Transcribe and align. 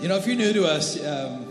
You 0.00 0.08
know, 0.08 0.16
if 0.16 0.26
you're 0.26 0.36
new 0.36 0.52
to 0.52 0.66
us, 0.66 1.02
um, 1.02 1.44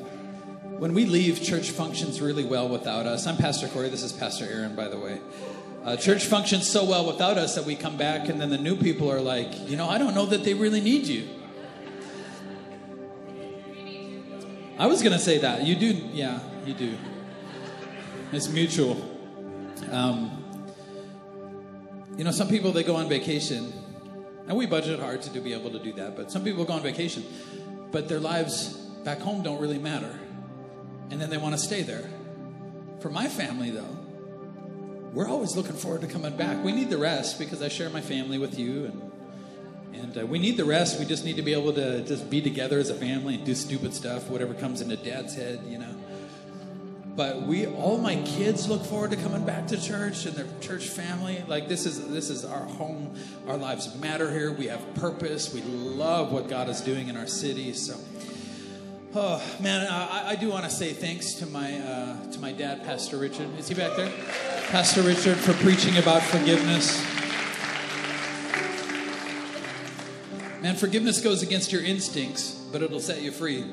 when 0.78 0.94
we 0.94 1.06
leave, 1.06 1.42
church 1.42 1.72
functions 1.72 2.22
really 2.22 2.46
well 2.46 2.70
without 2.70 3.08
us. 3.08 3.26
I'm 3.26 3.38
Pastor 3.38 3.68
Corey. 3.68 3.90
This 3.90 4.04
is 4.04 4.14
Pastor 4.14 4.46
Aaron, 4.46 4.76
by 4.76 4.88
the 4.88 5.00
way. 5.00 5.20
Uh, 5.84 5.98
church 5.98 6.26
functions 6.26 6.70
so 6.70 6.86
well 6.86 7.08
without 7.08 7.40
us 7.40 7.56
that 7.56 7.66
we 7.66 7.76
come 7.76 7.98
back, 7.98 8.30
and 8.30 8.40
then 8.40 8.52
the 8.52 8.58
new 8.60 8.76
people 8.76 9.12
are 9.12 9.20
like, 9.20 9.68
you 9.68 9.76
know, 9.76 9.90
I 9.90 9.98
don't 9.98 10.14
know 10.14 10.28
that 10.28 10.44
they 10.44 10.54
really 10.54 10.80
need 10.80 11.08
you. 11.08 11.28
I 14.78 14.86
was 14.86 15.02
going 15.02 15.14
to 15.14 15.20
say 15.20 15.40
that. 15.40 15.64
You 15.64 15.76
do, 15.76 15.88
yeah, 15.88 16.40
you 16.68 16.76
do. 16.76 16.98
It's 18.32 18.48
mutual. 18.48 19.04
Um, 19.90 20.44
you 22.16 22.24
know, 22.24 22.32
some 22.32 22.48
people, 22.48 22.72
they 22.72 22.84
go 22.84 22.96
on 22.96 23.10
vacation, 23.10 23.74
and 24.48 24.56
we 24.56 24.68
budget 24.68 25.00
hard 25.00 25.24
to 25.24 25.40
be 25.40 25.54
able 25.54 25.72
to 25.72 25.80
do 25.80 25.94
that, 25.94 26.16
but 26.16 26.32
some 26.32 26.44
people 26.44 26.64
go 26.64 26.74
on 26.74 26.84
vacation, 26.84 27.24
but 27.96 28.10
their 28.10 28.20
lives 28.20 28.74
back 29.06 29.20
home 29.20 29.42
don't 29.42 29.62
really 29.62 29.78
matter. 29.78 30.20
And 31.12 31.22
then 31.22 31.30
they 31.30 31.38
want 31.38 31.56
to 31.56 31.58
stay 31.58 31.82
there. 31.82 32.10
For 33.00 33.10
my 33.10 33.30
family, 33.30 33.70
though, 33.70 33.98
we're 35.14 35.30
always 35.30 35.56
looking 35.56 35.78
forward 35.78 36.02
to 36.02 36.08
coming 36.08 36.36
back. 36.36 36.62
We 36.62 36.74
need 36.74 36.90
the 36.90 36.98
rest 36.98 37.40
because 37.40 37.62
I 37.62 37.70
share 37.70 37.90
my 37.90 38.02
family 38.02 38.38
with 38.38 38.60
you, 38.60 38.84
and 38.84 39.12
and 39.94 40.18
uh, 40.18 40.26
we 40.26 40.40
need 40.40 40.58
the 40.58 40.66
rest. 40.66 41.00
We 41.00 41.06
just 41.06 41.24
need 41.24 41.38
to 41.38 41.42
be 41.42 41.54
able 41.54 41.72
to 41.72 42.04
just 42.04 42.30
be 42.30 42.42
together 42.42 42.80
as 42.80 42.90
a 42.90 42.96
family 42.96 43.36
and 43.36 43.46
do 43.46 43.56
stupid 43.56 43.94
stuff, 43.94 44.30
whatever 44.30 44.54
comes 44.54 44.82
into 44.82 44.98
Dad's 44.98 45.34
head, 45.34 45.62
you 45.66 45.78
know. 45.78 45.96
But 47.16 47.44
we, 47.44 47.66
all 47.66 47.98
my 47.98 48.18
kids, 48.24 48.68
look 48.68 48.84
forward 48.84 49.12
to 49.12 49.18
coming 49.18 49.46
back 49.46 49.68
to 49.68 49.82
church 49.82 50.26
and 50.26 50.36
their 50.36 50.48
church 50.60 50.90
family. 50.90 51.44
Like 51.48 51.70
this 51.70 51.86
is 51.86 52.10
this 52.10 52.30
is 52.30 52.44
our 52.44 52.66
home. 52.66 53.16
Our 53.48 53.56
lives 53.56 53.96
matter 53.96 54.30
here. 54.32 54.52
We 54.52 54.68
have 54.68 54.94
purpose. 54.96 55.54
We 55.54 55.62
love 55.62 56.34
what 56.34 56.50
God 56.50 56.68
is 56.68 56.82
doing 56.82 57.08
in 57.08 57.16
our 57.16 57.28
city. 57.28 57.72
So. 57.74 57.98
Oh 59.18 59.42
man, 59.62 59.88
I, 59.90 60.32
I 60.32 60.36
do 60.36 60.50
want 60.50 60.66
to 60.66 60.70
say 60.70 60.92
thanks 60.92 61.36
to 61.36 61.46
my 61.46 61.80
uh, 61.80 62.32
to 62.32 62.40
my 62.40 62.52
dad, 62.52 62.84
Pastor 62.84 63.18
Richard. 63.18 63.48
Is 63.58 63.70
he 63.70 63.76
back 63.76 63.96
there? 63.96 64.12
Pastor 64.68 65.02
Richard 65.02 65.38
for 65.38 65.54
preaching 65.54 65.96
about 65.98 66.22
forgiveness. 66.22 67.02
Man, 70.62 70.76
forgiveness 70.76 71.22
goes 71.22 71.44
against 71.44 71.72
your 71.72 71.82
instincts, 71.84 72.52
but 72.74 72.82
it'll 72.82 73.00
set 73.00 73.22
you 73.22 73.32
free. 73.32 73.64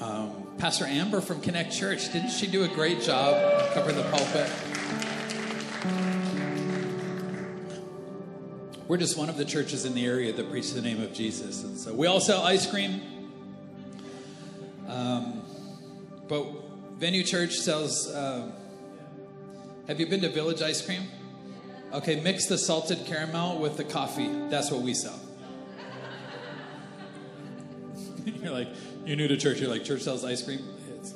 Um, 0.00 0.45
Pastor 0.58 0.86
Amber 0.86 1.20
from 1.20 1.42
Connect 1.42 1.70
Church, 1.70 2.10
didn't 2.12 2.30
she 2.30 2.46
do 2.46 2.64
a 2.64 2.68
great 2.68 3.02
job 3.02 3.72
covering 3.74 3.96
the 3.96 4.02
pulpit? 4.04 4.50
We're 8.88 8.96
just 8.96 9.18
one 9.18 9.28
of 9.28 9.36
the 9.36 9.44
churches 9.44 9.84
in 9.84 9.94
the 9.94 10.06
area 10.06 10.32
that 10.32 10.50
preach 10.50 10.72
the 10.72 10.80
name 10.80 11.02
of 11.02 11.12
Jesus. 11.12 11.62
And 11.62 11.76
so 11.76 11.92
we 11.92 12.06
all 12.06 12.20
sell 12.20 12.42
ice 12.42 12.70
cream. 12.70 13.02
Um, 14.88 15.42
but 16.26 16.46
Venue 16.96 17.22
Church 17.22 17.56
sells. 17.56 18.08
Uh, 18.08 18.50
have 19.88 20.00
you 20.00 20.06
been 20.06 20.22
to 20.22 20.30
Village 20.30 20.62
Ice 20.62 20.84
Cream? 20.84 21.02
Okay, 21.92 22.20
mix 22.20 22.46
the 22.46 22.56
salted 22.56 23.04
caramel 23.06 23.58
with 23.58 23.76
the 23.76 23.84
coffee. 23.84 24.28
That's 24.48 24.70
what 24.70 24.82
we 24.82 24.94
sell. 24.94 25.20
Like, 28.56 28.68
you're 29.04 29.16
new 29.16 29.28
to 29.28 29.36
church. 29.36 29.60
You're 29.60 29.70
like, 29.70 29.84
church 29.84 30.02
sells 30.02 30.24
ice 30.24 30.42
cream. 30.42 30.60
It's, 30.98 31.14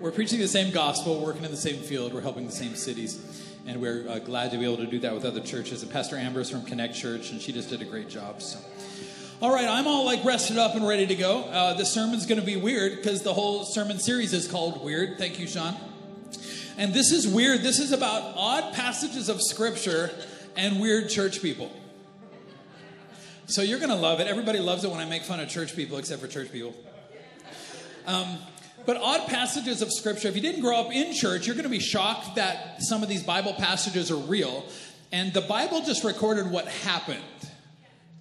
we're 0.00 0.10
preaching 0.10 0.40
the 0.40 0.48
same 0.48 0.72
gospel, 0.72 1.20
working 1.20 1.44
in 1.44 1.50
the 1.50 1.56
same 1.56 1.80
field, 1.80 2.12
we're 2.12 2.20
helping 2.20 2.46
the 2.46 2.52
same 2.52 2.74
cities, 2.74 3.44
and 3.66 3.80
we're 3.80 4.08
uh, 4.08 4.18
glad 4.18 4.50
to 4.50 4.58
be 4.58 4.64
able 4.64 4.78
to 4.78 4.86
do 4.86 4.98
that 5.00 5.14
with 5.14 5.24
other 5.24 5.40
churches. 5.40 5.82
And 5.82 5.92
Pastor 5.92 6.16
Amber's 6.16 6.50
from 6.50 6.64
Connect 6.64 6.94
Church, 6.94 7.30
and 7.30 7.40
she 7.40 7.52
just 7.52 7.70
did 7.70 7.82
a 7.82 7.84
great 7.84 8.08
job. 8.08 8.42
So. 8.42 8.58
All 9.40 9.52
right, 9.52 9.68
I'm 9.68 9.86
all 9.86 10.04
like 10.04 10.24
rested 10.24 10.58
up 10.58 10.74
and 10.74 10.86
ready 10.86 11.06
to 11.06 11.14
go. 11.14 11.42
Uh, 11.44 11.74
the 11.74 11.84
sermon's 11.84 12.26
going 12.26 12.40
to 12.40 12.46
be 12.46 12.56
weird 12.56 12.96
because 12.96 13.22
the 13.22 13.34
whole 13.34 13.64
sermon 13.64 13.98
series 13.98 14.32
is 14.32 14.48
called 14.48 14.82
Weird. 14.82 15.18
Thank 15.18 15.38
you, 15.38 15.46
Sean. 15.46 15.76
And 16.76 16.92
this 16.92 17.12
is 17.12 17.28
weird. 17.28 17.60
This 17.60 17.78
is 17.78 17.92
about 17.92 18.34
odd 18.36 18.74
passages 18.74 19.28
of 19.28 19.40
scripture 19.40 20.10
and 20.56 20.80
weird 20.80 21.08
church 21.08 21.40
people. 21.40 21.70
So 23.46 23.60
you're 23.60 23.78
going 23.78 23.90
to 23.90 23.96
love 23.96 24.20
it. 24.20 24.26
Everybody 24.26 24.58
loves 24.58 24.84
it 24.84 24.90
when 24.90 25.00
I 25.00 25.04
make 25.04 25.22
fun 25.22 25.38
of 25.38 25.48
church 25.48 25.76
people, 25.76 25.98
except 25.98 26.22
for 26.22 26.28
church 26.28 26.50
people. 26.50 26.74
Um, 28.06 28.38
but 28.86 28.96
odd 28.96 29.28
passages 29.28 29.82
of 29.82 29.92
scripture, 29.92 30.28
if 30.28 30.36
you 30.36 30.40
didn't 30.40 30.62
grow 30.62 30.78
up 30.78 30.92
in 30.92 31.12
church, 31.12 31.46
you're 31.46 31.54
going 31.54 31.64
to 31.64 31.70
be 31.70 31.78
shocked 31.78 32.36
that 32.36 32.82
some 32.82 33.02
of 33.02 33.08
these 33.08 33.22
Bible 33.22 33.52
passages 33.52 34.10
are 34.10 34.16
real. 34.16 34.64
And 35.12 35.32
the 35.32 35.42
Bible 35.42 35.82
just 35.82 36.04
recorded 36.04 36.50
what 36.50 36.66
happened. 36.68 37.20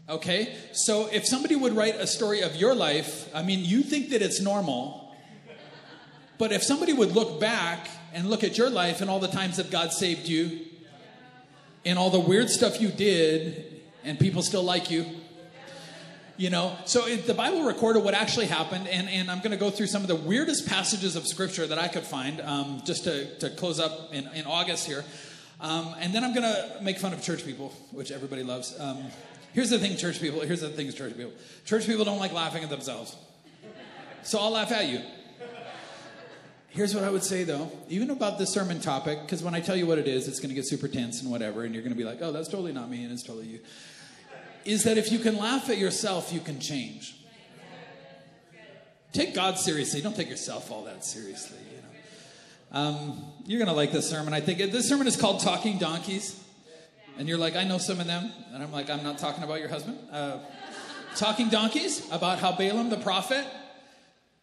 Okay? 0.10 0.56
So 0.74 1.08
if 1.12 1.26
somebody 1.26 1.56
would 1.56 1.74
write 1.74 1.96
a 1.96 2.08
story 2.08 2.42
of 2.42 2.58
your 2.58 2.76
life, 2.76 3.34
I 3.34 3.44
mean, 3.44 3.64
you 3.64 3.82
think 3.82 4.10
that 4.10 4.22
it's 4.22 4.42
normal. 4.42 5.16
But 6.38 6.52
if 6.52 6.64
somebody 6.64 6.92
would 6.92 7.14
look 7.14 7.40
back 7.40 7.90
and 8.14 8.30
look 8.30 8.44
at 8.44 8.58
your 8.58 8.70
life 8.70 9.00
and 9.00 9.10
all 9.10 9.20
the 9.20 9.30
times 9.30 9.56
that 9.58 9.72
God 9.72 9.94
saved 9.94 10.28
you, 10.28 10.60
and 11.86 12.00
all 12.00 12.10
the 12.10 12.20
weird 12.20 12.50
stuff 12.50 12.80
you 12.80 12.90
did, 12.90 13.73
and 14.04 14.20
people 14.20 14.42
still 14.42 14.64
like 14.64 14.90
you, 14.92 15.06
you 16.38 16.50
know 16.50 16.76
so 16.86 17.06
it, 17.06 17.28
the 17.28 17.34
bible 17.34 17.64
recorded 17.64 18.04
what 18.04 18.16
actually 18.16 18.48
happened 18.48 18.88
and, 18.88 19.08
and 19.08 19.30
i'm 19.30 19.38
going 19.38 19.52
to 19.52 19.58
go 19.58 19.70
through 19.70 19.86
some 19.86 20.02
of 20.02 20.08
the 20.08 20.16
weirdest 20.16 20.68
passages 20.68 21.16
of 21.16 21.28
scripture 21.28 21.68
that 21.68 21.78
i 21.78 21.88
could 21.88 22.04
find 22.04 22.42
um, 22.42 22.82
just 22.84 23.04
to, 23.04 23.38
to 23.38 23.52
close 23.52 23.80
up 23.80 24.12
in, 24.12 24.28
in 24.30 24.44
august 24.48 24.88
here 24.88 25.06
um, 25.62 25.94
and 26.00 26.12
then 26.12 26.24
i'm 26.24 26.34
going 26.34 26.42
to 26.42 26.80
make 26.82 26.98
fun 26.98 27.14
of 27.14 27.22
church 27.22 27.46
people 27.46 27.70
which 27.92 28.12
everybody 28.12 28.42
loves 28.42 28.78
um, 28.80 29.06
Here's 29.54 29.70
the 29.70 29.78
thing, 29.78 29.96
church 29.98 30.20
people. 30.20 30.42
Here's 30.42 30.62
the 30.62 30.70
thing, 30.70 30.92
church 30.92 31.16
people. 31.16 31.32
Church 31.66 31.86
people 31.86 32.04
don't 32.04 32.18
like 32.18 32.34
laughing 32.34 32.64
at 32.64 32.72
themselves. 32.72 33.16
So 34.24 34.40
I'll 34.40 34.52
laugh 34.52 34.72
at 34.72 34.88
you. 34.88 35.00
Here's 36.70 36.96
what 36.96 37.04
I 37.04 37.12
would 37.12 37.24
say 37.24 37.44
though, 37.44 37.72
even 37.88 38.10
about 38.10 38.40
the 38.40 38.48
sermon 38.48 38.82
topic, 38.82 39.22
because 39.22 39.44
when 39.44 39.54
I 39.54 39.60
tell 39.60 39.76
you 39.76 39.86
what 39.86 40.00
it 40.00 40.08
is, 40.08 40.28
it's 40.28 40.40
going 40.40 40.50
to 40.50 40.56
get 40.56 40.66
super 40.66 40.88
tense 40.88 41.22
and 41.22 41.30
whatever, 41.30 41.64
and 41.64 41.76
you're 41.76 41.84
going 41.84 41.94
to 41.94 41.98
be 41.98 42.04
like, 42.04 42.18
oh, 42.22 42.32
that's 42.32 42.48
totally 42.48 42.74
not 42.74 42.90
me, 42.90 43.04
and 43.04 43.14
it's 43.14 43.22
totally 43.22 43.46
you. 43.46 43.60
Is 44.66 44.84
that 44.84 44.98
if 44.98 45.12
you 45.12 45.20
can 45.20 45.38
laugh 45.38 45.70
at 45.70 45.78
yourself, 45.78 46.32
you 46.32 46.40
can 46.40 46.60
change. 46.60 47.16
Take 49.12 49.36
God 49.36 49.60
seriously. 49.60 50.02
Don't 50.02 50.16
take 50.16 50.30
yourself 50.30 50.72
all 50.72 50.86
that 50.86 51.06
seriously. 51.06 51.60
You 51.72 51.78
know? 51.78 52.88
Um, 52.88 53.26
you're 53.46 53.60
going 53.60 53.70
to 53.70 53.76
like 53.76 53.92
this 53.92 54.10
sermon. 54.10 54.34
I 54.34 54.40
think 54.40 54.58
this 54.72 54.90
sermon 54.90 55.06
is 55.06 55.16
called 55.16 55.42
Talking 55.42 55.78
Donkeys. 55.78 56.40
And 57.18 57.28
you're 57.28 57.38
like, 57.38 57.56
I 57.56 57.64
know 57.64 57.78
some 57.78 58.00
of 58.00 58.08
them. 58.08 58.32
And 58.54 58.64
I'm 58.64 58.72
like, 58.72 58.90
I'm 58.90 59.04
not 59.04 59.20
talking 59.20 59.44
about 59.44 59.60
your 59.60 59.70
husband. 59.70 60.00
Uh, 60.12 60.40
talking 61.16 61.50
donkeys, 61.50 62.10
about 62.12 62.40
how 62.40 62.52
Balaam 62.54 62.90
the 62.90 62.98
prophet 62.98 63.46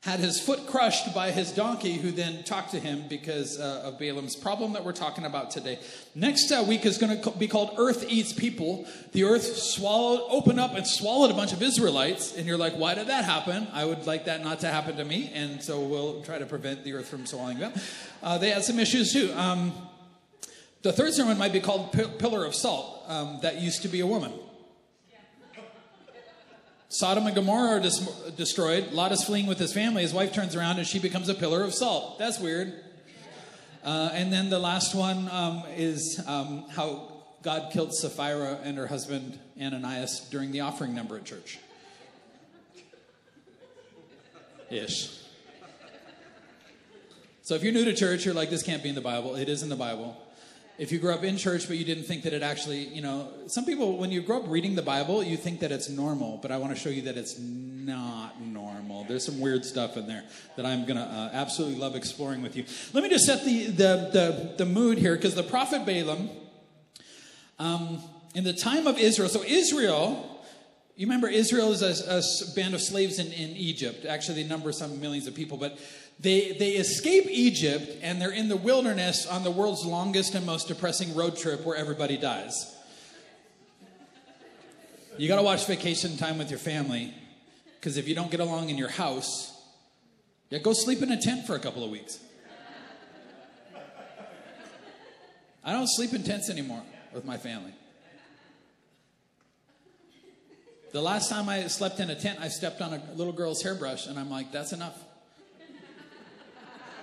had 0.03 0.19
his 0.19 0.41
foot 0.41 0.67
crushed 0.67 1.15
by 1.15 1.31
his 1.31 1.53
donkey, 1.53 1.95
who 1.99 2.11
then 2.11 2.43
talked 2.43 2.71
to 2.71 2.81
him 2.81 3.05
because 3.09 3.61
uh, 3.61 3.83
of 3.85 3.99
Balaam's 3.99 4.35
problem 4.35 4.73
that 4.73 4.83
we're 4.83 4.93
talking 4.93 5.27
about 5.27 5.51
today. 5.51 5.79
Next 6.15 6.51
uh, 6.51 6.65
week 6.67 6.87
is 6.87 6.97
going 6.97 7.21
to 7.21 7.31
be 7.33 7.47
called 7.47 7.75
Earth 7.77 8.07
Eats 8.09 8.33
People. 8.33 8.87
The 9.13 9.25
earth 9.25 9.59
swallowed, 9.59 10.27
opened 10.31 10.59
up 10.59 10.75
and 10.75 10.87
swallowed 10.87 11.31
a 11.31 11.35
bunch 11.35 11.53
of 11.53 11.63
Israelites. 11.63 12.35
And 12.35 12.47
you're 12.47 12.57
like, 12.57 12.73
why 12.75 12.95
did 12.95 13.09
that 13.09 13.27
happen? 13.27 13.69
I 13.75 13.85
would 13.85 14.07
like 14.07 14.25
that 14.25 14.43
not 14.43 14.61
to 14.61 14.69
happen 14.69 14.97
to 14.97 15.05
me. 15.05 15.31
And 15.35 15.63
so 15.63 15.81
we'll 15.81 16.23
try 16.23 16.39
to 16.39 16.47
prevent 16.47 16.83
the 16.83 16.95
earth 16.95 17.09
from 17.09 17.27
swallowing 17.27 17.59
them. 17.59 17.75
Uh, 18.23 18.39
they 18.39 18.51
had 18.51 18.65
some 18.65 18.79
issues 18.79 19.13
too. 19.13 19.31
Um, 19.35 19.73
the 20.81 20.95
third 20.95 21.13
sermon 21.13 21.37
might 21.37 21.53
be 21.53 21.61
called 21.61 21.93
P- 21.93 22.07
Pillar 22.19 22.47
of 22.47 22.55
Salt. 22.55 23.05
Um, 23.07 23.41
that 23.43 23.61
used 23.61 23.83
to 23.83 23.89
be 23.89 24.01
a 24.01 24.07
woman. 24.07 24.33
Sodom 26.93 27.25
and 27.27 27.37
Gomorrah 27.37 27.77
are 27.77 27.81
dis- 27.81 28.05
destroyed. 28.37 28.91
Lot 28.93 29.13
is 29.13 29.23
fleeing 29.23 29.47
with 29.47 29.61
his 29.61 29.73
family. 29.73 30.03
His 30.03 30.13
wife 30.13 30.33
turns 30.33 30.57
around 30.57 30.79
and 30.79 30.87
she 30.87 30.99
becomes 30.99 31.29
a 31.29 31.35
pillar 31.35 31.63
of 31.63 31.73
salt. 31.73 32.19
That's 32.19 32.41
weird. 32.41 32.75
Uh, 33.85 34.11
and 34.13 34.33
then 34.33 34.51
the 34.51 34.59
last 34.59 34.93
one 34.93 35.29
um, 35.31 35.63
is 35.77 36.21
um, 36.27 36.65
how 36.71 37.13
God 37.43 37.71
killed 37.73 37.95
Sapphira 37.95 38.59
and 38.65 38.77
her 38.77 38.89
husband 38.89 39.39
Ananias 39.59 40.29
during 40.31 40.51
the 40.51 40.63
offering 40.63 40.93
number 40.93 41.17
at 41.17 41.25
church. 41.25 41.61
Ish. 44.69 45.17
So 47.43 47.55
if 47.55 47.63
you're 47.63 47.73
new 47.73 47.85
to 47.85 47.95
church, 47.95 48.25
you're 48.25 48.35
like, 48.35 48.51
this 48.51 48.65
can't 48.65 48.83
be 48.83 48.89
in 48.89 48.97
the 48.97 49.01
Bible. 49.01 49.37
It 49.37 49.49
is 49.49 49.63
in 49.63 49.69
the 49.69 49.77
Bible 49.77 50.17
if 50.81 50.91
you 50.91 50.99
grew 50.99 51.13
up 51.13 51.23
in 51.23 51.37
church 51.37 51.69
but 51.69 51.77
you 51.77 51.85
didn't 51.85 52.05
think 52.05 52.23
that 52.23 52.33
it 52.33 52.43
actually 52.43 52.87
you 52.87 53.03
know 53.03 53.29
some 53.47 53.67
people 53.67 53.99
when 53.99 54.11
you 54.11 54.23
grow 54.23 54.39
up 54.39 54.45
reading 54.49 54.75
the 54.75 54.83
bible 54.83 55.23
you 55.23 55.37
think 55.37 55.61
that 55.61 55.71
it's 55.71 55.91
normal 55.91 56.39
but 56.41 56.51
i 56.51 56.57
want 56.57 56.75
to 56.75 56.81
show 56.81 56.89
you 56.89 57.03
that 57.03 57.19
it's 57.19 57.39
not 57.39 58.41
normal 58.41 59.05
there's 59.05 59.25
some 59.25 59.39
weird 59.39 59.63
stuff 59.63 59.99
in 59.99 60.07
there 60.07 60.25
that 60.57 60.65
i'm 60.65 60.87
to 60.87 60.95
uh, 60.97 61.31
absolutely 61.35 61.79
love 61.79 61.95
exploring 61.95 62.41
with 62.41 62.57
you 62.57 62.65
let 62.95 63.05
me 63.05 63.11
just 63.11 63.27
set 63.27 63.45
the 63.45 63.67
the 63.67 64.11
the, 64.13 64.55
the 64.57 64.67
mood 64.67 64.97
here 64.97 65.15
because 65.17 65.35
the 65.35 65.43
prophet 65.43 65.85
balaam 65.85 66.31
um, 67.59 68.03
in 68.35 68.43
the 68.43 68.55
time 68.55 68.87
of 68.87 68.99
israel 68.99 69.29
so 69.29 69.43
israel 69.43 70.27
you 70.97 71.07
remember 71.07 71.29
Israel 71.29 71.73
is 71.73 71.81
a, 71.81 72.19
a 72.19 72.55
band 72.55 72.75
of 72.75 72.83
slaves 72.83 73.19
in, 73.19 73.29
in 73.29 73.57
Egypt. 73.57 74.05
Actually, 74.05 74.43
they 74.43 74.49
number 74.51 74.71
some 74.71 75.01
millions 75.01 75.27
of 75.27 75.35
people, 75.35 75.57
but 75.57 75.79
they, 76.21 76.53
they 76.53 76.73
escape 76.73 77.27
Egypt 77.31 77.97
and 78.03 78.21
they're 78.21 78.31
in 78.31 78.49
the 78.49 78.57
wilderness 78.57 79.27
on 79.27 79.43
the 79.43 79.51
world's 79.51 79.87
longest 79.87 80.35
and 80.35 80.45
most 80.45 80.69
depressing 80.69 81.15
road 81.15 81.37
trip 81.37 81.65
where 81.65 81.77
everybody 81.77 82.19
dies. 82.19 82.77
You 85.17 85.29
got 85.29 85.37
to 85.37 85.43
watch 85.43 85.67
Vacation 85.67 86.17
Time 86.17 86.39
with 86.39 86.51
your 86.51 86.59
family 86.59 87.15
Because 87.81 87.97
if 87.97 88.07
you 88.07 88.15
don't 88.15 88.31
get 88.31 88.41
along 88.41 88.69
in 88.69 88.77
your 88.77 88.91
house, 88.91 89.59
yeah, 90.51 90.59
go 90.59 90.75
sleep 90.75 91.01
in 91.01 91.11
a 91.11 91.21
tent 91.21 91.47
for 91.47 91.55
a 91.55 91.59
couple 91.59 91.83
of 91.83 91.91
weeks. 91.91 92.19
I 95.65 95.73
don't 95.73 95.89
sleep 95.89 96.13
in 96.13 96.23
tents 96.23 96.51
anymore 96.51 96.83
with 97.15 97.25
my 97.25 97.39
family. 97.39 97.73
The 100.93 101.01
last 101.01 101.31
time 101.31 101.49
I 101.49 101.67
slept 101.69 102.01
in 102.01 102.11
a 102.11 102.15
tent, 102.15 102.39
I 102.41 102.49
stepped 102.49 102.83
on 102.83 102.93
a 102.93 103.03
little 103.15 103.33
girl's 103.33 103.63
hairbrush, 103.63 104.07
and 104.07 104.19
I'm 104.19 104.29
like, 104.29 104.53
that's 104.53 104.73
enough. 104.73 104.99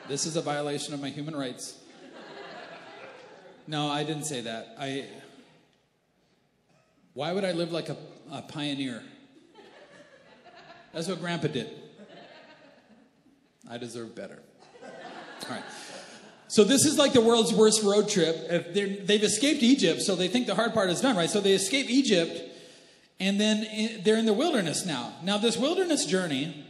This 0.08 0.26
is 0.26 0.38
a 0.38 0.42
violation 0.42 0.94
of 0.94 1.02
my 1.02 1.10
human 1.10 1.36
rights. 1.36 1.78
No, 3.68 3.90
I 3.90 4.04
didn't 4.04 4.24
say 4.24 4.42
that. 4.42 4.76
I. 4.80 5.06
Why 7.14 7.34
would 7.34 7.44
I 7.44 7.52
live 7.52 7.74
like 7.74 7.90
a, 7.90 7.98
a 8.32 8.42
pioneer? 8.42 9.04
That's 10.94 11.10
what 11.10 11.20
Grandpa 11.20 11.48
did. 11.48 11.70
I 13.70 13.78
deserve 13.78 14.16
better. 14.16 14.40
All 14.84 15.50
right. 15.50 15.64
So 16.48 16.64
this 16.64 16.86
is 16.86 16.98
like 16.98 17.12
the 17.12 17.20
world's 17.20 17.54
worst 17.54 17.84
road 17.84 18.08
trip. 18.08 18.74
They've 18.74 19.24
escaped 19.24 19.62
Egypt, 19.62 20.02
so 20.02 20.16
they 20.16 20.30
think 20.30 20.48
the 20.48 20.56
hard 20.56 20.74
part 20.74 20.90
is 20.90 21.02
done, 21.02 21.18
right? 21.18 21.30
So 21.30 21.42
they 21.42 21.52
escape 21.52 21.90
Egypt, 21.90 22.40
and 23.20 23.38
then 23.38 24.02
they're 24.04 24.18
in 24.18 24.26
the 24.26 24.34
wilderness 24.34 24.86
now. 24.86 25.12
Now, 25.22 25.38
this 25.38 25.58
wilderness 25.58 26.06
journey 26.06 26.66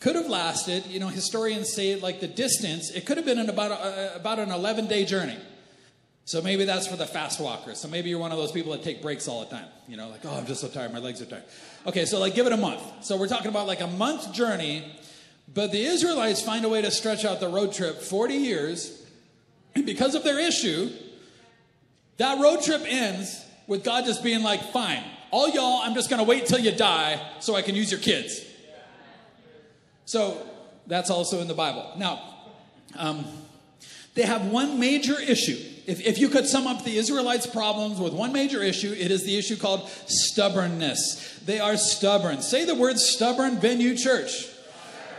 could 0.00 0.14
have 0.14 0.28
lasted, 0.28 0.86
you 0.86 1.00
know, 1.00 1.08
historians 1.08 1.72
say 1.72 1.96
like 1.96 2.20
the 2.20 2.28
distance, 2.28 2.90
it 2.90 3.04
could 3.04 3.16
have 3.16 3.26
been 3.26 3.38
about, 3.48 3.72
a, 3.72 4.14
about 4.14 4.38
an 4.38 4.50
11 4.50 4.86
day 4.86 5.04
journey. 5.04 5.36
So 6.24 6.42
maybe 6.42 6.64
that's 6.64 6.86
for 6.86 6.96
the 6.96 7.06
fast 7.06 7.40
walkers. 7.40 7.80
So 7.80 7.88
maybe 7.88 8.10
you're 8.10 8.18
one 8.18 8.32
of 8.32 8.38
those 8.38 8.52
people 8.52 8.72
that 8.72 8.82
take 8.82 9.00
breaks 9.00 9.28
all 9.28 9.40
the 9.40 9.46
time. 9.46 9.64
You 9.88 9.96
know, 9.96 10.08
like, 10.08 10.20
oh, 10.24 10.36
I'm 10.36 10.46
just 10.46 10.60
so 10.60 10.68
tired, 10.68 10.92
my 10.92 10.98
legs 10.98 11.22
are 11.22 11.26
tired. 11.26 11.44
Okay, 11.86 12.04
so 12.04 12.20
like 12.20 12.34
give 12.34 12.46
it 12.46 12.52
a 12.52 12.56
month. 12.56 12.82
So 13.02 13.16
we're 13.16 13.28
talking 13.28 13.48
about 13.48 13.66
like 13.66 13.80
a 13.80 13.86
month 13.86 14.32
journey, 14.32 14.84
but 15.52 15.72
the 15.72 15.82
Israelites 15.82 16.42
find 16.42 16.64
a 16.64 16.68
way 16.68 16.82
to 16.82 16.90
stretch 16.90 17.24
out 17.24 17.40
the 17.40 17.48
road 17.48 17.72
trip 17.72 18.02
40 18.02 18.34
years. 18.34 19.06
And 19.74 19.86
because 19.86 20.14
of 20.14 20.22
their 20.22 20.38
issue, 20.38 20.90
that 22.18 22.40
road 22.40 22.62
trip 22.62 22.82
ends 22.86 23.44
with 23.66 23.82
God 23.82 24.04
just 24.04 24.22
being 24.22 24.42
like, 24.42 24.62
fine, 24.72 25.02
all 25.30 25.48
y'all, 25.48 25.82
I'm 25.82 25.94
just 25.94 26.10
to 26.10 26.24
wait 26.24 26.46
till 26.46 26.58
you 26.58 26.72
die 26.72 27.20
so 27.40 27.54
I 27.56 27.62
can 27.62 27.74
use 27.74 27.90
your 27.90 28.00
kids. 28.00 28.44
So 30.08 30.38
that's 30.86 31.10
also 31.10 31.42
in 31.42 31.48
the 31.48 31.54
Bible. 31.54 31.92
Now, 31.98 32.18
um, 32.96 33.26
they 34.14 34.22
have 34.22 34.46
one 34.46 34.80
major 34.80 35.20
issue. 35.20 35.58
If, 35.86 36.00
if 36.00 36.16
you 36.16 36.30
could 36.30 36.46
sum 36.46 36.66
up 36.66 36.82
the 36.82 36.96
Israelites' 36.96 37.46
problems 37.46 38.00
with 38.00 38.14
one 38.14 38.32
major 38.32 38.62
issue, 38.62 38.90
it 38.98 39.10
is 39.10 39.24
the 39.24 39.36
issue 39.36 39.56
called 39.56 39.86
stubbornness. 40.06 41.38
They 41.44 41.60
are 41.60 41.76
stubborn. 41.76 42.40
Say 42.40 42.64
the 42.64 42.74
word 42.74 42.98
stubborn, 42.98 43.60
venue 43.60 43.94
church. 43.98 44.48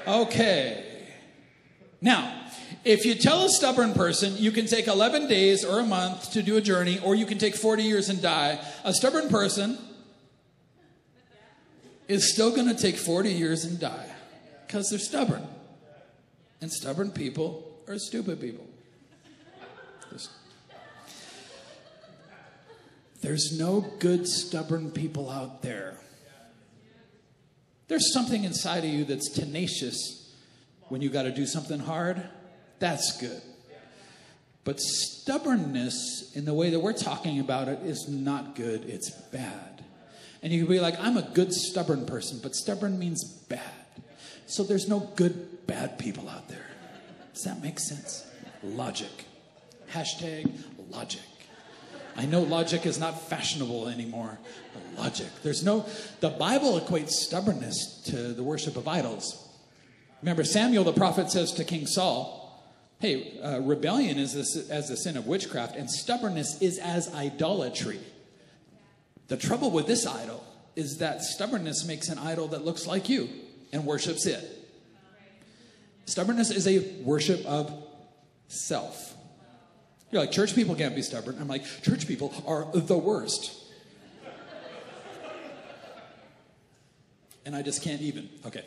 Okay. 0.07 0.83
Now, 2.01 2.47
if 2.83 3.05
you 3.05 3.13
tell 3.13 3.45
a 3.45 3.49
stubborn 3.49 3.93
person 3.93 4.37
you 4.37 4.51
can 4.51 4.65
take 4.65 4.87
11 4.87 5.27
days 5.27 5.63
or 5.63 5.81
a 5.81 5.85
month 5.85 6.31
to 6.31 6.41
do 6.41 6.57
a 6.57 6.61
journey, 6.61 6.99
or 7.03 7.13
you 7.13 7.27
can 7.27 7.37
take 7.37 7.53
40 7.53 7.83
years 7.83 8.09
and 8.09 8.19
die, 8.19 8.59
a 8.83 8.91
stubborn 8.91 9.29
person 9.29 9.77
is 12.07 12.33
still 12.33 12.49
going 12.49 12.75
to 12.75 12.81
take 12.81 12.95
40 12.95 13.31
years 13.31 13.65
and 13.65 13.79
die 13.79 14.15
because 14.69 14.91
they're 14.91 14.99
stubborn. 14.99 15.47
And 16.61 16.71
stubborn 16.71 17.09
people 17.09 17.81
are 17.87 17.97
stupid 17.97 18.39
people. 18.39 18.67
There's 23.21 23.57
no 23.57 23.81
good, 23.97 24.27
stubborn 24.27 24.91
people 24.91 25.27
out 25.27 25.63
there. 25.63 25.97
There's 27.87 28.13
something 28.13 28.43
inside 28.43 28.85
of 28.85 28.91
you 28.91 29.05
that's 29.05 29.29
tenacious 29.29 30.35
when 30.89 31.01
you 31.01 31.09
got 31.09 31.23
to 31.23 31.31
do 31.31 31.47
something 31.47 31.79
hard. 31.79 32.21
That's 32.77 33.19
good. 33.19 33.41
But 34.65 34.79
stubbornness, 34.79 36.31
in 36.35 36.45
the 36.45 36.53
way 36.53 36.69
that 36.69 36.79
we're 36.79 36.93
talking 36.93 37.39
about 37.39 37.69
it, 37.69 37.79
is 37.79 38.07
not 38.07 38.55
good. 38.55 38.85
It's 38.85 39.09
bad. 39.09 39.83
And 40.43 40.53
you 40.53 40.65
can 40.65 40.71
be 40.71 40.79
like, 40.79 40.99
I'm 40.99 41.17
a 41.17 41.23
good, 41.23 41.53
stubborn 41.53 42.05
person, 42.05 42.39
but 42.43 42.53
stubborn 42.55 42.99
means 42.99 43.23
bad. 43.23 43.78
So 44.49 44.63
there's 44.63 44.89
no 44.89 45.01
good, 45.15 45.67
bad 45.67 45.99
people 45.99 46.27
out 46.27 46.49
there. 46.49 46.65
Does 47.35 47.43
that 47.43 47.61
make 47.61 47.77
sense? 47.77 48.25
Logic. 48.63 49.25
Hashtag 49.91 50.51
logic. 50.89 51.21
I 52.17 52.25
know 52.25 52.41
logic 52.41 52.87
is 52.87 52.99
not 52.99 53.29
fashionable 53.29 53.89
anymore. 53.89 54.39
Logic. 54.97 55.27
There's 55.43 55.63
no, 55.63 55.85
the 56.19 56.31
Bible 56.31 56.79
equates 56.79 57.11
stubbornness 57.11 58.01
to 58.07 58.33
the 58.33 58.41
worship 58.41 58.75
of 58.75 58.87
idols. 58.87 59.47
Remember, 60.23 60.43
Samuel 60.43 60.83
the 60.83 60.93
prophet 60.93 61.29
says 61.29 61.51
to 61.53 61.63
King 61.63 61.85
Saul, 61.85 62.35
Hey, 62.97 63.39
uh, 63.41 63.61
rebellion 63.61 64.17
is 64.17 64.35
as 64.35 64.89
the 64.89 64.97
sin 64.97 65.15
of 65.15 65.27
witchcraft, 65.27 65.75
and 65.75 65.89
stubbornness 65.89 66.59
is 66.59 66.79
as 66.79 67.13
idolatry. 67.13 67.99
The 69.27 69.37
trouble 69.37 69.69
with 69.69 69.85
this 69.85 70.07
idol 70.07 70.43
is 70.75 70.97
that 70.97 71.21
stubbornness 71.21 71.85
makes 71.85 72.09
an 72.09 72.17
idol 72.17 72.47
that 72.47 72.65
looks 72.65 72.87
like 72.87 73.09
you 73.09 73.29
and 73.71 73.85
worships 73.85 74.25
it. 74.25 74.43
Stubbornness 76.05 76.49
is 76.49 76.67
a 76.67 77.03
worship 77.03 77.45
of 77.45 77.71
self. 78.47 79.15
You're 80.11 80.21
like, 80.21 80.31
church 80.31 80.55
people 80.55 80.75
can't 80.75 80.95
be 80.95 81.03
stubborn. 81.03 81.37
I'm 81.39 81.47
like, 81.47 81.63
church 81.83 82.07
people 82.07 82.33
are 82.47 82.65
the 82.73 82.97
worst. 82.97 83.55
and 87.45 87.55
I 87.55 87.61
just 87.61 87.83
can't 87.83 88.01
even. 88.01 88.29
Okay. 88.45 88.65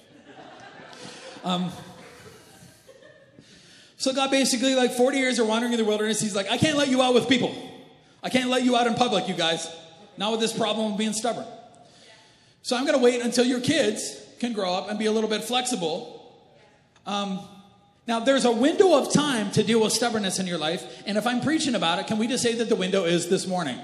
Um, 1.44 1.72
so 3.96 4.12
God 4.12 4.31
basically, 4.31 4.76
like 4.76 4.93
40 4.93 5.19
years 5.19 5.38
of 5.38 5.48
wandering 5.48 5.72
in 5.72 5.78
the 5.78 5.84
wilderness, 5.84 6.20
he's 6.20 6.37
like, 6.37 6.48
I 6.50 6.58
can't 6.58 6.78
let 6.78 6.88
you 6.88 7.02
out 7.02 7.14
with 7.14 7.28
people. 7.28 7.52
I 8.22 8.31
can't 8.31 8.50
let 8.50 8.62
you 8.62 8.76
out 8.76 8.87
in 8.87 8.94
public, 8.94 9.28
you 9.28 9.34
guys. 9.34 9.69
Not 10.16 10.31
with 10.31 10.40
this 10.40 10.52
problem 10.52 10.93
of 10.93 10.98
being 10.98 11.12
stubborn. 11.12 11.46
So 12.62 12.76
I'm 12.76 12.84
going 12.87 12.96
to 12.96 13.05
wait 13.05 13.20
until 13.20 13.44
your 13.44 13.60
kids 13.60 14.21
can 14.43 14.53
grow 14.53 14.75
up 14.75 14.91
and 14.91 14.99
be 14.99 15.06
a 15.06 15.12
little 15.12 15.31
bit 15.31 15.44
flexible. 15.44 16.21
Um, 17.06 17.39
now, 18.09 18.19
there's 18.19 18.44
a 18.44 18.50
window 18.50 18.99
of 18.99 19.12
time 19.12 19.53
to 19.53 19.62
deal 19.62 19.81
with 19.81 19.93
stubbornness 19.93 20.41
in 20.41 20.49
your 20.49 20.59
life. 20.59 21.05
And 21.06 21.17
if 21.17 21.29
I'm 21.29 21.41
preaching 21.41 21.77
about 21.77 22.00
it, 22.00 22.09
can 22.09 22.19
we 22.19 22.27
just 22.27 22.43
say 22.43 22.56
that 22.56 22.69
the 22.69 22.75
window 22.75 23.05
is 23.05 23.29
this 23.29 23.47
morning? 23.47 23.79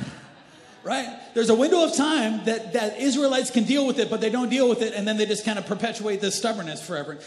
right? 0.82 1.14
There's 1.34 1.50
a 1.50 1.54
window 1.54 1.84
of 1.84 1.94
time 1.94 2.42
that, 2.46 2.72
that 2.72 2.98
Israelites 2.98 3.50
can 3.50 3.64
deal 3.64 3.86
with 3.86 3.98
it, 3.98 4.08
but 4.08 4.22
they 4.22 4.30
don't 4.30 4.48
deal 4.48 4.66
with 4.66 4.80
it, 4.80 4.94
and 4.94 5.06
then 5.06 5.18
they 5.18 5.26
just 5.26 5.44
kind 5.44 5.58
of 5.58 5.66
perpetuate 5.66 6.22
this 6.22 6.34
stubbornness 6.36 6.84
forever 6.84 7.18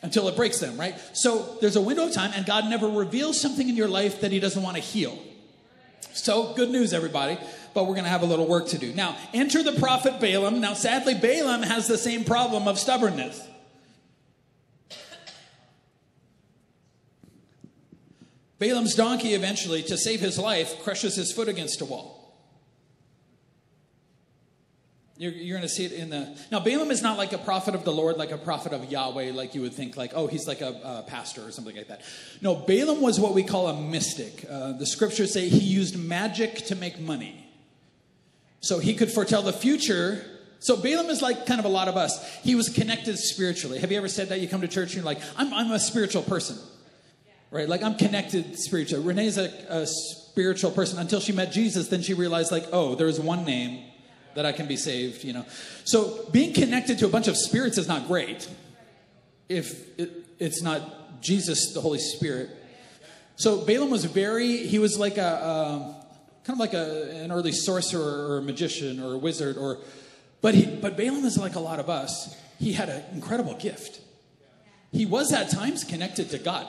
until 0.00 0.26
it 0.28 0.36
breaks 0.36 0.58
them, 0.58 0.80
right? 0.80 0.94
So 1.12 1.58
there's 1.60 1.76
a 1.76 1.82
window 1.82 2.06
of 2.06 2.14
time, 2.14 2.32
and 2.34 2.46
God 2.46 2.70
never 2.70 2.88
reveals 2.88 3.38
something 3.38 3.68
in 3.68 3.76
your 3.76 3.88
life 3.88 4.22
that 4.22 4.32
He 4.32 4.40
doesn't 4.40 4.62
want 4.62 4.76
to 4.76 4.82
heal. 4.82 5.18
So, 6.14 6.54
good 6.54 6.70
news, 6.70 6.92
everybody, 6.92 7.38
but 7.74 7.84
we're 7.84 7.94
going 7.94 8.04
to 8.04 8.10
have 8.10 8.22
a 8.22 8.26
little 8.26 8.46
work 8.46 8.68
to 8.68 8.78
do. 8.78 8.92
Now, 8.92 9.16
enter 9.32 9.62
the 9.62 9.72
prophet 9.72 10.20
Balaam. 10.20 10.60
Now, 10.60 10.74
sadly, 10.74 11.14
Balaam 11.14 11.62
has 11.62 11.86
the 11.86 11.98
same 11.98 12.24
problem 12.24 12.68
of 12.68 12.78
stubbornness. 12.78 13.40
Balaam's 18.58 18.94
donkey 18.94 19.34
eventually, 19.34 19.82
to 19.82 19.98
save 19.98 20.20
his 20.20 20.38
life, 20.38 20.82
crushes 20.84 21.16
his 21.16 21.32
foot 21.32 21.48
against 21.48 21.80
a 21.80 21.84
wall. 21.84 22.22
You're, 25.16 25.32
you're 25.32 25.56
going 25.56 25.68
to 25.68 25.72
see 25.72 25.84
it 25.84 25.92
in 25.92 26.10
the. 26.10 26.36
Now, 26.50 26.60
Balaam 26.60 26.90
is 26.90 27.02
not 27.02 27.18
like 27.18 27.32
a 27.32 27.38
prophet 27.38 27.74
of 27.74 27.84
the 27.84 27.92
Lord, 27.92 28.16
like 28.16 28.30
a 28.30 28.38
prophet 28.38 28.72
of 28.72 28.90
Yahweh, 28.90 29.32
like 29.32 29.54
you 29.54 29.60
would 29.60 29.74
think, 29.74 29.96
like, 29.96 30.12
oh, 30.14 30.26
he's 30.26 30.48
like 30.48 30.60
a, 30.60 30.80
a 30.84 31.04
pastor 31.08 31.42
or 31.42 31.50
something 31.50 31.76
like 31.76 31.88
that. 31.88 32.02
No, 32.40 32.54
Balaam 32.54 33.00
was 33.00 33.20
what 33.20 33.34
we 33.34 33.42
call 33.42 33.68
a 33.68 33.80
mystic. 33.80 34.44
Uh, 34.48 34.72
the 34.72 34.86
scriptures 34.86 35.32
say 35.32 35.48
he 35.48 35.58
used 35.58 35.96
magic 35.96 36.56
to 36.66 36.74
make 36.74 36.98
money. 36.98 37.51
So 38.62 38.78
he 38.78 38.94
could 38.94 39.12
foretell 39.12 39.42
the 39.42 39.52
future. 39.52 40.24
So 40.60 40.76
Balaam 40.76 41.10
is 41.10 41.20
like 41.20 41.44
kind 41.44 41.58
of 41.58 41.66
a 41.66 41.68
lot 41.68 41.88
of 41.88 41.96
us. 41.96 42.36
He 42.38 42.54
was 42.54 42.68
connected 42.68 43.18
spiritually. 43.18 43.78
Have 43.78 43.92
you 43.92 43.98
ever 43.98 44.08
said 44.08 44.30
that? 44.30 44.40
You 44.40 44.48
come 44.48 44.62
to 44.62 44.68
church 44.68 44.94
and 44.94 44.96
you're 44.96 45.04
like, 45.04 45.20
I'm, 45.36 45.52
I'm 45.52 45.70
a 45.72 45.78
spiritual 45.78 46.22
person. 46.22 46.56
Right? 47.50 47.68
Like, 47.68 47.82
I'm 47.82 47.96
connected 47.96 48.58
spiritually. 48.58 49.04
Renee's 49.04 49.36
a, 49.36 49.50
a 49.68 49.86
spiritual 49.86 50.70
person 50.70 50.98
until 50.98 51.20
she 51.20 51.32
met 51.32 51.52
Jesus. 51.52 51.88
Then 51.88 52.00
she 52.00 52.14
realized, 52.14 52.50
like, 52.50 52.64
oh, 52.72 52.94
there's 52.94 53.20
one 53.20 53.44
name 53.44 53.84
that 54.34 54.46
I 54.46 54.52
can 54.52 54.66
be 54.66 54.76
saved, 54.76 55.22
you 55.22 55.34
know. 55.34 55.44
So 55.84 56.26
being 56.30 56.54
connected 56.54 56.98
to 57.00 57.06
a 57.06 57.10
bunch 57.10 57.28
of 57.28 57.36
spirits 57.36 57.76
is 57.76 57.88
not 57.88 58.06
great 58.06 58.48
if 59.50 59.98
it, 59.98 60.10
it's 60.38 60.62
not 60.62 61.20
Jesus, 61.20 61.74
the 61.74 61.80
Holy 61.80 61.98
Spirit. 61.98 62.50
So 63.36 63.64
Balaam 63.64 63.90
was 63.90 64.04
very, 64.04 64.58
he 64.58 64.78
was 64.78 64.98
like 64.98 65.18
a, 65.18 65.22
a 65.22 66.01
kind 66.44 66.56
of 66.56 66.60
like 66.60 66.74
a, 66.74 67.22
an 67.22 67.30
early 67.30 67.52
sorcerer 67.52 68.28
or 68.28 68.38
a 68.38 68.42
magician 68.42 69.00
or 69.00 69.14
a 69.14 69.18
wizard 69.18 69.56
or, 69.56 69.78
but 70.40 70.54
he, 70.54 70.66
but 70.66 70.96
Balaam 70.96 71.24
is 71.24 71.38
like 71.38 71.54
a 71.54 71.60
lot 71.60 71.78
of 71.78 71.88
us. 71.88 72.36
He 72.58 72.72
had 72.72 72.88
an 72.88 73.02
incredible 73.12 73.54
gift. 73.54 74.00
He 74.92 75.06
was 75.06 75.32
at 75.32 75.50
times 75.50 75.84
connected 75.84 76.30
to 76.30 76.38
God 76.38 76.66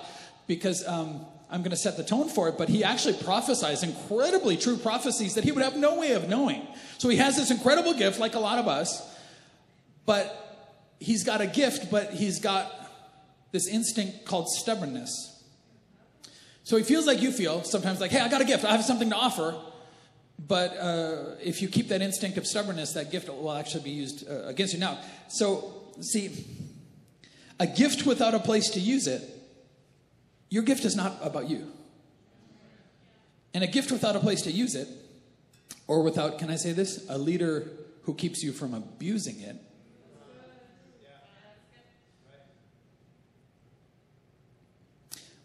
because 0.47 0.87
um, 0.87 1.25
I'm 1.49 1.61
going 1.61 1.71
to 1.71 1.77
set 1.77 1.97
the 1.97 2.03
tone 2.03 2.29
for 2.29 2.49
it, 2.49 2.57
but 2.57 2.69
he 2.69 2.83
actually 2.83 3.15
prophesies 3.15 3.83
incredibly 3.83 4.57
true 4.57 4.77
prophecies 4.77 5.35
that 5.35 5.43
he 5.43 5.51
would 5.51 5.63
have 5.63 5.75
no 5.75 5.99
way 5.99 6.13
of 6.13 6.29
knowing. 6.29 6.65
So 6.97 7.09
he 7.09 7.17
has 7.17 7.35
this 7.35 7.51
incredible 7.51 7.93
gift, 7.93 8.19
like 8.19 8.35
a 8.35 8.39
lot 8.39 8.59
of 8.59 8.67
us, 8.67 9.07
but 10.05 10.95
he's 10.99 11.23
got 11.23 11.41
a 11.41 11.47
gift, 11.47 11.91
but 11.91 12.11
he's 12.11 12.39
got 12.39 12.71
this 13.51 13.67
instinct 13.67 14.25
called 14.25 14.49
stubbornness. 14.49 15.32
So 16.63 16.77
he 16.77 16.83
feels 16.83 17.05
like 17.05 17.21
you 17.21 17.31
feel 17.31 17.63
sometimes 17.63 17.99
like, 17.99 18.11
hey, 18.11 18.21
I 18.21 18.29
got 18.29 18.41
a 18.41 18.45
gift, 18.45 18.63
I 18.63 18.71
have 18.71 18.85
something 18.85 19.09
to 19.09 19.15
offer. 19.15 19.55
But 20.45 20.77
uh, 20.77 21.35
if 21.41 21.61
you 21.61 21.67
keep 21.67 21.89
that 21.89 22.01
instinct 22.01 22.37
of 22.37 22.47
stubbornness, 22.47 22.93
that 22.93 23.11
gift 23.11 23.29
will 23.29 23.51
actually 23.51 23.83
be 23.83 23.91
used 23.91 24.29
uh, 24.29 24.45
against 24.45 24.73
you. 24.73 24.79
Now, 24.79 24.97
so 25.27 25.73
see, 26.01 26.45
a 27.59 27.67
gift 27.67 28.05
without 28.05 28.33
a 28.33 28.39
place 28.39 28.69
to 28.71 28.79
use 28.79 29.07
it, 29.07 29.21
your 30.49 30.63
gift 30.63 30.85
is 30.85 30.95
not 30.95 31.17
about 31.21 31.49
you. 31.49 31.67
And 33.53 33.63
a 33.63 33.67
gift 33.67 33.91
without 33.91 34.15
a 34.15 34.19
place 34.19 34.41
to 34.43 34.51
use 34.51 34.75
it, 34.75 34.87
or 35.87 36.01
without, 36.01 36.39
can 36.39 36.49
I 36.49 36.55
say 36.55 36.71
this, 36.71 37.05
a 37.09 37.17
leader 37.17 37.67
who 38.03 38.15
keeps 38.15 38.43
you 38.43 38.51
from 38.51 38.73
abusing 38.73 39.39
it, 39.41 39.55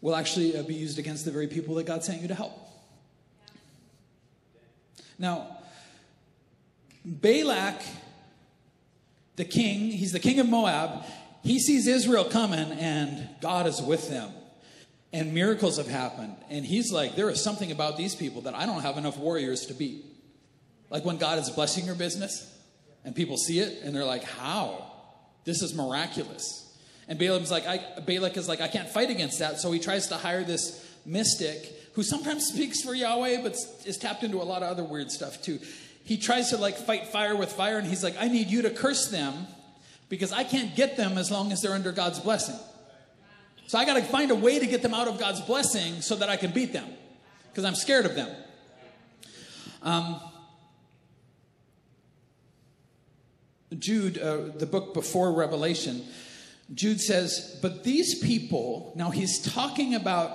will 0.01 0.15
actually 0.15 0.57
uh, 0.57 0.63
be 0.63 0.75
used 0.75 0.99
against 0.99 1.25
the 1.25 1.31
very 1.31 1.47
people 1.47 1.75
that 1.75 1.85
God 1.85 2.03
sent 2.03 2.21
you 2.21 2.27
to 2.27 2.35
help. 2.35 2.53
Now, 5.17 5.57
Balak, 7.03 7.81
the 9.35 9.45
king, 9.45 9.91
he's 9.91 10.13
the 10.13 10.19
king 10.19 10.39
of 10.39 10.47
Moab, 10.47 11.03
he 11.43 11.59
sees 11.59 11.87
Israel 11.87 12.25
coming 12.25 12.71
and 12.71 13.29
God 13.41 13.67
is 13.67 13.81
with 13.81 14.09
them. 14.09 14.31
And 15.11 15.33
miracles 15.33 15.77
have 15.77 15.87
happened. 15.87 16.35
And 16.49 16.63
he's 16.63 16.91
like, 16.91 17.15
there 17.15 17.29
is 17.29 17.43
something 17.43 17.71
about 17.71 17.97
these 17.97 18.15
people 18.15 18.41
that 18.41 18.53
I 18.53 18.65
don't 18.65 18.81
have 18.81 18.97
enough 18.97 19.17
warriors 19.17 19.65
to 19.67 19.73
beat. 19.73 20.05
Like 20.89 21.03
when 21.03 21.17
God 21.17 21.39
is 21.39 21.49
blessing 21.49 21.85
your 21.85 21.95
business 21.95 22.55
and 23.03 23.15
people 23.15 23.37
see 23.37 23.59
it 23.59 23.81
and 23.83 23.95
they're 23.95 24.05
like, 24.05 24.23
how? 24.23 24.91
This 25.45 25.61
is 25.61 25.73
miraculous. 25.73 26.68
And 27.09 27.17
Balaam's 27.17 27.49
like, 27.49 27.65
I, 27.65 27.81
Balak 28.05 28.37
is 28.37 28.47
like, 28.47 28.61
I 28.61 28.67
can't 28.67 28.87
fight 28.87 29.09
against 29.09 29.39
that. 29.39 29.59
So 29.59 29.71
he 29.71 29.79
tries 29.79 30.07
to 30.07 30.15
hire 30.15 30.43
this 30.43 30.87
mystic 31.05 31.75
who 31.93 32.03
sometimes 32.03 32.45
speaks 32.53 32.81
for 32.81 32.93
Yahweh, 32.93 33.41
but 33.41 33.57
is 33.85 33.97
tapped 33.97 34.23
into 34.23 34.37
a 34.37 34.45
lot 34.45 34.61
of 34.61 34.69
other 34.69 34.83
weird 34.83 35.11
stuff 35.11 35.41
too. 35.41 35.59
He 36.05 36.17
tries 36.17 36.51
to 36.51 36.57
like 36.57 36.77
fight 36.77 37.07
fire 37.07 37.35
with 37.35 37.51
fire, 37.51 37.77
and 37.77 37.87
he's 37.87 38.03
like, 38.03 38.15
I 38.19 38.27
need 38.27 38.47
you 38.47 38.61
to 38.61 38.69
curse 38.69 39.09
them 39.09 39.47
because 40.07 40.31
I 40.31 40.43
can't 40.43 40.75
get 40.75 40.97
them 40.97 41.17
as 41.17 41.29
long 41.29 41.51
as 41.51 41.61
they're 41.61 41.73
under 41.73 41.91
God's 41.91 42.19
blessing. 42.19 42.57
So 43.67 43.77
I 43.77 43.85
got 43.85 43.95
to 43.95 44.03
find 44.03 44.31
a 44.31 44.35
way 44.35 44.57
to 44.57 44.65
get 44.65 44.81
them 44.81 44.93
out 44.93 45.07
of 45.07 45.19
God's 45.19 45.41
blessing 45.41 46.01
so 46.01 46.15
that 46.15 46.29
I 46.29 46.37
can 46.37 46.51
beat 46.51 46.73
them 46.73 46.87
because 47.51 47.65
I'm 47.65 47.75
scared 47.75 48.05
of 48.05 48.15
them. 48.15 48.35
Um, 49.83 50.19
Jude, 53.77 54.17
uh, 54.17 54.49
the 54.55 54.65
book 54.65 54.95
before 54.95 55.31
Revelation, 55.31 56.03
Jude 56.73 57.01
says, 57.01 57.57
But 57.61 57.83
these 57.83 58.19
people, 58.19 58.93
now 58.95 59.09
he's 59.09 59.41
talking 59.41 59.95
about, 59.95 60.31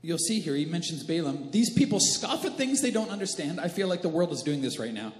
you'll 0.00 0.18
see 0.18 0.40
here, 0.40 0.54
he 0.54 0.64
mentions 0.64 1.02
Balaam. 1.04 1.50
These 1.50 1.70
people 1.70 2.00
scoff 2.00 2.44
at 2.44 2.56
things 2.56 2.80
they 2.80 2.90
don't 2.90 3.10
understand. 3.10 3.60
I 3.60 3.68
feel 3.68 3.88
like 3.88 4.02
the 4.02 4.08
world 4.08 4.32
is 4.32 4.42
doing 4.42 4.62
this 4.62 4.78
right 4.78 4.92
now, 4.92 5.12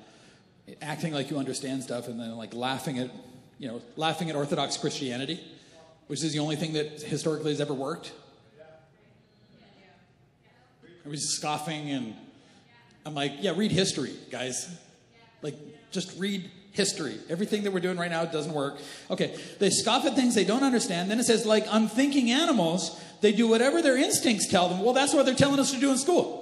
acting 0.81 1.13
like 1.13 1.31
you 1.31 1.39
understand 1.39 1.83
stuff 1.83 2.09
and 2.09 2.19
then 2.19 2.37
like 2.37 2.55
laughing 2.55 2.99
at, 2.99 3.11
you 3.59 3.69
know, 3.69 3.81
laughing 3.97 4.29
at 4.29 4.37
Orthodox 4.37 4.77
Christianity, 4.77 5.41
which 6.09 6.23
is 6.25 6.33
the 6.33 6.41
only 6.41 6.57
thing 6.57 6.73
that 6.73 7.03
historically 7.03 7.51
has 7.51 7.61
ever 7.61 7.75
worked. 7.75 8.13
Everybody's 11.01 11.31
scoffing, 11.31 11.91
and 11.91 12.15
I'm 13.05 13.15
like, 13.15 13.33
yeah, 13.41 13.55
read 13.57 13.73
history, 13.73 14.15
guys. 14.31 14.69
Like, 15.43 15.57
just 15.91 16.17
read 16.17 16.49
history. 16.73 17.19
Everything 17.29 17.62
that 17.62 17.73
we're 17.73 17.81
doing 17.81 17.97
right 17.97 18.11
now 18.11 18.25
doesn't 18.25 18.52
work. 18.52 18.79
Okay, 19.11 19.38
they 19.61 19.71
scoff 19.71 20.05
at 20.05 20.14
things 20.14 20.35
they 20.35 20.45
don't 20.45 20.64
understand. 20.64 21.11
Then 21.11 21.21
it 21.21 21.25
says, 21.25 21.47
like 21.47 21.67
unthinking 21.71 22.31
animals, 22.31 23.00
they 23.21 23.33
do 23.33 23.47
whatever 23.47 23.81
their 23.83 23.97
instincts 23.97 24.49
tell 24.49 24.69
them. 24.69 24.81
Well, 24.81 24.95
that's 24.95 25.14
what 25.14 25.26
they're 25.26 25.35
telling 25.35 25.61
us 25.61 25.73
to 25.73 25.81
do 25.81 25.91
in 25.91 25.99
school. 25.99 26.41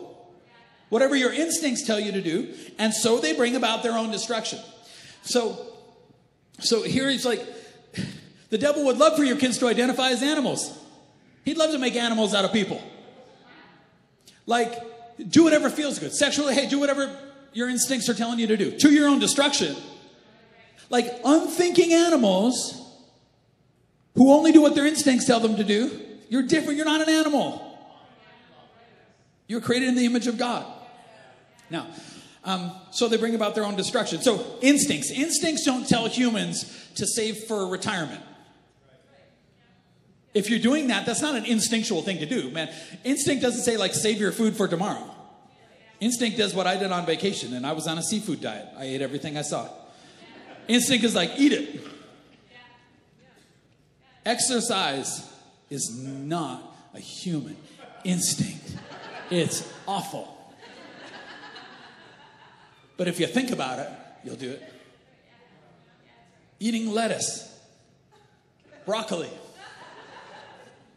Whatever 0.88 1.14
your 1.14 1.32
instincts 1.32 1.86
tell 1.86 2.00
you 2.00 2.12
to 2.12 2.20
do, 2.20 2.54
and 2.78 2.92
so 2.92 3.18
they 3.18 3.32
bring 3.32 3.54
about 3.54 3.82
their 3.82 3.92
own 3.92 4.10
destruction. 4.10 4.58
So, 5.22 5.66
so 6.58 6.82
here 6.82 7.08
he's 7.08 7.26
like, 7.26 7.44
the 8.48 8.58
devil 8.58 8.84
would 8.86 8.98
love 8.98 9.16
for 9.16 9.22
your 9.22 9.36
kids 9.36 9.58
to 9.58 9.68
identify 9.68 10.10
as 10.10 10.22
animals. 10.22 10.76
He'd 11.44 11.56
love 11.56 11.70
to 11.72 11.78
make 11.78 11.94
animals 11.94 12.34
out 12.34 12.44
of 12.44 12.52
people. 12.52 12.82
Like, 14.46 14.74
do 15.28 15.44
whatever 15.44 15.70
feels 15.70 15.98
good. 15.98 16.12
Sexually, 16.12 16.54
hey, 16.54 16.68
do 16.68 16.80
whatever 16.80 17.16
your 17.52 17.68
instincts 17.68 18.08
are 18.08 18.14
telling 18.14 18.38
you 18.38 18.46
to 18.48 18.56
do 18.56 18.76
to 18.78 18.90
your 18.90 19.08
own 19.08 19.18
destruction. 19.18 19.76
Like 20.90 21.20
unthinking 21.24 21.94
animals 21.94 22.76
who 24.14 24.32
only 24.32 24.52
do 24.52 24.60
what 24.60 24.74
their 24.74 24.86
instincts 24.86 25.24
tell 25.24 25.40
them 25.40 25.56
to 25.56 25.64
do. 25.64 25.98
You're 26.28 26.42
different. 26.42 26.76
You're 26.76 26.86
not 26.86 27.00
an 27.00 27.08
animal. 27.08 27.66
You're 29.46 29.60
created 29.60 29.88
in 29.88 29.94
the 29.94 30.04
image 30.04 30.26
of 30.26 30.36
God. 30.36 30.66
Now, 31.70 31.86
um, 32.44 32.72
so 32.90 33.08
they 33.08 33.16
bring 33.16 33.34
about 33.34 33.54
their 33.54 33.64
own 33.64 33.76
destruction. 33.76 34.22
So, 34.22 34.44
instincts. 34.60 35.10
Instincts 35.10 35.64
don't 35.64 35.88
tell 35.88 36.06
humans 36.06 36.88
to 36.96 37.06
save 37.06 37.38
for 37.44 37.68
retirement. 37.68 38.22
If 40.32 40.48
you're 40.48 40.60
doing 40.60 40.88
that, 40.88 41.06
that's 41.06 41.22
not 41.22 41.34
an 41.34 41.44
instinctual 41.44 42.02
thing 42.02 42.18
to 42.18 42.26
do, 42.26 42.50
man. 42.50 42.72
Instinct 43.04 43.42
doesn't 43.42 43.62
say, 43.62 43.76
like, 43.76 43.94
save 43.94 44.18
your 44.18 44.32
food 44.32 44.56
for 44.56 44.68
tomorrow. 44.68 45.10
Instinct 45.98 46.38
does 46.38 46.54
what 46.54 46.66
I 46.66 46.76
did 46.76 46.92
on 46.92 47.04
vacation, 47.04 47.52
and 47.52 47.66
I 47.66 47.72
was 47.72 47.86
on 47.86 47.98
a 47.98 48.02
seafood 48.02 48.40
diet. 48.40 48.68
I 48.78 48.84
ate 48.84 49.02
everything 49.02 49.36
I 49.36 49.42
saw. 49.42 49.68
Instinct 50.70 51.04
is 51.04 51.16
like, 51.16 51.32
eat 51.36 51.52
it. 51.52 51.80
Exercise 54.24 55.28
is 55.68 55.90
not 56.00 56.62
a 56.94 57.00
human 57.00 57.56
instinct, 58.04 58.76
it's 59.30 59.68
awful. 59.88 60.54
But 62.96 63.08
if 63.08 63.18
you 63.18 63.26
think 63.26 63.50
about 63.50 63.80
it, 63.80 63.88
you'll 64.22 64.36
do 64.36 64.50
it. 64.50 64.62
Eating 66.60 66.92
lettuce, 66.92 67.52
broccoli. 68.86 69.30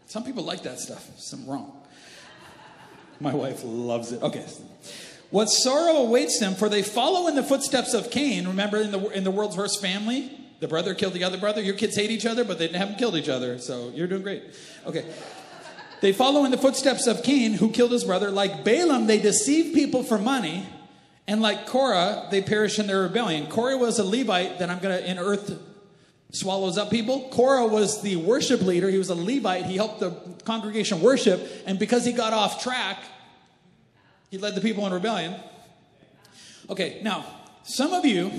Some 0.05 0.23
people 0.23 0.43
like 0.43 0.61
that 0.63 0.79
stuff, 0.79 1.09
some 1.17 1.47
wrong. 1.47 1.81
My 3.19 3.33
wife 3.33 3.61
loves 3.63 4.11
it. 4.11 4.21
Okay. 4.21 4.45
What 5.33 5.49
sorrow 5.49 5.95
awaits 5.95 6.39
them, 6.39 6.53
for 6.53 6.69
they 6.69 6.83
follow 6.83 7.27
in 7.27 7.33
the 7.33 7.41
footsteps 7.41 7.95
of 7.95 8.11
Cain. 8.11 8.47
Remember 8.47 8.77
in 8.77 8.91
the, 8.91 9.09
in 9.09 9.23
the 9.23 9.31
world's 9.31 9.57
worst 9.57 9.81
family? 9.81 10.31
The 10.59 10.67
brother 10.67 10.93
killed 10.93 11.13
the 11.13 11.23
other 11.23 11.39
brother. 11.39 11.59
Your 11.59 11.73
kids 11.73 11.95
hate 11.95 12.11
each 12.11 12.27
other, 12.27 12.43
but 12.43 12.59
they 12.59 12.67
haven't 12.67 12.99
killed 12.99 13.15
each 13.15 13.29
other, 13.29 13.57
so 13.57 13.91
you're 13.95 14.05
doing 14.05 14.21
great. 14.21 14.43
Okay. 14.85 15.03
They 16.01 16.13
follow 16.13 16.45
in 16.45 16.51
the 16.51 16.57
footsteps 16.59 17.07
of 17.07 17.23
Cain, 17.23 17.53
who 17.53 17.71
killed 17.71 17.93
his 17.93 18.03
brother. 18.03 18.29
Like 18.29 18.63
Balaam, 18.63 19.07
they 19.07 19.19
deceive 19.19 19.73
people 19.73 20.03
for 20.03 20.19
money. 20.19 20.67
And 21.27 21.41
like 21.41 21.65
Korah, 21.65 22.27
they 22.29 22.43
perish 22.43 22.77
in 22.77 22.85
their 22.85 23.01
rebellion. 23.01 23.47
Korah 23.47 23.77
was 23.77 23.97
a 23.97 24.03
Levite 24.03 24.59
that 24.59 24.69
I'm 24.69 24.77
going 24.77 25.01
to, 25.01 25.09
in 25.09 25.17
earth 25.17 25.59
swallows 26.31 26.77
up 26.77 26.91
people. 26.91 27.29
Korah 27.29 27.65
was 27.65 28.03
the 28.03 28.17
worship 28.17 28.61
leader. 28.61 28.87
He 28.87 28.99
was 28.99 29.09
a 29.09 29.15
Levite. 29.15 29.65
He 29.65 29.77
helped 29.77 29.99
the 29.99 30.11
congregation 30.45 31.01
worship. 31.01 31.41
And 31.65 31.79
because 31.79 32.05
he 32.05 32.11
got 32.11 32.33
off 32.33 32.61
track, 32.61 33.03
he 34.33 34.39
led 34.39 34.55
the 34.55 34.61
people 34.61 34.83
in 34.87 34.91
rebellion. 34.91 35.35
Okay, 36.67 37.01
now, 37.03 37.23
some 37.61 37.93
of 37.93 38.03
you, 38.03 38.31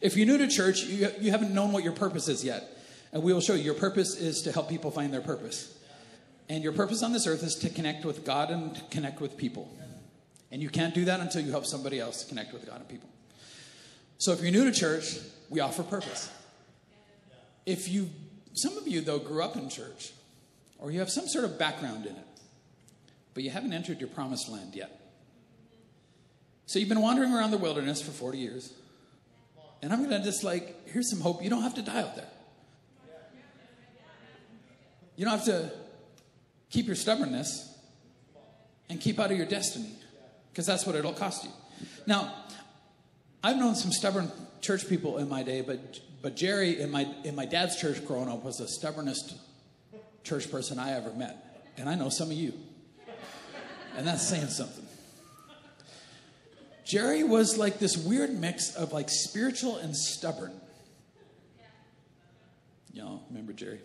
if 0.00 0.16
you're 0.16 0.28
new 0.28 0.38
to 0.38 0.46
church, 0.46 0.84
you, 0.84 1.10
you 1.20 1.32
haven't 1.32 1.52
known 1.52 1.72
what 1.72 1.82
your 1.82 1.92
purpose 1.92 2.28
is 2.28 2.44
yet. 2.44 2.62
And 3.12 3.24
we 3.24 3.32
will 3.32 3.40
show 3.40 3.54
you 3.54 3.64
your 3.64 3.74
purpose 3.74 4.14
is 4.14 4.42
to 4.42 4.52
help 4.52 4.68
people 4.68 4.92
find 4.92 5.12
their 5.12 5.22
purpose. 5.22 5.76
And 6.48 6.62
your 6.62 6.72
purpose 6.72 7.02
on 7.02 7.12
this 7.12 7.26
earth 7.26 7.42
is 7.42 7.56
to 7.56 7.68
connect 7.68 8.04
with 8.04 8.24
God 8.24 8.52
and 8.52 8.80
connect 8.92 9.20
with 9.20 9.36
people. 9.36 9.76
And 10.52 10.62
you 10.62 10.70
can't 10.70 10.94
do 10.94 11.04
that 11.06 11.18
until 11.18 11.42
you 11.42 11.50
help 11.50 11.66
somebody 11.66 11.98
else 11.98 12.24
connect 12.24 12.52
with 12.52 12.64
God 12.64 12.78
and 12.78 12.88
people. 12.88 13.08
So 14.18 14.30
if 14.30 14.40
you're 14.40 14.52
new 14.52 14.70
to 14.70 14.72
church, 14.72 15.18
we 15.50 15.58
offer 15.58 15.82
purpose. 15.82 16.30
If 17.66 17.88
you, 17.88 18.08
some 18.52 18.78
of 18.78 18.86
you 18.86 19.00
though, 19.00 19.18
grew 19.18 19.42
up 19.42 19.56
in 19.56 19.68
church, 19.68 20.12
or 20.78 20.92
you 20.92 21.00
have 21.00 21.10
some 21.10 21.26
sort 21.26 21.44
of 21.44 21.58
background 21.58 22.06
in 22.06 22.12
it, 22.12 22.26
but 23.34 23.42
you 23.42 23.50
haven't 23.50 23.72
entered 23.72 24.00
your 24.00 24.08
promised 24.08 24.48
land 24.48 24.74
yet. 24.74 25.00
So 26.66 26.78
you've 26.78 26.88
been 26.88 27.02
wandering 27.02 27.32
around 27.32 27.50
the 27.50 27.58
wilderness 27.58 28.00
for 28.00 28.10
40 28.10 28.38
years. 28.38 28.72
And 29.82 29.92
I'm 29.92 29.98
going 29.98 30.18
to 30.18 30.24
just 30.24 30.44
like, 30.44 30.88
here's 30.88 31.10
some 31.10 31.20
hope. 31.20 31.42
You 31.42 31.50
don't 31.50 31.62
have 31.62 31.74
to 31.74 31.82
die 31.82 32.00
out 32.00 32.16
there. 32.16 32.28
You 35.16 35.24
don't 35.24 35.36
have 35.36 35.44
to 35.44 35.70
keep 36.70 36.86
your 36.86 36.96
stubbornness 36.96 37.76
and 38.88 39.00
keep 39.00 39.20
out 39.20 39.30
of 39.30 39.36
your 39.36 39.46
destiny 39.46 39.92
because 40.50 40.66
that's 40.66 40.86
what 40.86 40.96
it'll 40.96 41.12
cost 41.12 41.44
you. 41.44 41.50
Now, 42.06 42.34
I've 43.42 43.56
known 43.56 43.74
some 43.74 43.92
stubborn 43.92 44.30
church 44.60 44.88
people 44.88 45.18
in 45.18 45.28
my 45.28 45.42
day, 45.42 45.60
but 45.60 46.00
but 46.22 46.36
Jerry 46.36 46.80
in 46.80 46.90
my 46.90 47.06
in 47.22 47.34
my 47.36 47.44
dad's 47.44 47.76
church 47.76 48.04
growing 48.06 48.30
up 48.30 48.42
was 48.42 48.56
the 48.56 48.66
stubbornest 48.66 49.36
church 50.22 50.50
person 50.50 50.78
I 50.78 50.92
ever 50.92 51.12
met. 51.12 51.36
and 51.76 51.88
I 51.88 51.94
know 51.94 52.08
some 52.08 52.30
of 52.30 52.36
you. 52.36 52.54
And 53.96 54.06
that's 54.06 54.26
saying 54.26 54.48
something. 54.48 54.86
Jerry 56.84 57.24
was 57.24 57.56
like 57.56 57.78
this 57.78 57.96
weird 57.96 58.30
mix 58.38 58.74
of 58.74 58.92
like 58.92 59.08
spiritual 59.08 59.76
and 59.76 59.96
stubborn. 59.96 60.52
Y'all 62.92 63.22
remember 63.28 63.52
Jerry? 63.52 63.80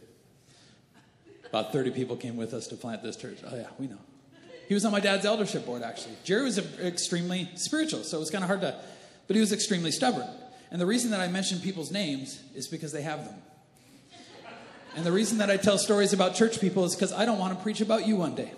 About 1.46 1.72
30 1.72 1.92
people 1.92 2.16
came 2.16 2.38
with 2.38 2.54
us 2.54 2.68
to 2.68 2.76
plant 2.76 3.02
this 3.02 3.16
church. 3.16 3.40
Oh, 3.46 3.56
yeah, 3.56 3.68
we 3.80 3.88
know. 3.88 3.98
He 4.68 4.76
was 4.76 4.86
on 4.86 4.92
my 4.92 5.00
dad's 5.00 5.26
eldership 5.26 5.66
board, 5.66 5.82
actually. 5.82 6.16
Jerry 6.24 6.44
was 6.44 6.60
extremely 6.80 7.50
spiritual, 7.56 8.04
so 8.04 8.18
it 8.18 8.20
was 8.20 8.30
kind 8.30 8.44
of 8.44 8.50
hard 8.50 8.62
to, 8.62 8.80
but 9.26 9.36
he 9.36 9.40
was 9.40 9.52
extremely 9.52 9.90
stubborn. 9.90 10.28
And 10.70 10.80
the 10.80 10.86
reason 10.86 11.10
that 11.10 11.20
I 11.20 11.28
mention 11.28 11.60
people's 11.60 11.92
names 11.92 12.40
is 12.54 12.68
because 12.68 12.92
they 12.92 13.02
have 13.02 13.26
them. 13.26 13.42
And 14.96 15.04
the 15.04 15.12
reason 15.12 15.40
that 15.40 15.50
I 15.50 15.58
tell 15.58 15.80
stories 15.80 16.14
about 16.14 16.36
church 16.36 16.60
people 16.62 16.84
is 16.84 16.96
because 16.96 17.12
I 17.14 17.26
don't 17.26 17.40
want 17.40 17.58
to 17.58 17.64
preach 17.64 17.82
about 17.82 18.06
you 18.06 18.18
one 18.18 18.36
day. 18.36 18.52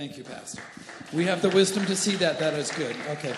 Thank 0.00 0.16
you, 0.16 0.24
Pastor. 0.24 0.62
We 1.12 1.26
have 1.26 1.42
the 1.42 1.50
wisdom 1.50 1.84
to 1.84 1.94
see 1.94 2.16
that. 2.16 2.38
That 2.38 2.54
is 2.54 2.72
good. 2.72 2.96
Okay. 3.10 3.34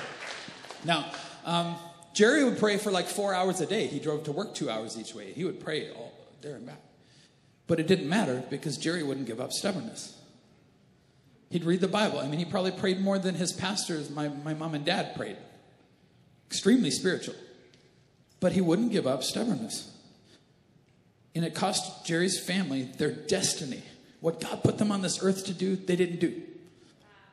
Now, 0.85 1.11
um, 1.45 1.75
Jerry 2.15 2.45
would 2.45 2.57
pray 2.57 2.79
for 2.79 2.93
like 2.93 3.09
four 3.09 3.35
hours 3.35 3.61
a 3.61 3.67
day. 3.67 3.89
He 3.89 3.99
drove 3.99 4.23
to 4.27 4.33
work 4.33 4.55
two 4.55 4.71
hours 4.71 4.97
each 4.97 5.13
way. 5.13 5.33
He 5.33 5.45
would 5.45 5.59
pray 5.59 5.91
all 5.91 6.13
there 6.41 6.55
and 6.55 6.65
back. 6.65 6.81
But 7.67 7.81
it 7.81 7.89
didn't 7.89 8.09
matter 8.09 8.45
because 8.49 8.77
Jerry 8.77 9.03
wouldn't 9.03 9.27
give 9.27 9.41
up 9.41 9.51
stubbornness. 9.51 10.17
He'd 11.51 11.65
read 11.65 11.81
the 11.81 11.89
Bible. 11.89 12.21
I 12.21 12.29
mean, 12.29 12.39
he 12.39 12.45
probably 12.45 12.71
prayed 12.71 13.01
more 13.01 13.19
than 13.19 13.35
his 13.35 13.53
pastors, 13.53 14.09
my, 14.09 14.29
my 14.29 14.55
mom 14.55 14.77
and 14.77 14.85
dad 14.85 15.17
prayed. 15.17 15.39
Extremely 16.47 16.93
spiritual. 16.93 17.35
But 18.39 18.53
he 18.53 18.61
wouldn't 18.61 18.93
give 18.93 19.09
up 19.09 19.25
stubbornness. 19.25 19.93
And 21.35 21.45
it 21.45 21.57
cost 21.57 22.07
Jerry's 22.07 22.39
family 22.39 22.85
their 22.99 23.11
destiny. 23.11 23.83
What 24.21 24.41
God 24.41 24.63
put 24.63 24.79
them 24.79 24.93
on 24.93 25.03
this 25.03 25.21
earth 25.25 25.47
to 25.47 25.53
do, 25.53 25.75
they 25.75 25.97
didn't 25.97 26.21
do. 26.21 26.41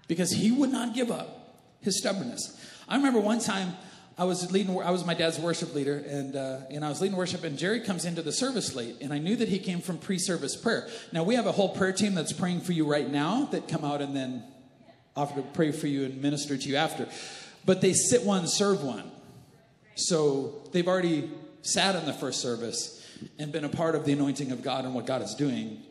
Because 0.10 0.32
he 0.32 0.52
would 0.52 0.72
not 0.72 0.94
give 0.94 1.10
up 1.10 1.56
his 1.80 1.98
stubbornness. 1.98 2.60
I 2.90 2.98
remember 2.98 3.22
one 3.22 3.40
time 3.40 3.76
I 4.18 4.26
was 4.26 4.52
leading, 4.52 4.78
I 4.82 4.92
was 4.92 5.06
my 5.06 5.14
dad's 5.14 5.40
worship 5.40 5.74
leader, 5.74 6.04
and, 6.06 6.36
uh, 6.36 6.60
and 6.70 6.84
I 6.84 6.90
was 6.90 7.00
leading 7.00 7.18
worship, 7.18 7.46
and 7.46 7.58
Jerry 7.58 7.80
comes 7.80 8.04
into 8.04 8.22
the 8.22 8.34
service 8.34 8.76
late, 8.76 8.98
and 9.00 9.14
I 9.14 9.18
knew 9.18 9.38
that 9.38 9.48
he 9.48 9.60
came 9.60 9.80
from 9.80 9.98
pre 9.98 10.18
service 10.18 10.58
prayer. 10.58 10.90
Now, 11.14 11.24
we 11.24 11.36
have 11.36 11.46
a 11.46 11.54
whole 11.54 11.70
prayer 11.70 11.94
team 11.94 12.16
that's 12.16 12.34
praying 12.34 12.62
for 12.62 12.74
you 12.74 12.86
right 12.86 13.10
now 13.10 13.46
that 13.52 13.70
come 13.70 13.86
out 13.86 14.02
and 14.02 14.14
then 14.14 14.44
offer 15.16 15.36
to 15.36 15.42
pray 15.54 15.72
for 15.72 15.88
you 15.88 16.04
and 16.04 16.22
minister 16.22 16.58
to 16.58 16.70
you 16.70 16.76
after. 16.76 17.08
But 17.66 17.80
they 17.80 17.94
sit 17.94 18.24
one, 18.24 18.46
serve 18.48 18.84
one. 18.84 19.10
So 19.96 20.64
they've 20.74 20.88
already 20.88 21.32
sat 21.62 21.96
in 21.96 22.06
the 22.06 22.14
first 22.14 22.42
service 22.42 22.96
and 23.38 23.52
been 23.52 23.66
a 23.66 23.70
part 23.70 23.96
of 23.96 24.06
the 24.06 24.14
anointing 24.14 24.52
of 24.52 24.64
God 24.64 24.86
and 24.86 24.94
what 24.94 25.06
God 25.06 25.22
is 25.22 25.36
doing. 25.36 25.82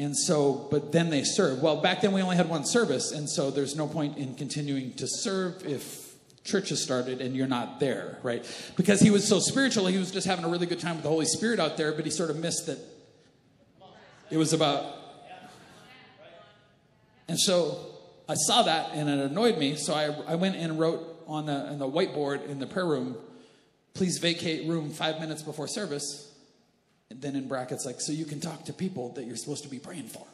And 0.00 0.16
so, 0.16 0.66
but 0.70 0.92
then 0.92 1.10
they 1.10 1.24
serve. 1.24 1.60
Well, 1.60 1.82
back 1.82 2.00
then 2.00 2.12
we 2.12 2.22
only 2.22 2.36
had 2.36 2.48
one 2.48 2.64
service, 2.64 3.12
and 3.12 3.28
so 3.28 3.50
there's 3.50 3.76
no 3.76 3.86
point 3.86 4.16
in 4.16 4.34
continuing 4.34 4.94
to 4.94 5.06
serve 5.06 5.62
if 5.66 6.14
church 6.42 6.70
has 6.70 6.82
started 6.82 7.20
and 7.20 7.36
you're 7.36 7.46
not 7.46 7.80
there, 7.80 8.18
right? 8.22 8.42
Because 8.78 9.02
he 9.02 9.10
was 9.10 9.28
so 9.28 9.40
spiritual, 9.40 9.86
he 9.88 9.98
was 9.98 10.10
just 10.10 10.26
having 10.26 10.46
a 10.46 10.48
really 10.48 10.64
good 10.64 10.80
time 10.80 10.94
with 10.94 11.02
the 11.02 11.10
Holy 11.10 11.26
Spirit 11.26 11.60
out 11.60 11.76
there, 11.76 11.92
but 11.92 12.06
he 12.06 12.10
sort 12.10 12.30
of 12.30 12.38
missed 12.38 12.64
that 12.64 12.78
it 14.30 14.38
was 14.38 14.54
about. 14.54 14.86
And 17.28 17.38
so 17.38 17.84
I 18.26 18.36
saw 18.36 18.62
that 18.62 18.92
and 18.94 19.06
it 19.06 19.18
annoyed 19.18 19.58
me, 19.58 19.76
so 19.76 19.92
I, 19.92 20.32
I 20.32 20.34
went 20.36 20.56
and 20.56 20.80
wrote 20.80 21.22
on 21.26 21.44
the, 21.44 21.52
on 21.52 21.78
the 21.78 21.86
whiteboard 21.86 22.48
in 22.48 22.58
the 22.58 22.66
prayer 22.66 22.86
room, 22.86 23.18
please 23.92 24.16
vacate 24.16 24.66
room 24.66 24.88
five 24.88 25.20
minutes 25.20 25.42
before 25.42 25.68
service. 25.68 26.29
And 27.10 27.20
then 27.20 27.34
in 27.36 27.48
brackets, 27.48 27.84
like, 27.84 28.00
so 28.00 28.12
you 28.12 28.24
can 28.24 28.40
talk 28.40 28.64
to 28.66 28.72
people 28.72 29.10
that 29.14 29.24
you're 29.24 29.36
supposed 29.36 29.64
to 29.64 29.68
be 29.68 29.78
praying 29.78 30.08
for. 30.08 30.26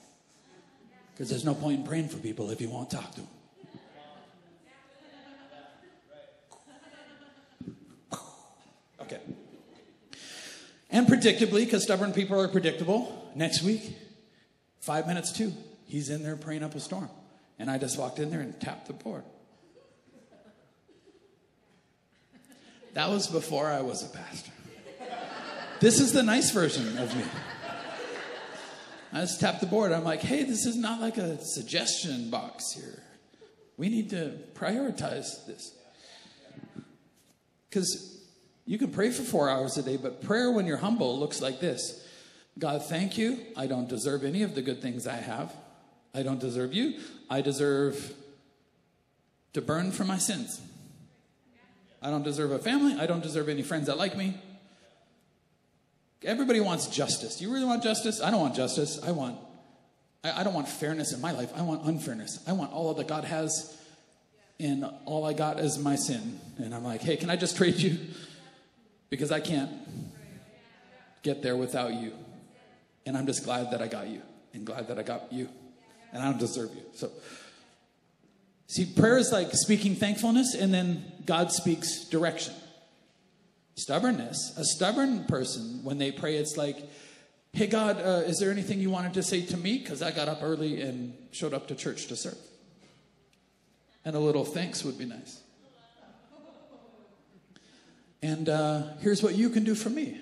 Because 1.12 1.30
there's 1.30 1.44
no 1.44 1.54
point 1.54 1.80
in 1.80 1.86
praying 1.86 2.08
for 2.08 2.18
people 2.18 2.50
if 2.50 2.60
you 2.60 2.68
won't 2.68 2.90
talk 2.90 3.10
to 3.14 3.20
them. 3.20 3.28
Okay. 9.00 9.20
And 10.90 11.06
predictably, 11.06 11.64
because 11.64 11.84
stubborn 11.84 12.12
people 12.12 12.40
are 12.40 12.48
predictable, 12.48 13.30
next 13.34 13.62
week, 13.62 13.96
five 14.80 15.06
minutes 15.06 15.32
too, 15.32 15.52
he's 15.86 16.10
in 16.10 16.22
there 16.22 16.36
praying 16.36 16.62
up 16.62 16.74
a 16.74 16.80
storm. 16.80 17.08
And 17.58 17.70
I 17.70 17.78
just 17.78 17.98
walked 17.98 18.18
in 18.18 18.30
there 18.30 18.40
and 18.40 18.60
tapped 18.60 18.88
the 18.88 18.92
board. 18.92 19.22
That 22.94 23.10
was 23.10 23.26
before 23.26 23.66
I 23.68 23.80
was 23.80 24.02
a 24.04 24.08
pastor. 24.08 24.52
This 25.80 26.00
is 26.00 26.12
the 26.12 26.22
nice 26.22 26.50
version 26.52 26.96
of 26.98 27.14
me. 27.14 27.24
I 29.12 29.20
just 29.20 29.40
tapped 29.40 29.60
the 29.60 29.66
board. 29.66 29.92
I'm 29.92 30.04
like, 30.04 30.20
hey, 30.20 30.42
this 30.42 30.66
is 30.66 30.76
not 30.76 31.00
like 31.00 31.18
a 31.18 31.42
suggestion 31.42 32.30
box 32.30 32.72
here. 32.72 33.02
We 33.76 33.88
need 33.88 34.10
to 34.10 34.38
prioritize 34.54 35.46
this. 35.46 35.74
Because 37.68 38.24
you 38.64 38.78
can 38.78 38.90
pray 38.90 39.10
for 39.10 39.22
four 39.22 39.50
hours 39.50 39.76
a 39.76 39.82
day, 39.82 39.96
but 39.96 40.22
prayer 40.22 40.50
when 40.50 40.66
you're 40.66 40.78
humble 40.78 41.18
looks 41.18 41.40
like 41.40 41.60
this 41.60 42.02
God, 42.58 42.82
thank 42.84 43.18
you. 43.18 43.38
I 43.54 43.66
don't 43.66 43.88
deserve 43.88 44.24
any 44.24 44.42
of 44.42 44.54
the 44.54 44.62
good 44.62 44.80
things 44.80 45.06
I 45.06 45.16
have. 45.16 45.54
I 46.14 46.22
don't 46.22 46.40
deserve 46.40 46.72
you. 46.72 46.98
I 47.28 47.42
deserve 47.42 48.14
to 49.52 49.60
burn 49.60 49.92
for 49.92 50.04
my 50.04 50.16
sins. 50.16 50.60
I 52.00 52.08
don't 52.08 52.22
deserve 52.22 52.52
a 52.52 52.58
family. 52.58 52.98
I 52.98 53.06
don't 53.06 53.22
deserve 53.22 53.50
any 53.50 53.62
friends 53.62 53.86
that 53.86 53.98
like 53.98 54.16
me. 54.16 54.40
Everybody 56.26 56.60
wants 56.60 56.88
justice. 56.88 57.36
Do 57.36 57.44
you 57.44 57.52
really 57.52 57.64
want 57.64 57.82
justice? 57.82 58.20
I 58.20 58.30
don't 58.30 58.40
want 58.40 58.54
justice. 58.54 59.02
I 59.02 59.12
want 59.12 59.38
I, 60.22 60.40
I 60.40 60.44
don't 60.44 60.52
want 60.54 60.68
fairness 60.68 61.14
in 61.14 61.22
my 61.22 61.32
life. 61.32 61.52
I 61.56 61.62
want 61.62 61.86
unfairness. 61.86 62.42
I 62.46 62.52
want 62.52 62.72
all 62.72 62.92
that 62.94 63.08
God 63.08 63.24
has, 63.24 63.74
and 64.60 64.84
all 65.06 65.24
I 65.24 65.32
got 65.32 65.58
is 65.58 65.78
my 65.78 65.96
sin. 65.96 66.38
And 66.58 66.74
I'm 66.74 66.84
like, 66.84 67.00
hey, 67.00 67.16
can 67.16 67.30
I 67.30 67.36
just 67.36 67.56
trade 67.60 67.76
you? 67.76 67.98
because 69.10 69.30
I 69.30 69.40
can't 69.40 69.70
get 71.22 71.42
there 71.42 71.56
without 71.56 71.94
you. 71.94 72.12
And 73.04 73.16
I'm 73.16 73.26
just 73.26 73.44
glad 73.44 73.70
that 73.70 73.80
I 73.80 73.88
got 73.88 74.08
you 74.08 74.22
and 74.52 74.66
glad 74.66 74.88
that 74.88 74.98
I 74.98 75.02
got 75.02 75.32
you. 75.32 75.48
And 76.12 76.22
I 76.22 76.26
don't 76.30 76.38
deserve 76.38 76.74
you. 76.74 76.82
So, 76.94 77.10
see, 78.66 78.84
prayer 78.84 79.18
is 79.18 79.32
like 79.32 79.52
speaking 79.52 79.94
thankfulness 79.94 80.54
and 80.54 80.72
then 80.72 81.04
God 81.24 81.52
speaks 81.52 82.04
direction. 82.04 82.54
Stubbornness, 83.76 84.56
a 84.56 84.64
stubborn 84.64 85.24
person, 85.24 85.80
when 85.84 85.98
they 85.98 86.10
pray, 86.10 86.36
it's 86.36 86.56
like, 86.56 86.78
hey, 87.52 87.66
God, 87.66 88.00
uh, 88.00 88.22
is 88.26 88.38
there 88.38 88.50
anything 88.50 88.80
you 88.80 88.90
wanted 88.90 89.14
to 89.14 89.22
say 89.22 89.42
to 89.42 89.56
me? 89.56 89.78
Because 89.78 90.02
I 90.02 90.10
got 90.10 90.28
up 90.28 90.38
early 90.42 90.80
and 90.80 91.14
showed 91.30 91.52
up 91.52 91.68
to 91.68 91.74
church 91.74 92.06
to 92.06 92.16
serve. 92.16 92.38
And 94.04 94.16
a 94.16 94.18
little 94.18 94.44
thanks 94.44 94.82
would 94.84 94.98
be 94.98 95.04
nice. 95.04 95.42
And 98.22 98.48
uh, 98.48 98.94
here's 99.00 99.22
what 99.22 99.34
you 99.34 99.50
can 99.50 99.64
do 99.64 99.74
for 99.74 99.90
me. 99.90 100.20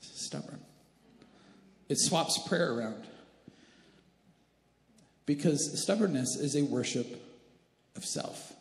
Stubborn. 0.00 0.60
It 1.88 1.98
swaps 1.98 2.38
prayer 2.48 2.72
around. 2.72 3.04
Because 5.26 5.82
stubbornness 5.82 6.36
is 6.36 6.56
a 6.56 6.62
worship 6.62 7.22
of 7.96 8.04
self. 8.04 8.54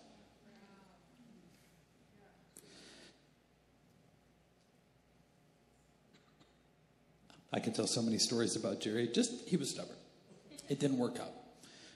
I 7.57 7.59
can 7.59 7.73
tell 7.73 7.87
so 7.87 8.03
many 8.03 8.19
stories 8.19 8.55
about 8.55 8.81
Jerry. 8.81 9.07
Just, 9.07 9.49
he 9.49 9.57
was 9.57 9.71
stubborn. 9.71 9.95
It 10.69 10.79
didn't 10.79 10.99
work 10.99 11.19
out. 11.19 11.31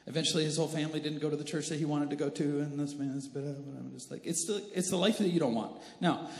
Eventually, 0.07 0.43
his 0.43 0.57
whole 0.57 0.67
family 0.67 0.99
didn't 0.99 1.19
go 1.19 1.29
to 1.29 1.35
the 1.35 1.43
church 1.43 1.69
that 1.69 1.77
he 1.77 1.85
wanted 1.85 2.09
to 2.09 2.15
go 2.15 2.29
to, 2.29 2.43
and 2.61 2.79
this 2.79 2.95
man's, 2.95 3.27
but 3.27 3.43
I'm 3.43 3.91
just 3.93 4.09
like, 4.09 4.25
it's 4.25 4.47
the, 4.47 4.65
it's 4.73 4.89
the 4.89 4.95
life 4.95 5.19
that 5.19 5.29
you 5.29 5.39
don't 5.39 5.53
want. 5.53 5.79
Now, 5.99 6.31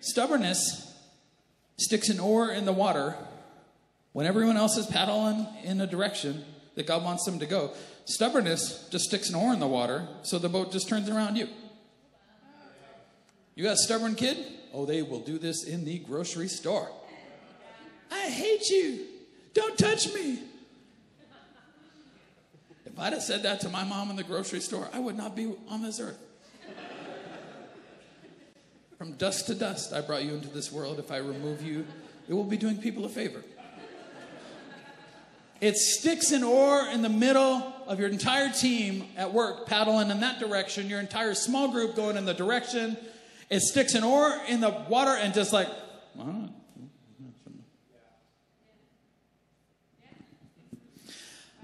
stubbornness 0.00 0.94
sticks 1.78 2.10
an 2.10 2.20
oar 2.20 2.50
in 2.50 2.66
the 2.66 2.72
water 2.74 3.16
when 4.12 4.26
everyone 4.26 4.58
else 4.58 4.76
is 4.76 4.84
paddling 4.84 5.46
in 5.64 5.80
a 5.80 5.86
direction 5.86 6.44
that 6.74 6.86
God 6.86 7.02
wants 7.02 7.24
them 7.24 7.38
to 7.38 7.46
go. 7.46 7.72
Stubbornness 8.04 8.86
just 8.90 9.06
sticks 9.06 9.30
an 9.30 9.34
oar 9.34 9.54
in 9.54 9.60
the 9.60 9.66
water, 9.66 10.06
so 10.24 10.38
the 10.38 10.50
boat 10.50 10.72
just 10.72 10.90
turns 10.90 11.08
around 11.08 11.36
you. 11.36 11.48
You 13.54 13.64
got 13.64 13.72
a 13.72 13.78
stubborn 13.78 14.14
kid? 14.14 14.36
Oh, 14.74 14.84
they 14.84 15.00
will 15.00 15.20
do 15.20 15.38
this 15.38 15.64
in 15.64 15.86
the 15.86 16.00
grocery 16.00 16.48
store. 16.48 16.90
I 18.10 18.28
hate 18.30 18.68
you. 18.70 19.04
Don't 19.54 19.78
touch 19.78 20.12
me. 20.14 20.40
If 22.86 22.98
I'd 22.98 23.12
have 23.12 23.22
said 23.22 23.42
that 23.44 23.60
to 23.60 23.68
my 23.68 23.84
mom 23.84 24.10
in 24.10 24.16
the 24.16 24.24
grocery 24.24 24.60
store, 24.60 24.88
I 24.92 24.98
would 24.98 25.16
not 25.16 25.36
be 25.36 25.52
on 25.68 25.82
this 25.82 26.00
earth. 26.00 26.18
From 28.96 29.12
dust 29.12 29.46
to 29.46 29.54
dust, 29.54 29.92
I 29.92 30.00
brought 30.00 30.24
you 30.24 30.34
into 30.34 30.48
this 30.48 30.72
world. 30.72 30.98
If 30.98 31.12
I 31.12 31.18
remove 31.18 31.62
you, 31.62 31.86
it 32.28 32.34
will 32.34 32.42
be 32.42 32.56
doing 32.56 32.78
people 32.78 33.04
a 33.04 33.08
favor. 33.08 33.44
It 35.60 35.76
sticks 35.76 36.32
an 36.32 36.44
oar 36.44 36.86
in 36.88 37.02
the 37.02 37.08
middle 37.08 37.74
of 37.86 37.98
your 37.98 38.08
entire 38.08 38.52
team 38.52 39.04
at 39.16 39.32
work, 39.32 39.66
paddling 39.66 40.10
in 40.10 40.20
that 40.20 40.38
direction, 40.38 40.88
your 40.88 41.00
entire 41.00 41.34
small 41.34 41.68
group 41.68 41.96
going 41.96 42.16
in 42.16 42.24
the 42.24 42.34
direction. 42.34 42.96
It 43.50 43.60
sticks 43.60 43.94
an 43.94 44.04
oar 44.04 44.36
in 44.48 44.60
the 44.60 44.70
water 44.88 45.10
and 45.10 45.32
just 45.32 45.52
like, 45.52 45.68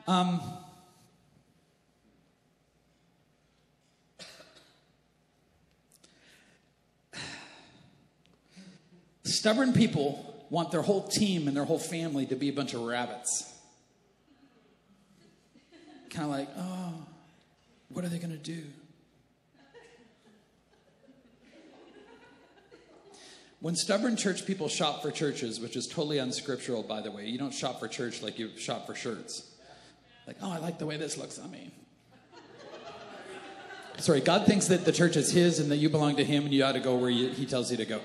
Um, 0.07 0.41
stubborn 9.25 9.73
people 9.73 10.47
want 10.51 10.71
their 10.71 10.83
whole 10.83 11.09
team 11.09 11.49
and 11.49 11.57
their 11.57 11.65
whole 11.65 11.79
family 11.79 12.27
to 12.27 12.37
be 12.37 12.51
a 12.51 12.53
bunch 12.53 12.75
of 12.75 12.83
rabbits. 12.83 13.51
Kind 16.11 16.25
of 16.27 16.31
like, 16.31 16.49
oh, 16.59 16.95
what 17.89 18.05
are 18.05 18.09
they 18.09 18.19
going 18.19 18.31
to 18.31 18.37
do? 18.37 18.63
When 23.61 23.75
stubborn 23.75 24.17
church 24.17 24.45
people 24.45 24.69
shop 24.69 25.01
for 25.01 25.11
churches, 25.11 25.59
which 25.59 25.75
is 25.75 25.87
totally 25.87 26.19
unscriptural, 26.19 26.83
by 26.83 27.01
the 27.01 27.11
way, 27.11 27.27
you 27.27 27.39
don't 27.39 27.55
shop 27.55 27.81
for 27.81 27.89
church 27.89 28.23
like 28.23 28.39
you 28.39 28.51
shop 28.59 28.87
for 28.87 28.95
shirts. 28.95 29.54
Like, 30.27 30.37
oh, 30.43 30.51
I 30.51 30.59
like 30.59 30.79
the 30.79 30.87
way 30.87 30.97
this 30.97 31.19
looks 31.19 31.39
on 31.39 31.51
me. 31.51 31.71
Sorry, 33.99 34.21
God 34.21 34.47
thinks 34.47 34.67
that 34.69 34.85
the 34.85 34.93
church 34.93 35.17
is 35.17 35.31
His 35.31 35.61
and 35.61 35.71
that 35.71 35.77
you 35.77 35.89
belong 35.89 36.17
to 36.17 36.25
Him 36.25 36.45
and 36.45 36.53
you 36.53 36.65
ought 36.65 36.73
to 36.73 36.81
go 36.81 36.97
where 36.97 37.11
you, 37.11 37.29
He 37.29 37.47
tells 37.47 37.71
you 37.71 37.77
to 37.77 37.85
go. 37.85 38.01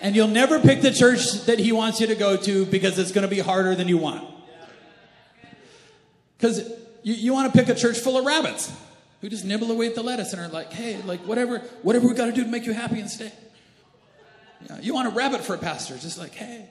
And 0.00 0.14
you'll 0.14 0.28
never 0.28 0.60
pick 0.60 0.82
the 0.82 0.92
church 0.92 1.44
that 1.46 1.58
He 1.58 1.72
wants 1.72 2.00
you 2.00 2.06
to 2.06 2.14
go 2.14 2.36
to 2.36 2.66
because 2.66 2.98
it's 2.98 3.12
going 3.12 3.28
to 3.28 3.34
be 3.34 3.40
harder 3.40 3.74
than 3.74 3.88
you 3.88 3.98
want. 3.98 4.28
Because 6.36 6.68
you, 7.02 7.14
you 7.14 7.32
want 7.32 7.52
to 7.52 7.58
pick 7.58 7.68
a 7.68 7.74
church 7.74 7.98
full 7.98 8.16
of 8.16 8.24
rabbits 8.24 8.72
who 9.20 9.28
just 9.28 9.44
nibble 9.44 9.70
away 9.70 9.86
at 9.86 9.94
the 9.94 10.02
lettuce 10.02 10.32
and 10.32 10.42
are 10.42 10.48
like, 10.48 10.72
hey, 10.72 11.00
like 11.02 11.20
whatever, 11.20 11.58
whatever 11.82 12.08
we 12.08 12.14
got 12.14 12.26
to 12.26 12.32
do 12.32 12.42
to 12.42 12.50
make 12.50 12.66
you 12.66 12.72
happy 12.72 13.00
and 13.00 13.08
stay. 13.08 13.32
Yeah, 14.68 14.80
you 14.80 14.94
want 14.94 15.08
a 15.08 15.10
rabbit 15.10 15.42
for 15.42 15.54
a 15.54 15.58
pastor, 15.58 15.96
just 15.98 16.18
like, 16.18 16.34
hey, 16.34 16.68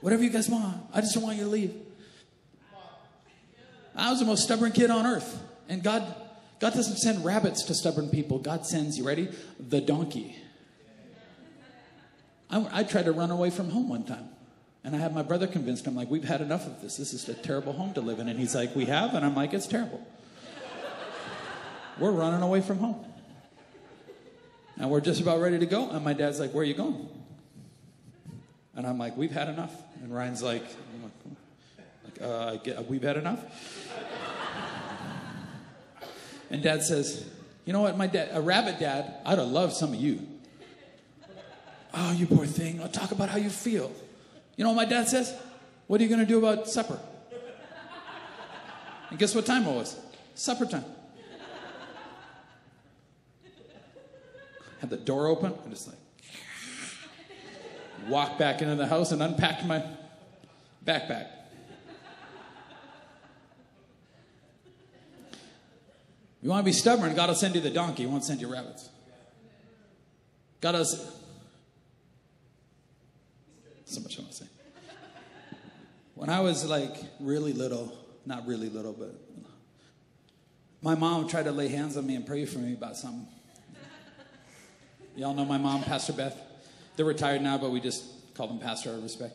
whatever 0.00 0.22
you 0.22 0.30
guys 0.30 0.48
want. 0.48 0.76
I 0.92 1.00
just 1.00 1.14
don't 1.14 1.22
want 1.22 1.36
you 1.36 1.44
to 1.44 1.50
leave. 1.50 1.74
I 3.94 4.10
was 4.10 4.20
the 4.20 4.26
most 4.26 4.44
stubborn 4.44 4.72
kid 4.72 4.90
on 4.90 5.06
earth. 5.06 5.40
And 5.68 5.82
God, 5.82 6.02
God 6.60 6.74
doesn't 6.74 6.96
send 6.96 7.24
rabbits 7.24 7.62
to 7.64 7.74
stubborn 7.74 8.08
people. 8.08 8.38
God 8.38 8.66
sends, 8.66 8.98
you 8.98 9.06
ready? 9.06 9.28
The 9.58 9.80
donkey. 9.80 10.36
I, 12.50 12.80
I 12.80 12.82
tried 12.84 13.06
to 13.06 13.12
run 13.12 13.30
away 13.30 13.50
from 13.50 13.70
home 13.70 13.88
one 13.88 14.04
time. 14.04 14.28
And 14.82 14.94
I 14.94 14.98
had 14.98 15.14
my 15.14 15.22
brother 15.22 15.46
convinced. 15.46 15.86
I'm 15.86 15.96
like, 15.96 16.10
we've 16.10 16.24
had 16.24 16.40
enough 16.40 16.66
of 16.66 16.82
this. 16.82 16.96
This 16.96 17.14
is 17.14 17.28
a 17.28 17.34
terrible 17.34 17.72
home 17.72 17.94
to 17.94 18.00
live 18.00 18.18
in. 18.18 18.28
And 18.28 18.38
he's 18.38 18.54
like, 18.54 18.76
we 18.76 18.84
have? 18.86 19.14
And 19.14 19.24
I'm 19.24 19.34
like, 19.34 19.54
it's 19.54 19.66
terrible. 19.66 20.06
We're 21.98 22.10
running 22.10 22.42
away 22.42 22.60
from 22.60 22.78
home. 22.78 23.04
And 24.76 24.90
we're 24.90 25.00
just 25.00 25.20
about 25.20 25.40
ready 25.40 25.58
to 25.58 25.66
go. 25.66 25.90
And 25.90 26.04
my 26.04 26.12
dad's 26.12 26.40
like, 26.40 26.52
Where 26.52 26.62
are 26.62 26.66
you 26.66 26.74
going? 26.74 27.08
And 28.74 28.86
I'm 28.86 28.98
like, 28.98 29.16
We've 29.16 29.30
had 29.30 29.48
enough. 29.48 29.72
And 30.02 30.14
Ryan's 30.14 30.42
like, 30.42 30.64
like 30.64 31.23
uh, 32.24 32.82
We've 32.88 33.02
had 33.02 33.16
enough. 33.16 33.40
and 36.50 36.62
dad 36.62 36.82
says, 36.82 37.28
You 37.64 37.72
know 37.72 37.82
what, 37.82 37.96
my 37.96 38.06
dad, 38.06 38.30
a 38.32 38.40
rabbit 38.40 38.78
dad, 38.80 39.14
I'd 39.24 39.38
have 39.38 39.48
loved 39.48 39.74
some 39.74 39.92
of 39.92 40.00
you. 40.00 40.26
Oh, 41.92 42.12
you 42.12 42.26
poor 42.26 42.46
thing. 42.46 42.80
I'll 42.82 42.88
talk 42.88 43.12
about 43.12 43.28
how 43.28 43.38
you 43.38 43.50
feel. 43.50 43.92
You 44.56 44.64
know 44.64 44.70
what 44.70 44.76
my 44.76 44.84
dad 44.84 45.08
says? 45.08 45.34
What 45.86 46.00
are 46.00 46.04
you 46.04 46.08
going 46.08 46.20
to 46.20 46.26
do 46.26 46.38
about 46.38 46.68
supper? 46.68 46.98
And 49.10 49.18
guess 49.18 49.34
what 49.34 49.46
time 49.46 49.66
it 49.66 49.74
was? 49.74 49.96
Supper 50.34 50.66
time. 50.66 50.84
had 54.80 54.90
the 54.90 54.96
door 54.96 55.28
open. 55.28 55.54
I 55.64 55.68
just 55.70 55.88
like 55.88 55.96
walked 58.08 58.38
back 58.38 58.60
into 58.60 58.74
the 58.74 58.86
house 58.86 59.12
and 59.12 59.22
unpacked 59.22 59.64
my 59.64 59.82
backpack. 60.84 61.26
You 66.44 66.50
want 66.50 66.60
to 66.60 66.64
be 66.66 66.74
stubborn, 66.74 67.14
God 67.14 67.30
will 67.30 67.34
send 67.34 67.54
you 67.54 67.62
the 67.62 67.70
donkey, 67.70 68.02
He 68.02 68.06
won't 68.06 68.22
send 68.22 68.42
you 68.42 68.52
rabbits. 68.52 68.90
God 70.60 70.74
has 70.74 71.10
so 73.86 74.00
much 74.02 74.18
I 74.18 74.20
want 74.20 74.32
to 74.32 74.44
say. 74.44 74.50
When 76.14 76.28
I 76.28 76.40
was 76.40 76.66
like 76.66 76.96
really 77.18 77.54
little, 77.54 77.96
not 78.26 78.46
really 78.46 78.68
little, 78.68 78.92
but 78.92 79.18
my 80.82 80.94
mom 80.94 81.28
tried 81.28 81.44
to 81.44 81.52
lay 81.52 81.68
hands 81.68 81.96
on 81.96 82.06
me 82.06 82.14
and 82.14 82.26
pray 82.26 82.44
for 82.44 82.58
me 82.58 82.74
about 82.74 82.98
something. 82.98 83.26
Y'all 85.16 85.32
know 85.32 85.46
my 85.46 85.56
mom, 85.56 85.82
Pastor 85.82 86.12
Beth. 86.12 86.38
They're 86.96 87.06
retired 87.06 87.40
now, 87.40 87.56
but 87.56 87.70
we 87.70 87.80
just 87.80 88.04
call 88.34 88.48
them 88.48 88.58
Pastor 88.58 88.90
out 88.90 88.96
of 88.96 89.02
respect. 89.02 89.34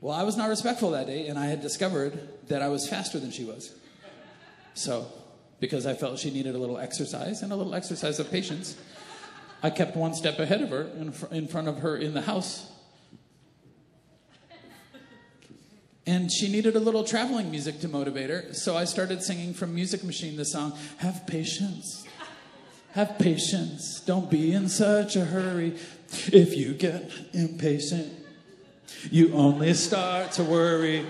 Well, 0.00 0.14
I 0.14 0.22
was 0.22 0.36
not 0.36 0.48
respectful 0.48 0.92
that 0.92 1.08
day, 1.08 1.26
and 1.26 1.36
I 1.36 1.46
had 1.46 1.60
discovered 1.60 2.28
that 2.46 2.62
I 2.62 2.68
was 2.68 2.88
faster 2.88 3.18
than 3.18 3.32
she 3.32 3.44
was. 3.44 3.74
So, 4.74 5.08
because 5.62 5.86
I 5.86 5.94
felt 5.94 6.18
she 6.18 6.32
needed 6.32 6.56
a 6.56 6.58
little 6.58 6.76
exercise 6.76 7.42
and 7.42 7.52
a 7.52 7.56
little 7.56 7.72
exercise 7.72 8.18
of 8.18 8.28
patience, 8.32 8.76
I 9.62 9.70
kept 9.70 9.96
one 9.96 10.12
step 10.12 10.40
ahead 10.40 10.60
of 10.60 10.70
her 10.70 10.90
in, 10.98 11.12
fr- 11.12 11.26
in 11.32 11.46
front 11.46 11.68
of 11.68 11.78
her 11.78 11.96
in 11.96 12.14
the 12.14 12.22
house. 12.22 12.68
And 16.04 16.32
she 16.32 16.50
needed 16.50 16.74
a 16.74 16.80
little 16.80 17.04
traveling 17.04 17.48
music 17.52 17.78
to 17.82 17.88
motivate 17.88 18.28
her, 18.28 18.52
so 18.52 18.76
I 18.76 18.82
started 18.82 19.22
singing 19.22 19.54
from 19.54 19.72
Music 19.72 20.02
Machine 20.02 20.36
the 20.36 20.44
song, 20.44 20.76
Have 20.96 21.28
Patience. 21.28 22.08
Have 22.94 23.16
patience. 23.20 24.00
Don't 24.00 24.28
be 24.28 24.52
in 24.52 24.68
such 24.68 25.14
a 25.14 25.24
hurry. 25.24 25.78
If 26.32 26.56
you 26.56 26.74
get 26.74 27.08
impatient, 27.32 28.12
you 29.12 29.32
only 29.32 29.74
start 29.74 30.32
to 30.32 30.42
worry. 30.42 31.06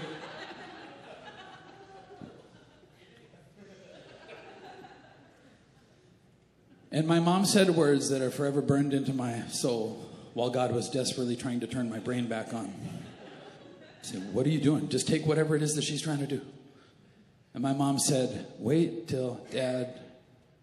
And 6.92 7.06
my 7.06 7.20
mom 7.20 7.46
said 7.46 7.70
words 7.70 8.10
that 8.10 8.20
are 8.20 8.30
forever 8.30 8.60
burned 8.60 8.92
into 8.92 9.14
my 9.14 9.46
soul 9.48 10.10
while 10.34 10.50
God 10.50 10.72
was 10.72 10.90
desperately 10.90 11.36
trying 11.36 11.60
to 11.60 11.66
turn 11.66 11.88
my 11.88 11.98
brain 11.98 12.26
back 12.26 12.52
on. 12.52 12.66
I 12.66 14.04
said, 14.04 14.34
What 14.34 14.44
are 14.44 14.50
you 14.50 14.60
doing? 14.60 14.90
Just 14.90 15.08
take 15.08 15.26
whatever 15.26 15.56
it 15.56 15.62
is 15.62 15.74
that 15.76 15.84
she's 15.84 16.02
trying 16.02 16.18
to 16.18 16.26
do. 16.26 16.42
And 17.54 17.62
my 17.62 17.72
mom 17.72 17.98
said, 17.98 18.46
Wait 18.58 19.08
till 19.08 19.40
dad 19.50 20.00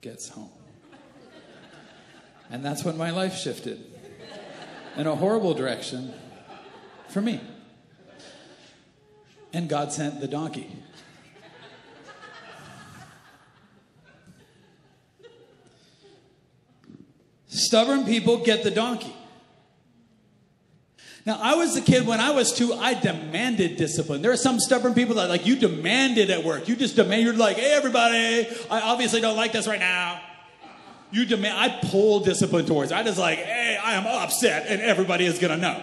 gets 0.02 0.30
home. 0.30 0.52
And 2.52 2.64
that's 2.64 2.84
when 2.84 2.96
my 2.96 3.10
life 3.10 3.36
shifted 3.36 3.84
in 4.98 5.08
a 5.08 5.16
horrible 5.16 5.56
direction 5.56 6.14
for 7.08 7.22
me. 7.22 7.42
And 9.52 9.68
God 9.68 9.92
sent 9.92 10.22
the 10.22 10.28
donkey. 10.28 10.72
Stubborn 17.70 18.04
people 18.04 18.38
get 18.38 18.64
the 18.64 18.72
donkey. 18.72 19.16
Now, 21.24 21.38
I 21.40 21.54
was 21.54 21.78
a 21.78 21.82
kid 21.82 22.08
when 22.08 22.20
I 22.20 22.32
was 22.32 22.52
two, 22.52 22.74
I 22.74 22.96
demanded 22.96 23.78
discipline. 23.78 24.24
There 24.24 24.32
are 24.32 24.38
some 24.38 24.60
stubborn 24.60 24.96
people 24.96 25.14
that, 25.18 25.30
like, 25.30 25.46
you 25.46 25.56
demand 25.56 26.18
it 26.18 26.32
at 26.32 26.44
work. 26.44 26.68
You 26.68 26.76
just 26.76 26.96
demand, 26.96 27.22
you're 27.22 27.36
like, 27.36 27.58
hey, 27.58 27.74
everybody, 27.74 28.48
I 28.72 28.82
obviously 28.82 29.22
don't 29.22 29.38
like 29.38 29.52
this 29.52 29.68
right 29.68 29.80
now. 29.80 30.20
You 31.12 31.26
demand, 31.26 31.60
I 31.60 31.80
pull 31.92 32.22
discipline 32.22 32.66
towards. 32.66 32.92
I 32.92 33.04
just 33.04 33.20
like, 33.20 33.38
hey, 33.38 33.78
I 33.80 33.94
am 33.94 34.08
upset, 34.08 34.66
and 34.68 34.82
everybody 34.82 35.28
is 35.28 35.38
gonna 35.38 35.58
know. 35.58 35.80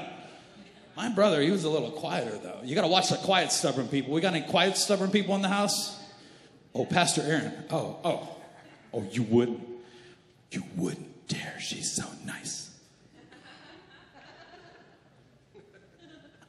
My 0.97 1.09
brother, 1.11 1.41
he 1.41 1.53
was 1.53 1.63
a 1.63 1.71
little 1.71 1.93
quieter 1.93 2.37
though. 2.39 2.63
You 2.65 2.75
gotta 2.75 2.89
watch 2.89 3.11
the 3.11 3.17
quiet, 3.17 3.53
stubborn 3.53 3.87
people. 3.87 4.13
We 4.13 4.21
got 4.21 4.35
any 4.35 4.45
quiet, 4.45 4.77
stubborn 4.77 5.13
people 5.13 5.37
in 5.37 5.43
the 5.43 5.49
house? 5.49 5.97
Oh, 6.75 6.85
Pastor 6.85 7.23
Aaron. 7.23 7.53
Oh, 7.71 8.01
oh, 8.03 8.29
oh, 8.93 9.07
you 9.13 9.23
wouldn't. 9.23 9.61
You 10.51 10.65
wouldn't 10.75 11.16
dare. 11.29 11.59
She's 11.61 11.93
so 11.93 12.05
nice. 12.25 12.71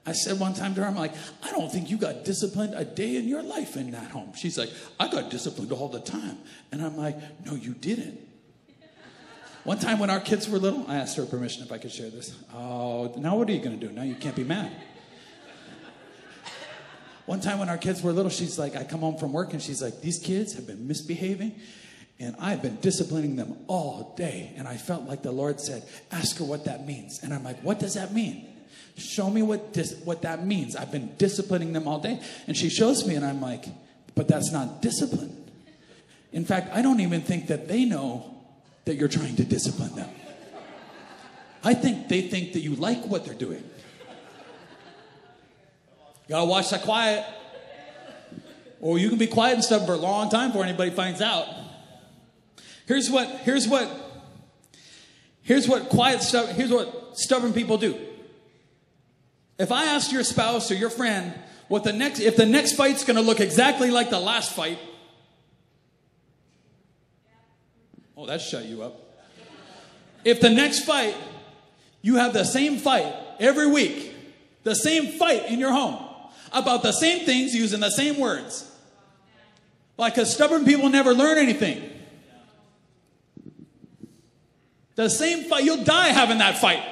I 0.06 0.13
said 0.13 0.40
one 0.40 0.54
time 0.54 0.74
to 0.76 0.82
her, 0.82 0.88
I'm 0.88 0.96
like, 0.96 1.12
I 1.44 1.52
don't 1.52 1.70
think 1.70 1.90
you 1.90 1.98
got 1.98 2.24
disciplined 2.24 2.74
a 2.76 2.86
day 2.86 3.18
in 3.18 3.28
your 3.28 3.44
life 3.44 3.76
in 3.76 3.92
that 3.92 4.10
home. 4.10 4.32
She's 4.36 4.58
like, 4.58 4.70
I 4.98 5.10
got 5.10 5.30
disciplined 5.30 5.74
all 5.74 5.90
the 5.90 6.00
time. 6.00 6.38
And 6.72 6.82
I'm 6.82 6.96
like, 6.96 7.18
no, 7.46 7.56
you 7.56 7.74
didn't. 7.74 8.22
One 9.66 9.80
time 9.80 10.00
when 10.00 10.10
our 10.10 10.22
kids 10.22 10.48
were 10.48 10.60
little, 10.60 10.86
I 10.88 10.96
asked 10.96 11.18
her 11.18 11.26
permission 11.26 11.62
if 11.62 11.74
I 11.74 11.78
could 11.78 11.92
share 11.92 12.10
this. 12.10 12.34
Oh, 12.54 13.13
now 13.18 13.36
what 13.36 13.50
are 13.50 13.52
you 13.52 13.60
going 13.60 13.78
to 13.78 13.86
do? 13.86 13.94
Now 13.94 14.04
you 14.04 14.16
can't 14.16 14.36
be 14.36 14.46
mad. 14.46 14.72
One 17.26 17.42
time 17.42 17.60
when 17.60 17.68
our 17.68 17.78
kids 17.78 18.02
were 18.02 18.13
little, 18.13 18.32
she's 18.32 18.58
like, 18.58 18.78
I 18.78 18.86
come 18.86 19.02
home 19.02 19.18
from 19.18 19.34
work 19.34 19.52
and 19.52 19.62
she's 19.62 19.82
like, 19.82 20.00
these 20.00 20.20
kids 20.20 20.54
have 20.54 20.66
been 20.66 20.88
misbehaving 20.88 21.60
and 22.19 22.36
I've 22.39 22.62
been 22.62 22.77
disciplining 22.77 23.36
them 23.36 23.58
all 23.67 24.15
day. 24.17 24.51
And 24.58 24.67
I 24.67 24.77
felt 24.77 25.03
like 25.03 25.21
the 25.21 25.32
Lord 25.32 25.60
said, 25.60 25.88
ask 26.12 26.38
her 26.38 26.43
what 26.43 26.65
that 26.65 26.88
means. 26.88 27.19
And 27.21 27.34
I'm 27.34 27.43
like, 27.43 27.60
what 27.62 27.80
does 27.80 27.93
that 27.93 28.13
mean? 28.13 28.47
Show 28.97 29.30
me 29.30 29.43
what, 29.43 29.73
dis- 29.73 30.01
what 30.03 30.23
that 30.23 30.45
means. 30.45 30.75
I've 30.75 30.91
been 30.91 31.15
disciplining 31.17 31.73
them 31.73 31.88
all 31.88 31.99
day. 31.99 32.19
And 32.47 32.58
she 32.58 32.69
shows 32.69 33.06
me 33.06 33.13
and 33.13 33.23
I'm 33.23 33.39
like, 33.39 33.65
but 34.15 34.27
that's 34.27 34.51
not 34.51 34.82
discipline. 34.82 35.45
In 36.32 36.43
fact, 36.43 36.69
I 36.73 36.82
don't 36.82 36.99
even 37.01 37.21
think 37.21 37.47
that 37.47 37.67
they 37.67 37.86
know 37.86 38.36
that 38.86 38.95
you're 38.95 39.08
trying 39.08 39.36
to 39.36 39.43
discipline 39.43 39.93
them. 39.95 40.10
I 41.63 41.75
think 41.75 42.08
they 42.08 42.21
think 42.21 42.53
that 42.53 42.62
you 42.62 42.75
like 42.75 43.06
what 43.06 43.25
they're 43.25 43.36
doing. 43.36 43.63
You 46.27 46.30
gotta 46.30 46.45
watch 46.45 46.71
that 46.71 46.82
quiet. 46.82 47.25
Or 48.82 48.97
you 48.97 49.10
can 49.10 49.17
be 49.17 49.27
quiet 49.27 49.56
and 49.56 49.63
stubborn 49.63 49.88
for 49.88 49.93
a 49.93 49.97
long 49.97 50.30
time 50.30 50.49
before 50.49 50.63
anybody 50.63 50.91
finds 50.91 51.21
out. 51.21 51.47
Here's 52.88 53.12
what, 53.12 53.28
here's 53.41 53.67
what, 53.67 53.89
here's 55.41 55.67
what 55.67 55.89
quiet 55.89 56.21
stuff, 56.21 56.50
here's 56.52 56.71
what 56.71 57.17
stubborn 57.17 57.52
people 57.52 57.78
do. 57.78 58.00
If 59.60 59.73
I 59.73 59.86
asked 59.86 60.13
your 60.13 60.23
spouse 60.23 60.71
or 60.71 60.76
your 60.76 60.89
friend 60.89 61.34
what 61.67 61.84
the 61.84 61.91
next, 61.91 62.21
if 62.21 62.38
the 62.38 62.45
next 62.45 62.73
fight's 62.73 63.04
gonna 63.04 63.21
look 63.21 63.41
exactly 63.41 63.91
like 63.91 64.10
the 64.10 64.19
last 64.19 64.54
fight, 64.54 64.80
oh, 68.15 68.26
that 68.26 68.39
shut 68.39 68.63
you 68.65 68.84
up. 68.84 69.04
If 70.23 70.39
the 70.39 70.50
next 70.50 70.86
fight, 70.86 71.15
you 72.02 72.15
have 72.15 72.32
the 72.32 72.45
same 72.45 72.78
fight 72.78 73.13
every 73.38 73.67
week, 73.67 74.13
the 74.63 74.76
same 74.76 75.08
fight 75.08 75.50
in 75.50 75.60
your 75.60 75.71
home, 75.71 75.97
about 76.54 76.84
the 76.84 76.93
same 76.93 77.26
things 77.26 77.54
using 77.54 77.82
the 77.82 77.91
same 77.91 78.17
words. 78.17 78.71
Like, 79.97 80.15
because 80.15 80.34
stubborn 80.34 80.63
people 80.63 80.88
never 80.88 81.13
learn 81.13 81.38
anything. 81.38 81.97
The 84.98 85.10
same 85.10 85.44
fight, 85.44 85.64
you'll 85.64 85.84
die 85.84 86.08
having 86.08 86.40
that 86.40 86.58
fight. 86.58 86.84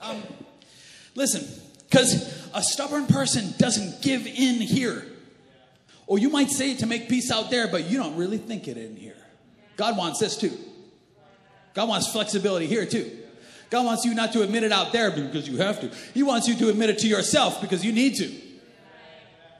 Um, 0.00 0.22
listen, 1.14 1.46
because 1.84 2.50
a 2.54 2.62
stubborn 2.62 3.06
person 3.06 3.52
doesn't 3.58 4.00
give 4.00 4.26
in 4.26 4.62
here. 4.62 5.06
Or 6.06 6.18
you 6.18 6.30
might 6.30 6.48
say 6.48 6.72
it 6.72 6.78
to 6.78 6.86
make 6.86 7.10
peace 7.10 7.30
out 7.30 7.50
there, 7.50 7.68
but 7.68 7.84
you 7.84 7.98
don't 7.98 8.16
really 8.16 8.38
think 8.38 8.66
it 8.66 8.78
in 8.78 8.96
here. 8.96 9.16
God 9.76 9.98
wants 9.98 10.20
this 10.20 10.38
too. 10.38 10.56
God 11.74 11.90
wants 11.90 12.10
flexibility 12.10 12.66
here 12.66 12.86
too. 12.86 13.10
God 13.68 13.84
wants 13.84 14.06
you 14.06 14.14
not 14.14 14.32
to 14.32 14.42
admit 14.42 14.62
it 14.62 14.72
out 14.72 14.92
there 14.92 15.10
because 15.10 15.46
you 15.46 15.58
have 15.58 15.80
to. 15.82 15.90
He 16.14 16.22
wants 16.22 16.48
you 16.48 16.54
to 16.54 16.70
admit 16.70 16.88
it 16.88 17.00
to 17.00 17.08
yourself 17.08 17.60
because 17.60 17.84
you 17.84 17.92
need 17.92 18.16
to. 18.16 18.32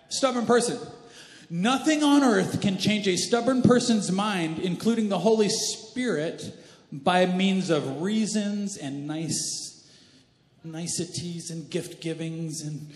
Stubborn 0.08 0.46
person. 0.46 0.78
Nothing 1.48 2.02
on 2.02 2.24
earth 2.24 2.60
can 2.60 2.78
change 2.78 3.06
a 3.06 3.16
stubborn 3.16 3.62
person's 3.62 4.10
mind, 4.10 4.58
including 4.58 5.08
the 5.08 5.18
Holy 5.18 5.48
Spirit, 5.48 6.56
by 6.92 7.26
means 7.26 7.70
of 7.70 8.02
reasons 8.02 8.76
and 8.76 9.06
nice 9.06 9.64
niceties 10.64 11.50
and 11.50 11.70
gift 11.70 12.00
givings 12.00 12.60
and 12.62 12.90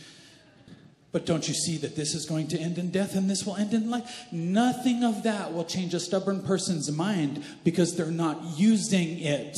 but 1.12 1.26
don't 1.26 1.48
you 1.48 1.54
see 1.54 1.76
that 1.78 1.96
this 1.96 2.14
is 2.14 2.24
going 2.24 2.46
to 2.48 2.58
end 2.58 2.78
in 2.78 2.90
death 2.90 3.16
and 3.16 3.28
this 3.28 3.44
will 3.44 3.56
end 3.56 3.74
in 3.74 3.90
life? 3.90 4.26
Nothing 4.30 5.02
of 5.02 5.24
that 5.24 5.52
will 5.52 5.64
change 5.64 5.92
a 5.92 5.98
stubborn 5.98 6.42
person's 6.42 6.90
mind 6.92 7.44
because 7.64 7.96
they're 7.96 8.06
not 8.06 8.40
using 8.56 9.18
it. 9.18 9.56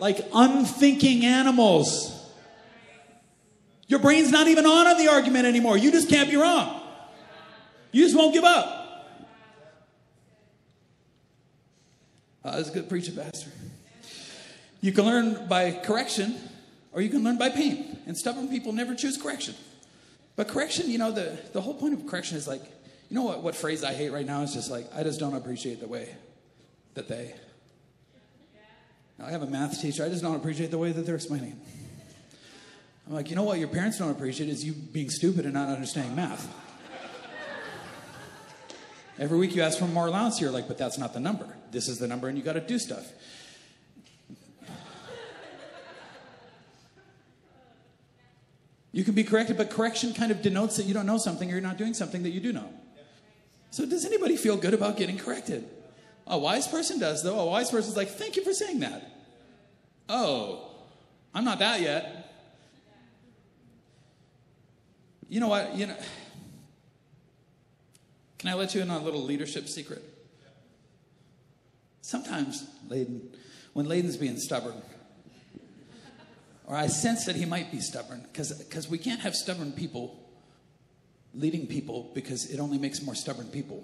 Like 0.00 0.18
unthinking 0.34 1.24
animals. 1.24 2.10
Your 3.86 4.00
brain's 4.00 4.32
not 4.32 4.48
even 4.48 4.66
on 4.66 4.88
on 4.88 4.98
the 4.98 5.06
argument 5.06 5.46
anymore. 5.46 5.78
You 5.78 5.92
just 5.92 6.08
can't 6.08 6.28
be 6.28 6.36
wrong. 6.36 6.80
You 7.94 8.02
just 8.02 8.16
won't 8.16 8.34
give 8.34 8.42
up. 8.42 9.06
Uh, 12.44 12.56
that's 12.56 12.68
a 12.68 12.72
good 12.72 12.88
preaching, 12.88 13.14
Pastor. 13.14 13.52
You 14.80 14.90
can 14.90 15.04
learn 15.04 15.46
by 15.46 15.70
correction 15.70 16.36
or 16.90 17.02
you 17.02 17.08
can 17.08 17.22
learn 17.22 17.38
by 17.38 17.50
pain. 17.50 18.00
And 18.06 18.18
stubborn 18.18 18.48
people 18.48 18.72
never 18.72 18.96
choose 18.96 19.16
correction. 19.16 19.54
But 20.34 20.48
correction, 20.48 20.90
you 20.90 20.98
know, 20.98 21.12
the, 21.12 21.38
the 21.52 21.60
whole 21.60 21.74
point 21.74 21.94
of 21.94 22.04
correction 22.08 22.36
is 22.36 22.48
like, 22.48 22.62
you 23.10 23.14
know 23.14 23.22
what, 23.22 23.44
what 23.44 23.54
phrase 23.54 23.84
I 23.84 23.94
hate 23.94 24.10
right 24.10 24.26
now 24.26 24.42
is 24.42 24.52
just 24.52 24.72
like, 24.72 24.92
I 24.92 25.04
just 25.04 25.20
don't 25.20 25.36
appreciate 25.36 25.78
the 25.78 25.86
way 25.86 26.12
that 26.94 27.06
they. 27.06 27.32
Now, 29.20 29.26
I 29.26 29.30
have 29.30 29.42
a 29.42 29.46
math 29.46 29.80
teacher, 29.80 30.04
I 30.04 30.08
just 30.08 30.22
don't 30.22 30.34
appreciate 30.34 30.72
the 30.72 30.78
way 30.78 30.90
that 30.90 31.06
they're 31.06 31.14
explaining 31.14 31.50
it. 31.50 31.58
I'm 33.06 33.14
like, 33.14 33.30
you 33.30 33.36
know 33.36 33.44
what 33.44 33.60
your 33.60 33.68
parents 33.68 33.98
don't 34.00 34.10
appreciate 34.10 34.48
is 34.48 34.64
you 34.64 34.72
being 34.72 35.10
stupid 35.10 35.44
and 35.44 35.54
not 35.54 35.68
understanding 35.68 36.16
math. 36.16 36.63
Every 39.18 39.38
week 39.38 39.54
you 39.54 39.62
ask 39.62 39.78
for 39.78 39.86
more 39.86 40.08
allowance, 40.08 40.40
you're 40.40 40.50
like, 40.50 40.66
but 40.66 40.76
that's 40.76 40.98
not 40.98 41.14
the 41.14 41.20
number. 41.20 41.46
This 41.70 41.88
is 41.88 41.98
the 41.98 42.08
number, 42.08 42.28
and 42.28 42.36
you 42.36 42.42
got 42.42 42.54
to 42.54 42.60
do 42.60 42.78
stuff. 42.78 43.12
You 48.90 49.02
can 49.02 49.14
be 49.14 49.24
corrected, 49.24 49.56
but 49.56 49.70
correction 49.70 50.14
kind 50.14 50.30
of 50.30 50.40
denotes 50.40 50.76
that 50.76 50.86
you 50.86 50.94
don't 50.94 51.06
know 51.06 51.18
something 51.18 51.48
or 51.48 51.52
you're 51.52 51.60
not 51.60 51.78
doing 51.78 51.94
something 51.94 52.22
that 52.22 52.30
you 52.30 52.38
do 52.38 52.52
know. 52.52 52.72
So, 53.72 53.84
does 53.84 54.04
anybody 54.04 54.36
feel 54.36 54.56
good 54.56 54.72
about 54.72 54.96
getting 54.96 55.18
corrected? 55.18 55.68
A 56.28 56.38
wise 56.38 56.68
person 56.68 57.00
does, 57.00 57.24
though. 57.24 57.38
A 57.40 57.46
wise 57.46 57.72
person's 57.72 57.96
like, 57.96 58.08
thank 58.08 58.36
you 58.36 58.44
for 58.44 58.52
saying 58.52 58.80
that. 58.80 59.10
Oh, 60.08 60.70
I'm 61.34 61.44
not 61.44 61.58
that 61.58 61.80
yet. 61.80 62.32
You 65.28 65.40
know 65.40 65.48
what? 65.48 65.74
You 65.74 65.88
know, 65.88 65.96
can 68.44 68.52
I 68.52 68.56
let 68.56 68.74
you 68.74 68.82
in 68.82 68.90
on 68.90 69.00
a 69.00 69.04
little 69.04 69.22
leadership 69.22 69.68
secret? 69.68 70.02
Sometimes, 72.02 72.68
Layden, 72.90 73.22
when 73.72 73.86
Layden's 73.86 74.18
being 74.18 74.36
stubborn, 74.36 74.74
or 76.66 76.76
I 76.76 76.88
sense 76.88 77.24
that 77.24 77.36
he 77.36 77.46
might 77.46 77.72
be 77.72 77.80
stubborn 77.80 78.22
because 78.30 78.86
we 78.90 78.98
can't 78.98 79.20
have 79.20 79.34
stubborn 79.34 79.72
people 79.72 80.22
leading 81.32 81.66
people 81.66 82.10
because 82.14 82.50
it 82.50 82.60
only 82.60 82.76
makes 82.76 83.00
more 83.00 83.14
stubborn 83.14 83.46
people. 83.46 83.82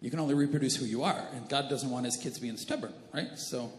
You 0.00 0.10
can 0.10 0.18
only 0.18 0.34
reproduce 0.34 0.74
who 0.74 0.84
you 0.84 1.04
are, 1.04 1.28
and 1.32 1.48
God 1.48 1.70
doesn't 1.70 1.88
want 1.88 2.06
his 2.06 2.16
kids 2.16 2.40
being 2.40 2.56
stubborn, 2.56 2.92
right? 3.12 3.38
So, 3.38 3.70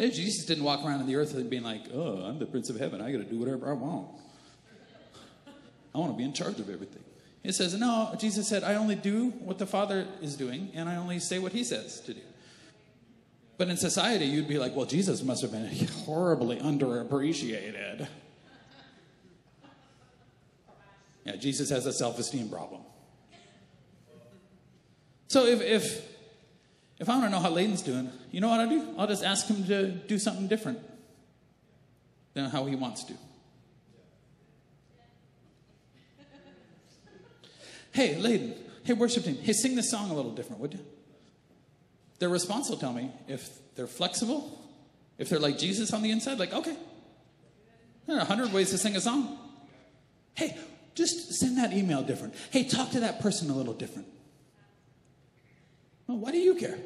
Jesus 0.00 0.46
didn't 0.46 0.64
walk 0.64 0.84
around 0.84 1.00
on 1.00 1.06
the 1.06 1.14
earth 1.14 1.32
being 1.48 1.62
like, 1.62 1.82
oh, 1.94 2.24
I'm 2.24 2.40
the 2.40 2.46
prince 2.46 2.70
of 2.70 2.80
heaven. 2.80 3.00
I 3.00 3.12
got 3.12 3.18
to 3.18 3.24
do 3.24 3.38
whatever 3.38 3.70
I 3.70 3.74
want. 3.74 4.08
I 5.94 5.98
want 5.98 6.10
to 6.10 6.18
be 6.18 6.24
in 6.24 6.32
charge 6.32 6.58
of 6.58 6.68
everything. 6.68 7.04
It 7.44 7.54
says, 7.54 7.74
no, 7.74 8.14
Jesus 8.18 8.46
said, 8.46 8.62
I 8.62 8.74
only 8.76 8.94
do 8.94 9.30
what 9.30 9.58
the 9.58 9.66
Father 9.66 10.06
is 10.20 10.36
doing, 10.36 10.70
and 10.74 10.88
I 10.88 10.96
only 10.96 11.18
say 11.18 11.38
what 11.40 11.52
he 11.52 11.64
says 11.64 12.00
to 12.02 12.14
do. 12.14 12.20
But 13.58 13.68
in 13.68 13.76
society, 13.76 14.26
you'd 14.26 14.48
be 14.48 14.58
like, 14.58 14.74
well, 14.76 14.86
Jesus 14.86 15.22
must 15.22 15.42
have 15.42 15.50
been 15.52 15.66
horribly 16.04 16.56
underappreciated. 16.58 18.06
Yeah, 21.24 21.36
Jesus 21.36 21.70
has 21.70 21.86
a 21.86 21.92
self 21.92 22.18
esteem 22.18 22.48
problem. 22.48 22.80
So 25.28 25.46
if, 25.46 25.60
if, 25.62 26.08
if 26.98 27.08
I 27.08 27.14
want 27.14 27.26
to 27.26 27.30
know 27.30 27.38
how 27.38 27.50
Layden's 27.50 27.82
doing, 27.82 28.10
you 28.30 28.40
know 28.40 28.48
what 28.48 28.60
I 28.60 28.68
do? 28.68 28.94
I'll 28.98 29.06
just 29.06 29.24
ask 29.24 29.46
him 29.46 29.64
to 29.64 29.90
do 29.90 30.18
something 30.18 30.46
different 30.46 30.78
than 32.34 32.50
how 32.50 32.66
he 32.66 32.76
wants 32.76 33.04
to. 33.04 33.14
Hey, 37.92 38.16
Layden. 38.16 38.56
Hey, 38.84 38.94
worship 38.94 39.24
team. 39.24 39.36
Hey, 39.36 39.52
sing 39.52 39.76
this 39.76 39.90
song 39.90 40.10
a 40.10 40.14
little 40.14 40.32
different, 40.32 40.60
would 40.60 40.74
you? 40.74 40.80
Their 42.18 42.28
response 42.28 42.68
will 42.68 42.76
tell 42.76 42.92
me 42.92 43.10
if 43.28 43.48
they're 43.74 43.86
flexible, 43.86 44.58
if 45.18 45.28
they're 45.28 45.38
like 45.38 45.58
Jesus 45.58 45.92
on 45.92 46.02
the 46.02 46.10
inside, 46.10 46.38
like, 46.38 46.52
okay, 46.52 46.76
there 48.06 48.16
are 48.16 48.20
a 48.20 48.24
hundred 48.24 48.52
ways 48.52 48.70
to 48.70 48.78
sing 48.78 48.96
a 48.96 49.00
song. 49.00 49.38
Hey, 50.34 50.56
just 50.94 51.34
send 51.34 51.58
that 51.58 51.72
email 51.72 52.02
different. 52.02 52.34
Hey, 52.50 52.64
talk 52.64 52.90
to 52.90 53.00
that 53.00 53.20
person 53.20 53.50
a 53.50 53.54
little 53.54 53.74
different. 53.74 54.08
Well, 56.06 56.18
why 56.18 56.32
do 56.32 56.38
you 56.38 56.54
care? 56.54 56.78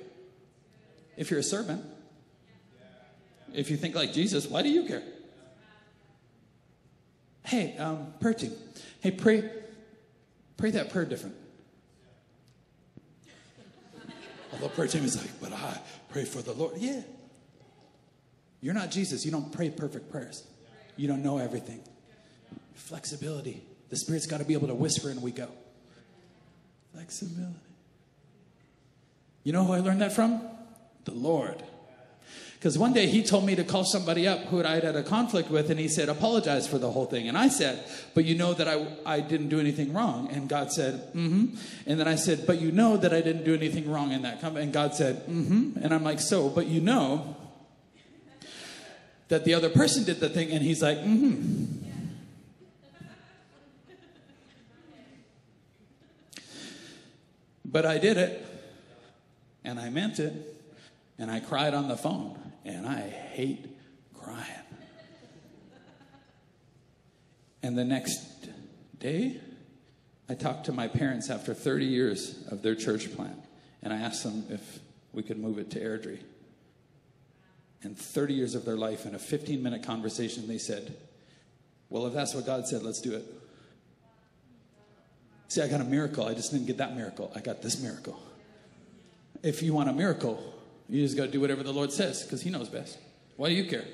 If 1.17 1.31
you're 1.31 1.41
a 1.41 1.45
servant, 1.45 1.85
if 3.55 3.71
you 3.71 3.77
think 3.77 3.95
like 3.95 4.13
Jesus, 4.13 4.47
why 4.47 4.63
do 4.63 4.69
you 4.69 4.85
care? 4.85 5.03
Hey, 7.45 7.77
um, 7.79 8.13
prayer 8.21 8.35
team. 8.35 8.53
Hey, 9.01 9.13
pray, 9.13 9.49
pray 10.57 10.71
that 10.73 10.91
prayer 10.91 11.05
different. 11.05 11.37
Although 14.53 14.69
prayer 14.69 14.89
team 14.89 15.05
is 15.05 15.17
like, 15.17 15.41
but 15.41 15.53
I 15.53 15.79
pray 16.11 16.25
for 16.25 16.41
the 16.41 16.53
Lord. 16.53 16.77
Yeah. 16.79 17.03
You're 18.61 18.75
not 18.75 18.91
Jesus. 18.91 19.25
You 19.25 19.31
don't 19.31 19.53
pray 19.53 19.71
perfect 19.71 20.11
prayers. 20.11 20.45
You 20.97 21.09
don't 21.09 21.23
know 21.23 21.39
everything. 21.39 21.83
Flexibility. 22.75 23.63
The 23.91 23.97
Spirit's 23.97 24.27
got 24.27 24.39
to 24.39 24.45
be 24.45 24.55
able 24.55 24.69
to 24.69 24.75
whisper 24.75 25.11
and 25.11 25.23
we 25.23 25.31
go. 25.31 25.49
Flexibility. 26.93 27.55
You 29.45 29.53
know 29.53 29.65
who 29.65 29.75
I 29.75 29.81
learned 29.81 30.01
that 30.01 30.13
from? 30.13 30.41
The 31.05 31.13
Lord. 31.13 31.63
Because 32.59 32.79
one 32.79 32.95
day 32.95 33.07
he 33.07 33.23
told 33.23 33.45
me 33.45 33.55
to 33.55 33.65
call 33.65 33.85
somebody 33.85 34.27
up 34.27 34.41
who 34.47 34.65
I'd 34.65 34.83
had 34.83 34.97
a 34.97 35.03
conflict 35.03 35.51
with, 35.51 35.71
and 35.71 35.79
he 35.79 35.89
said, 35.89 36.09
Apologize 36.09 36.67
for 36.67 36.79
the 36.79 36.91
whole 36.91 37.05
thing. 37.05 37.29
And 37.29 37.37
I 37.37 37.49
said, 37.49 37.85
But 38.15 38.25
you 38.25 38.35
know 38.35 38.55
that 38.55 38.67
I, 38.67 38.87
I 39.05 39.21
didn't 39.21 39.51
do 39.51 39.61
anything 39.61 39.93
wrong. 39.93 40.31
And 40.33 40.49
God 40.49 40.73
said, 40.73 41.13
Mm 41.13 41.29
hmm. 41.29 41.57
And 41.87 42.01
then 42.01 42.09
I 42.09 42.15
said, 42.17 42.47
But 42.47 42.59
you 42.59 42.73
know 42.73 42.97
that 42.97 43.13
I 43.13 43.21
didn't 43.21 43.45
do 43.45 43.55
anything 43.55 43.91
wrong 43.91 44.11
in 44.11 44.23
that. 44.23 44.43
And 44.43 44.73
God 44.73 44.95
said, 44.95 45.27
Mm 45.27 45.47
hmm. 45.47 45.79
And 45.83 45.93
I'm 45.93 46.03
like, 46.03 46.19
So, 46.19 46.49
but 46.49 46.67
you 46.67 46.81
know 46.81 47.37
that 49.29 49.45
the 49.45 49.53
other 49.53 49.69
person 49.69 50.05
did 50.05 50.21
the 50.21 50.31
thing. 50.31 50.51
And 50.51 50.63
he's 50.63 50.83
like, 50.83 50.99
Mm 50.99 51.19
hmm. 51.19 51.83
But 57.67 57.85
I 57.85 57.99
did 57.99 58.17
it, 58.17 58.47
and 59.63 59.79
I 59.79 59.91
meant 59.91 60.19
it, 60.19 60.33
and 61.19 61.31
I 61.31 61.41
cried 61.41 61.75
on 61.75 61.89
the 61.89 61.97
phone 61.97 62.46
and 62.67 62.87
I 62.87 63.01
hate 63.09 63.65
crying. 64.13 64.45
And 67.63 67.79
the 67.79 67.85
next 67.85 68.21
day, 68.99 69.41
I 70.29 70.35
talked 70.35 70.67
to 70.67 70.73
my 70.73 70.89
parents 70.89 71.31
after 71.31 71.55
30 71.55 71.87
years 71.87 72.45
of 72.51 72.63
their 72.63 72.75
church 72.75 73.15
plant, 73.15 73.39
and 73.83 73.93
I 73.93 73.99
asked 73.99 74.25
them 74.25 74.45
if 74.51 74.81
we 75.13 75.23
could 75.23 75.39
move 75.39 75.59
it 75.59 75.71
to 75.73 75.81
Airdrie. 75.81 76.21
And 77.83 77.97
30 77.97 78.35
years 78.35 78.55
of 78.57 78.65
their 78.65 78.77
life, 78.77 79.07
in 79.07 79.15
a 79.15 79.19
15 79.19 79.63
minute 79.63 79.85
conversation, 79.85 80.49
they 80.49 80.59
said, 80.59 80.97
Well, 81.89 82.07
if 82.07 82.15
that's 82.15 82.35
what 82.35 82.47
God 82.47 82.67
said, 82.67 82.83
let's 82.83 83.01
do 83.01 83.15
it. 83.15 83.25
See, 85.49 85.63
I 85.63 85.69
got 85.69 85.81
a 85.81 85.85
miracle. 85.85 86.27
I 86.27 86.35
just 86.35 86.51
didn't 86.51 86.67
get 86.67 86.79
that 86.79 86.97
miracle. 86.97 87.31
I 87.37 87.41
got 87.41 87.63
this 87.63 87.81
miracle. 87.81 88.21
If 89.45 89.63
you 89.63 89.73
want 89.73 89.89
a 89.89 89.93
miracle, 89.93 90.56
you 90.89 91.03
just 91.03 91.17
got 91.17 91.25
to 91.25 91.31
do 91.31 91.41
whatever 91.41 91.63
the 91.63 91.73
Lord 91.73 91.93
says 91.93 92.23
because 92.23 92.43
He 92.43 92.51
knows 92.51 92.69
best. 92.69 92.99
Why 93.37 93.49
do 93.49 93.55
you 93.55 93.69
care? 93.69 93.85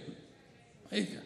Why 0.89 0.99
do 0.99 1.01
you 1.01 1.07
care? 1.07 1.23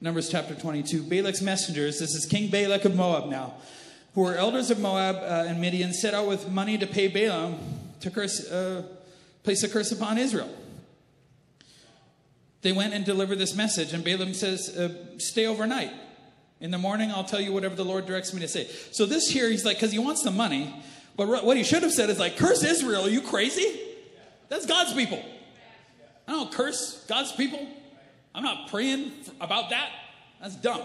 Numbers 0.00 0.30
chapter 0.30 0.54
22. 0.54 1.02
Balak's 1.02 1.42
messengers, 1.42 1.98
this 1.98 2.14
is 2.14 2.24
King 2.24 2.50
Balak 2.50 2.86
of 2.86 2.94
Moab 2.94 3.28
now, 3.28 3.54
who 4.14 4.22
were 4.22 4.34
elders 4.34 4.70
of 4.70 4.80
Moab 4.80 5.16
uh, 5.16 5.48
and 5.48 5.60
Midian, 5.60 5.92
set 5.92 6.14
out 6.14 6.26
with 6.26 6.48
money 6.48 6.78
to 6.78 6.86
pay 6.86 7.06
Balaam 7.06 7.58
to 8.00 8.10
curse, 8.10 8.50
uh, 8.50 8.82
place 9.42 9.62
a 9.62 9.68
curse 9.68 9.92
upon 9.92 10.16
Israel. 10.16 10.48
They 12.62 12.72
went 12.72 12.94
and 12.94 13.04
delivered 13.04 13.38
this 13.38 13.54
message, 13.54 13.92
and 13.92 14.02
Balaam 14.02 14.32
says, 14.32 14.74
uh, 14.76 15.18
Stay 15.18 15.46
overnight. 15.46 15.92
In 16.60 16.70
the 16.70 16.78
morning, 16.78 17.10
I'll 17.10 17.24
tell 17.24 17.40
you 17.40 17.52
whatever 17.52 17.74
the 17.74 17.84
Lord 17.84 18.06
directs 18.06 18.34
me 18.34 18.40
to 18.40 18.48
say. 18.48 18.68
So, 18.92 19.06
this 19.06 19.28
here, 19.28 19.48
he's 19.50 19.64
like, 19.64 19.76
because 19.76 19.92
he 19.92 19.98
wants 19.98 20.22
the 20.22 20.30
money. 20.30 20.74
But 21.16 21.44
what 21.44 21.56
he 21.56 21.64
should 21.64 21.82
have 21.82 21.92
said 21.92 22.10
is 22.10 22.18
like, 22.18 22.36
Curse 22.36 22.62
Israel. 22.62 23.02
Are 23.02 23.10
you 23.10 23.22
crazy? 23.22 23.89
That's 24.50 24.66
God's 24.66 24.92
people. 24.92 25.24
I 26.28 26.32
don't 26.32 26.52
curse 26.52 27.04
God's 27.08 27.32
people. 27.32 27.66
I'm 28.34 28.42
not 28.42 28.68
praying 28.68 29.12
about 29.40 29.70
that. 29.70 29.88
That's 30.42 30.56
dumb. 30.56 30.82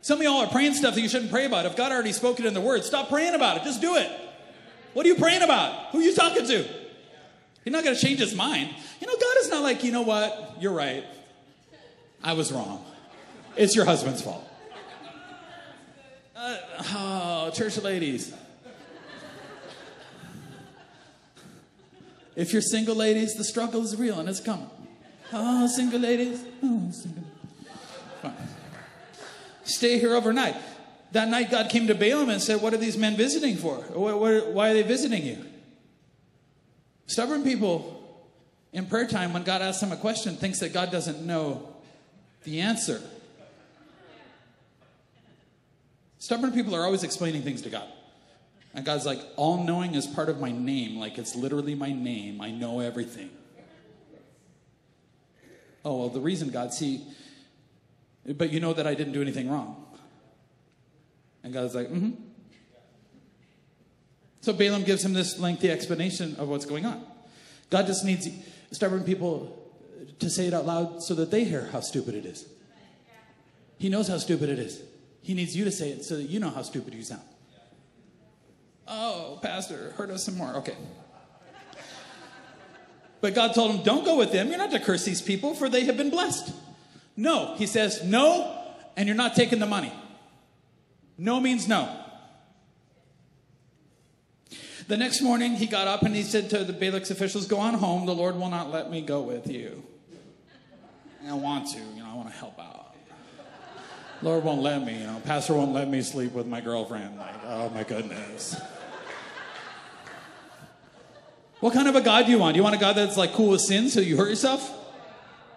Some 0.00 0.18
of 0.18 0.24
y'all 0.24 0.38
are 0.38 0.48
praying 0.48 0.74
stuff 0.74 0.94
that 0.94 1.00
you 1.00 1.08
shouldn't 1.08 1.30
pray 1.30 1.44
about. 1.44 1.66
If 1.66 1.76
God 1.76 1.92
already 1.92 2.12
spoke 2.12 2.40
it 2.40 2.46
in 2.46 2.54
the 2.54 2.60
Word, 2.60 2.82
stop 2.84 3.08
praying 3.08 3.34
about 3.34 3.58
it. 3.58 3.64
Just 3.64 3.80
do 3.80 3.96
it. 3.96 4.10
What 4.94 5.04
are 5.04 5.08
you 5.08 5.16
praying 5.16 5.42
about? 5.42 5.90
Who 5.90 6.00
are 6.00 6.02
you 6.02 6.14
talking 6.14 6.46
to? 6.46 6.68
You're 7.64 7.72
not 7.72 7.84
going 7.84 7.94
to 7.94 8.00
change 8.00 8.18
his 8.18 8.34
mind. 8.34 8.74
You 9.00 9.06
know, 9.06 9.14
God 9.14 9.36
is 9.40 9.50
not 9.50 9.62
like, 9.62 9.84
you 9.84 9.92
know 9.92 10.02
what? 10.02 10.56
You're 10.60 10.72
right. 10.72 11.04
I 12.22 12.32
was 12.32 12.52
wrong. 12.52 12.84
It's 13.56 13.76
your 13.76 13.84
husband's 13.84 14.22
fault. 14.22 14.48
Uh, 16.34 16.56
oh, 16.94 17.50
church 17.52 17.76
ladies. 17.82 18.32
If 22.38 22.52
you're 22.52 22.62
single 22.62 22.94
ladies, 22.94 23.34
the 23.34 23.42
struggle 23.42 23.82
is 23.82 23.96
real 23.96 24.20
and 24.20 24.28
it's 24.28 24.38
coming. 24.38 24.70
Oh, 25.32 25.66
single 25.66 25.98
ladies. 25.98 26.44
Oh, 26.62 26.88
single. 26.92 27.24
Fine. 28.22 28.32
Stay 29.64 29.98
here 29.98 30.14
overnight. 30.14 30.54
That 31.10 31.26
night, 31.26 31.50
God 31.50 31.68
came 31.68 31.88
to 31.88 31.96
Balaam 31.96 32.28
and 32.28 32.40
said, 32.40 32.62
What 32.62 32.72
are 32.72 32.76
these 32.76 32.96
men 32.96 33.16
visiting 33.16 33.56
for? 33.56 33.78
Why 33.78 34.70
are 34.70 34.72
they 34.72 34.84
visiting 34.84 35.24
you? 35.24 35.44
Stubborn 37.08 37.42
people 37.42 37.96
in 38.72 38.86
prayer 38.86 39.08
time, 39.08 39.32
when 39.32 39.42
God 39.42 39.60
asks 39.60 39.80
them 39.80 39.90
a 39.90 39.96
question, 39.96 40.36
thinks 40.36 40.60
that 40.60 40.72
God 40.72 40.92
doesn't 40.92 41.26
know 41.26 41.74
the 42.44 42.60
answer. 42.60 43.02
Stubborn 46.20 46.52
people 46.52 46.76
are 46.76 46.84
always 46.84 47.02
explaining 47.02 47.42
things 47.42 47.62
to 47.62 47.70
God. 47.70 47.88
And 48.78 48.86
God's 48.86 49.04
like, 49.04 49.18
all 49.34 49.64
knowing 49.64 49.96
is 49.96 50.06
part 50.06 50.28
of 50.28 50.40
my 50.40 50.52
name. 50.52 51.00
Like 51.00 51.18
it's 51.18 51.34
literally 51.34 51.74
my 51.74 51.90
name. 51.90 52.40
I 52.40 52.52
know 52.52 52.78
everything. 52.78 53.28
Oh, 55.84 55.98
well, 55.98 56.08
the 56.10 56.20
reason, 56.20 56.50
God, 56.50 56.72
see, 56.72 57.04
but 58.24 58.50
you 58.50 58.60
know 58.60 58.72
that 58.72 58.86
I 58.86 58.94
didn't 58.94 59.14
do 59.14 59.20
anything 59.20 59.50
wrong. 59.50 59.84
And 61.42 61.52
God's 61.52 61.74
like, 61.74 61.88
mm 61.88 61.98
hmm. 61.98 62.10
So 64.42 64.52
Balaam 64.52 64.84
gives 64.84 65.04
him 65.04 65.12
this 65.12 65.40
lengthy 65.40 65.72
explanation 65.72 66.36
of 66.36 66.48
what's 66.48 66.64
going 66.64 66.86
on. 66.86 67.04
God 67.70 67.84
just 67.88 68.04
needs 68.04 68.28
stubborn 68.70 69.02
people 69.02 69.72
to 70.20 70.30
say 70.30 70.46
it 70.46 70.54
out 70.54 70.66
loud 70.66 71.02
so 71.02 71.16
that 71.16 71.32
they 71.32 71.42
hear 71.42 71.68
how 71.72 71.80
stupid 71.80 72.14
it 72.14 72.24
is. 72.24 72.46
He 73.76 73.88
knows 73.88 74.06
how 74.06 74.18
stupid 74.18 74.48
it 74.50 74.60
is. 74.60 74.80
He 75.20 75.34
needs 75.34 75.56
you 75.56 75.64
to 75.64 75.72
say 75.72 75.90
it 75.90 76.04
so 76.04 76.14
that 76.14 76.28
you 76.30 76.38
know 76.38 76.50
how 76.50 76.62
stupid 76.62 76.94
you 76.94 77.02
sound. 77.02 77.22
Oh, 78.88 79.38
Pastor, 79.42 79.92
hurt 79.96 80.10
us 80.10 80.24
some 80.24 80.36
more. 80.36 80.54
Okay. 80.56 80.76
But 83.20 83.34
God 83.34 83.54
told 83.54 83.74
him, 83.74 83.82
Don't 83.82 84.04
go 84.04 84.16
with 84.16 84.32
them. 84.32 84.48
You're 84.48 84.58
not 84.58 84.70
to 84.70 84.80
curse 84.80 85.04
these 85.04 85.20
people, 85.20 85.54
for 85.54 85.68
they 85.68 85.84
have 85.84 85.96
been 85.96 86.10
blessed. 86.10 86.54
No. 87.16 87.54
He 87.56 87.66
says, 87.66 88.02
No, 88.04 88.64
and 88.96 89.06
you're 89.06 89.16
not 89.16 89.34
taking 89.34 89.58
the 89.58 89.66
money. 89.66 89.92
No 91.16 91.40
means 91.40 91.66
no. 91.66 92.04
The 94.86 94.96
next 94.96 95.20
morning, 95.20 95.56
he 95.56 95.66
got 95.66 95.86
up 95.86 96.02
and 96.02 96.14
he 96.14 96.22
said 96.22 96.48
to 96.50 96.64
the 96.64 96.72
Balak's 96.72 97.10
officials, 97.10 97.46
Go 97.46 97.58
on 97.58 97.74
home. 97.74 98.06
The 98.06 98.14
Lord 98.14 98.36
will 98.36 98.50
not 98.50 98.70
let 98.70 98.90
me 98.90 99.02
go 99.02 99.20
with 99.20 99.48
you. 99.50 99.82
I 101.28 101.34
want 101.34 101.68
to, 101.72 101.78
you 101.78 102.02
know, 102.02 102.08
I 102.10 102.14
want 102.14 102.30
to 102.30 102.34
help 102.34 102.58
out. 102.58 102.94
Lord 104.22 104.42
won't 104.44 104.62
let 104.62 104.84
me, 104.84 104.98
you 104.98 105.06
know, 105.06 105.20
Pastor 105.24 105.54
won't 105.54 105.72
let 105.72 105.88
me 105.88 106.00
sleep 106.02 106.32
with 106.32 106.46
my 106.46 106.60
girlfriend. 106.60 107.18
Like, 107.18 107.34
oh 107.44 107.68
my 107.70 107.84
goodness. 107.84 108.58
What 111.60 111.72
kind 111.72 111.88
of 111.88 111.96
a 111.96 112.00
God 112.00 112.26
do 112.26 112.32
you 112.32 112.38
want? 112.38 112.54
Do 112.54 112.58
you 112.58 112.62
want 112.62 112.76
a 112.76 112.78
God 112.78 112.94
that's 112.94 113.16
like 113.16 113.32
cool 113.32 113.50
with 113.50 113.60
sin 113.60 113.88
so 113.88 114.00
you 114.00 114.16
hurt 114.16 114.28
yourself? 114.28 114.68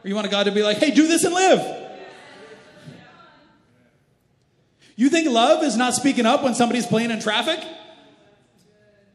Or 0.04 0.08
you 0.08 0.16
want 0.16 0.26
a 0.26 0.32
God 0.32 0.44
to 0.44 0.52
be 0.52 0.64
like, 0.64 0.78
hey, 0.78 0.92
do 0.92 1.08
this 1.08 1.24
and 1.24 1.34
live? 1.34 1.90
You 4.96 5.10
think 5.10 5.30
love 5.30 5.64
is 5.64 5.78
not 5.78 5.94
speaking 5.94 6.26
up 6.26 6.44
when 6.44 6.56
somebody's 6.56 6.86
playing 6.86 7.12
in 7.12 7.20
traffic? 7.20 7.60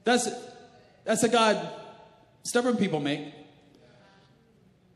That's, 0.04 0.28
that's 1.04 1.22
a 1.24 1.28
God 1.28 1.68
stubborn 2.44 2.76
people 2.76 3.00
make. 3.00 3.32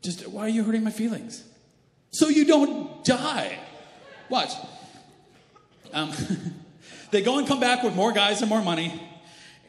Just, 0.01 0.27
why 0.27 0.43
are 0.43 0.49
you 0.49 0.63
hurting 0.63 0.83
my 0.83 0.91
feelings? 0.91 1.43
So 2.11 2.29
you 2.29 2.45
don't 2.45 3.03
die. 3.03 3.59
Watch. 4.29 4.51
Um, 5.93 6.11
they 7.11 7.21
go 7.21 7.37
and 7.37 7.47
come 7.47 7.59
back 7.59 7.83
with 7.83 7.95
more 7.95 8.11
guys 8.11 8.41
and 8.41 8.49
more 8.49 8.61
money. 8.61 9.10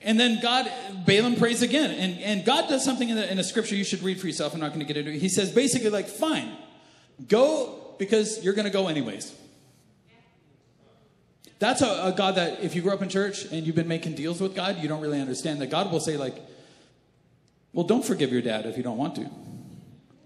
And 0.04 0.18
then 0.18 0.40
God, 0.40 0.70
Balaam 1.06 1.36
prays 1.36 1.62
again. 1.62 1.90
And, 1.90 2.18
and 2.20 2.44
God 2.44 2.68
does 2.68 2.84
something 2.84 3.08
in, 3.08 3.16
the, 3.16 3.30
in 3.30 3.38
a 3.38 3.44
scripture 3.44 3.74
you 3.74 3.84
should 3.84 4.02
read 4.02 4.20
for 4.20 4.26
yourself. 4.26 4.54
I'm 4.54 4.60
not 4.60 4.68
going 4.68 4.80
to 4.80 4.86
get 4.86 4.96
into 4.96 5.12
it. 5.12 5.18
He 5.18 5.28
says 5.28 5.50
basically, 5.50 5.90
like, 5.90 6.08
fine, 6.08 6.52
go 7.28 7.94
because 7.98 8.44
you're 8.44 8.54
going 8.54 8.64
to 8.64 8.70
go 8.70 8.88
anyways. 8.88 9.34
That's 11.58 11.80
a, 11.80 12.06
a, 12.06 12.12
God 12.16 12.34
that 12.34 12.64
if 12.64 12.74
you 12.74 12.82
grew 12.82 12.92
up 12.92 13.02
in 13.02 13.08
church 13.08 13.44
and 13.44 13.64
you've 13.64 13.76
been 13.76 13.86
making 13.86 14.16
deals 14.16 14.40
with 14.40 14.56
God, 14.56 14.78
you 14.78 14.88
don't 14.88 15.00
really 15.00 15.20
understand 15.20 15.60
that 15.60 15.68
God 15.68 15.92
will 15.92 16.00
say, 16.00 16.16
like, 16.16 16.34
well, 17.72 17.86
don't 17.86 18.04
forgive 18.04 18.32
your 18.32 18.42
dad 18.42 18.66
if 18.66 18.76
you 18.76 18.82
don't 18.82 18.98
want 18.98 19.14
to. 19.14 19.30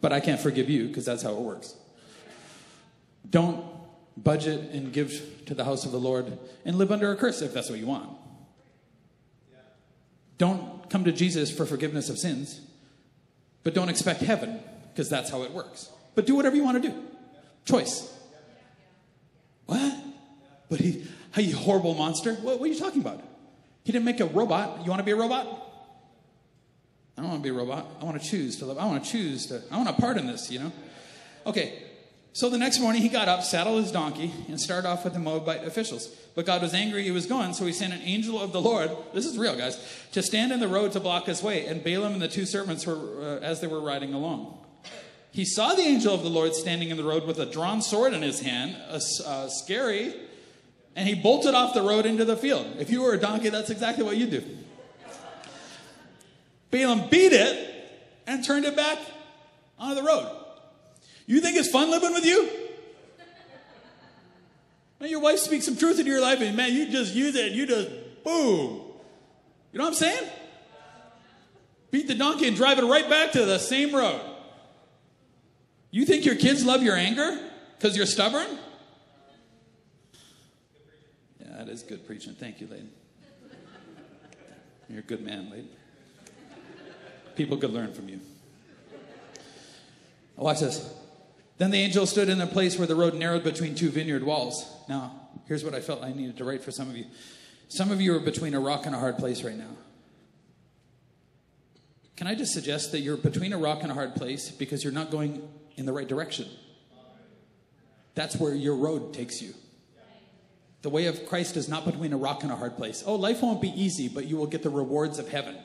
But 0.00 0.12
I 0.12 0.20
can't 0.20 0.40
forgive 0.40 0.70
you 0.70 0.88
because 0.88 1.04
that's 1.04 1.22
how 1.22 1.32
it 1.32 1.40
works. 1.40 1.74
Don't 3.28 3.64
budget 4.16 4.70
and 4.72 4.92
give 4.92 5.44
to 5.44 5.54
the 5.54 5.64
house 5.64 5.84
of 5.84 5.92
the 5.92 6.00
Lord 6.00 6.38
and 6.64 6.78
live 6.78 6.90
under 6.90 7.12
a 7.12 7.16
curse 7.16 7.42
if 7.42 7.52
that's 7.52 7.68
what 7.68 7.78
you 7.78 7.86
want. 7.86 8.08
Don't 10.38 10.88
come 10.90 11.04
to 11.04 11.12
Jesus 11.12 11.50
for 11.50 11.66
forgiveness 11.66 12.08
of 12.08 12.18
sins, 12.18 12.60
but 13.62 13.74
don't 13.74 13.88
expect 13.88 14.20
heaven 14.20 14.60
because 14.92 15.08
that's 15.08 15.30
how 15.30 15.42
it 15.42 15.52
works. 15.52 15.90
But 16.14 16.26
do 16.26 16.34
whatever 16.34 16.56
you 16.56 16.64
want 16.64 16.82
to 16.82 16.88
do. 16.88 17.02
Choice. 17.64 18.12
What? 19.66 19.94
But 20.68 20.80
he, 20.80 21.06
Hey, 21.36 21.42
you 21.42 21.54
horrible 21.54 21.92
monster. 21.92 22.32
What, 22.36 22.58
what 22.60 22.66
are 22.66 22.72
you 22.72 22.78
talking 22.78 23.02
about? 23.02 23.22
He 23.84 23.92
didn't 23.92 24.06
make 24.06 24.20
a 24.20 24.24
robot. 24.24 24.82
You 24.82 24.90
want 24.90 25.00
to 25.00 25.04
be 25.04 25.10
a 25.10 25.16
robot? 25.16 25.46
I 27.14 27.20
don't 27.20 27.30
want 27.30 27.42
to 27.42 27.46
be 27.46 27.54
a 27.54 27.58
robot. 27.58 27.86
I 28.00 28.04
want 28.06 28.18
to 28.20 28.26
choose 28.26 28.56
to 28.60 28.64
live. 28.64 28.78
I 28.78 28.86
want 28.86 29.04
to 29.04 29.10
choose 29.10 29.44
to, 29.48 29.62
I 29.70 29.76
want 29.76 29.86
to 29.88 29.94
part 30.00 30.16
in 30.16 30.26
this, 30.26 30.50
you 30.50 30.60
know? 30.60 30.72
Okay, 31.44 31.82
so 32.36 32.50
the 32.50 32.58
next 32.58 32.80
morning 32.80 33.00
he 33.00 33.08
got 33.08 33.28
up, 33.28 33.42
saddled 33.42 33.82
his 33.82 33.90
donkey, 33.90 34.30
and 34.48 34.60
started 34.60 34.86
off 34.86 35.04
with 35.04 35.14
the 35.14 35.18
Moabite 35.18 35.64
officials. 35.64 36.08
But 36.34 36.44
God 36.44 36.60
was 36.60 36.74
angry 36.74 37.02
he 37.02 37.10
was 37.10 37.24
gone, 37.24 37.54
so 37.54 37.64
he 37.64 37.72
sent 37.72 37.94
an 37.94 38.02
angel 38.02 38.38
of 38.38 38.52
the 38.52 38.60
Lord, 38.60 38.90
this 39.14 39.24
is 39.24 39.38
real, 39.38 39.56
guys, 39.56 39.82
to 40.12 40.22
stand 40.22 40.52
in 40.52 40.60
the 40.60 40.68
road 40.68 40.92
to 40.92 41.00
block 41.00 41.24
his 41.24 41.42
way. 41.42 41.64
And 41.64 41.82
Balaam 41.82 42.12
and 42.12 42.20
the 42.20 42.28
two 42.28 42.44
servants 42.44 42.86
were, 42.86 42.94
uh, 42.94 43.38
as 43.40 43.62
they 43.62 43.66
were 43.66 43.80
riding 43.80 44.12
along. 44.12 44.58
He 45.32 45.46
saw 45.46 45.72
the 45.72 45.82
angel 45.82 46.12
of 46.12 46.22
the 46.22 46.28
Lord 46.28 46.54
standing 46.54 46.90
in 46.90 46.98
the 46.98 47.04
road 47.04 47.26
with 47.26 47.38
a 47.38 47.46
drawn 47.46 47.80
sword 47.80 48.12
in 48.12 48.20
his 48.20 48.40
hand, 48.40 48.76
a, 48.90 49.00
a 49.26 49.48
scary 49.48 50.14
and 50.96 51.06
he 51.06 51.14
bolted 51.14 51.54
off 51.54 51.74
the 51.74 51.82
road 51.82 52.06
into 52.06 52.24
the 52.24 52.36
field. 52.36 52.66
If 52.78 52.90
you 52.90 53.02
were 53.02 53.12
a 53.12 53.20
donkey, 53.20 53.50
that's 53.50 53.68
exactly 53.68 54.02
what 54.02 54.16
you'd 54.16 54.30
do. 54.30 54.42
Balaam 56.70 57.08
beat 57.10 57.32
it 57.32 57.86
and 58.26 58.42
turned 58.42 58.64
it 58.64 58.74
back 58.74 58.98
onto 59.78 59.94
the 59.94 60.02
road. 60.02 60.45
You 61.26 61.40
think 61.40 61.56
it's 61.56 61.68
fun 61.68 61.90
living 61.90 62.12
with 62.12 62.24
you? 62.24 62.48
Now 65.00 65.06
your 65.06 65.20
wife 65.20 65.40
speaks 65.40 65.64
some 65.64 65.76
truth 65.76 65.98
into 65.98 66.10
your 66.10 66.22
life, 66.22 66.40
and 66.40 66.56
man, 66.56 66.72
you 66.72 66.90
just 66.90 67.14
use 67.14 67.34
it, 67.34 67.48
and 67.48 67.54
you 67.54 67.66
just 67.66 67.90
boom. 68.24 68.82
You 69.72 69.78
know 69.78 69.84
what 69.84 69.88
I'm 69.88 69.94
saying? 69.94 70.30
Beat 71.90 72.08
the 72.08 72.14
donkey 72.14 72.48
and 72.48 72.56
drive 72.56 72.78
it 72.78 72.84
right 72.84 73.08
back 73.08 73.32
to 73.32 73.44
the 73.44 73.58
same 73.58 73.94
road. 73.94 74.20
You 75.90 76.06
think 76.06 76.24
your 76.24 76.36
kids 76.36 76.64
love 76.64 76.82
your 76.82 76.96
anger 76.96 77.38
because 77.76 77.96
you're 77.96 78.06
stubborn? 78.06 78.58
Yeah, 81.40 81.56
that 81.58 81.68
is 81.68 81.82
good 81.82 82.06
preaching. 82.06 82.34
Thank 82.34 82.60
you, 82.60 82.66
Layden. 82.66 82.88
You're 84.88 85.00
a 85.00 85.02
good 85.02 85.24
man, 85.24 85.50
Layden. 85.52 85.66
People 87.34 87.58
could 87.58 87.70
learn 87.70 87.92
from 87.92 88.08
you. 88.08 88.20
Watch 90.36 90.60
this. 90.60 90.94
Then 91.58 91.70
the 91.70 91.78
angel 91.78 92.06
stood 92.06 92.28
in 92.28 92.40
a 92.40 92.46
place 92.46 92.78
where 92.78 92.86
the 92.86 92.94
road 92.94 93.14
narrowed 93.14 93.42
between 93.42 93.74
two 93.74 93.90
vineyard 93.90 94.24
walls. 94.24 94.66
Now, 94.88 95.28
here's 95.46 95.64
what 95.64 95.74
I 95.74 95.80
felt 95.80 96.02
I 96.02 96.12
needed 96.12 96.36
to 96.38 96.44
write 96.44 96.62
for 96.62 96.70
some 96.70 96.90
of 96.90 96.96
you. 96.96 97.06
Some 97.68 97.90
of 97.90 98.00
you 98.00 98.14
are 98.14 98.20
between 98.20 98.54
a 98.54 98.60
rock 98.60 98.86
and 98.86 98.94
a 98.94 98.98
hard 98.98 99.16
place 99.16 99.42
right 99.42 99.56
now. 99.56 99.76
Can 102.16 102.26
I 102.26 102.34
just 102.34 102.52
suggest 102.52 102.92
that 102.92 103.00
you're 103.00 103.16
between 103.16 103.52
a 103.52 103.58
rock 103.58 103.82
and 103.82 103.90
a 103.90 103.94
hard 103.94 104.14
place 104.14 104.50
because 104.50 104.84
you're 104.84 104.92
not 104.92 105.10
going 105.10 105.46
in 105.76 105.86
the 105.86 105.92
right 105.92 106.08
direction? 106.08 106.48
That's 108.14 108.36
where 108.36 108.54
your 108.54 108.76
road 108.76 109.12
takes 109.12 109.42
you. 109.42 109.52
The 110.82 110.90
way 110.90 111.06
of 111.06 111.26
Christ 111.26 111.56
is 111.56 111.68
not 111.68 111.84
between 111.84 112.12
a 112.12 112.16
rock 112.16 112.42
and 112.42 112.52
a 112.52 112.56
hard 112.56 112.76
place. 112.76 113.02
Oh, 113.04 113.16
life 113.16 113.42
won't 113.42 113.60
be 113.60 113.68
easy, 113.68 114.08
but 114.08 114.26
you 114.26 114.36
will 114.36 114.46
get 114.46 114.62
the 114.62 114.70
rewards 114.70 115.18
of 115.18 115.28
heaven. 115.28 115.56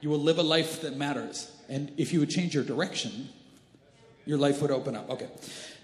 You 0.00 0.08
will 0.08 0.18
live 0.20 0.38
a 0.38 0.42
life 0.42 0.80
that 0.80 0.96
matters. 0.96 1.52
And 1.68 1.92
if 1.96 2.12
you 2.12 2.20
would 2.20 2.30
change 2.30 2.54
your 2.54 2.64
direction, 2.64 3.28
your 4.26 4.38
life 4.38 4.62
would 4.62 4.70
open 4.70 4.96
up. 4.96 5.10
Okay. 5.10 5.28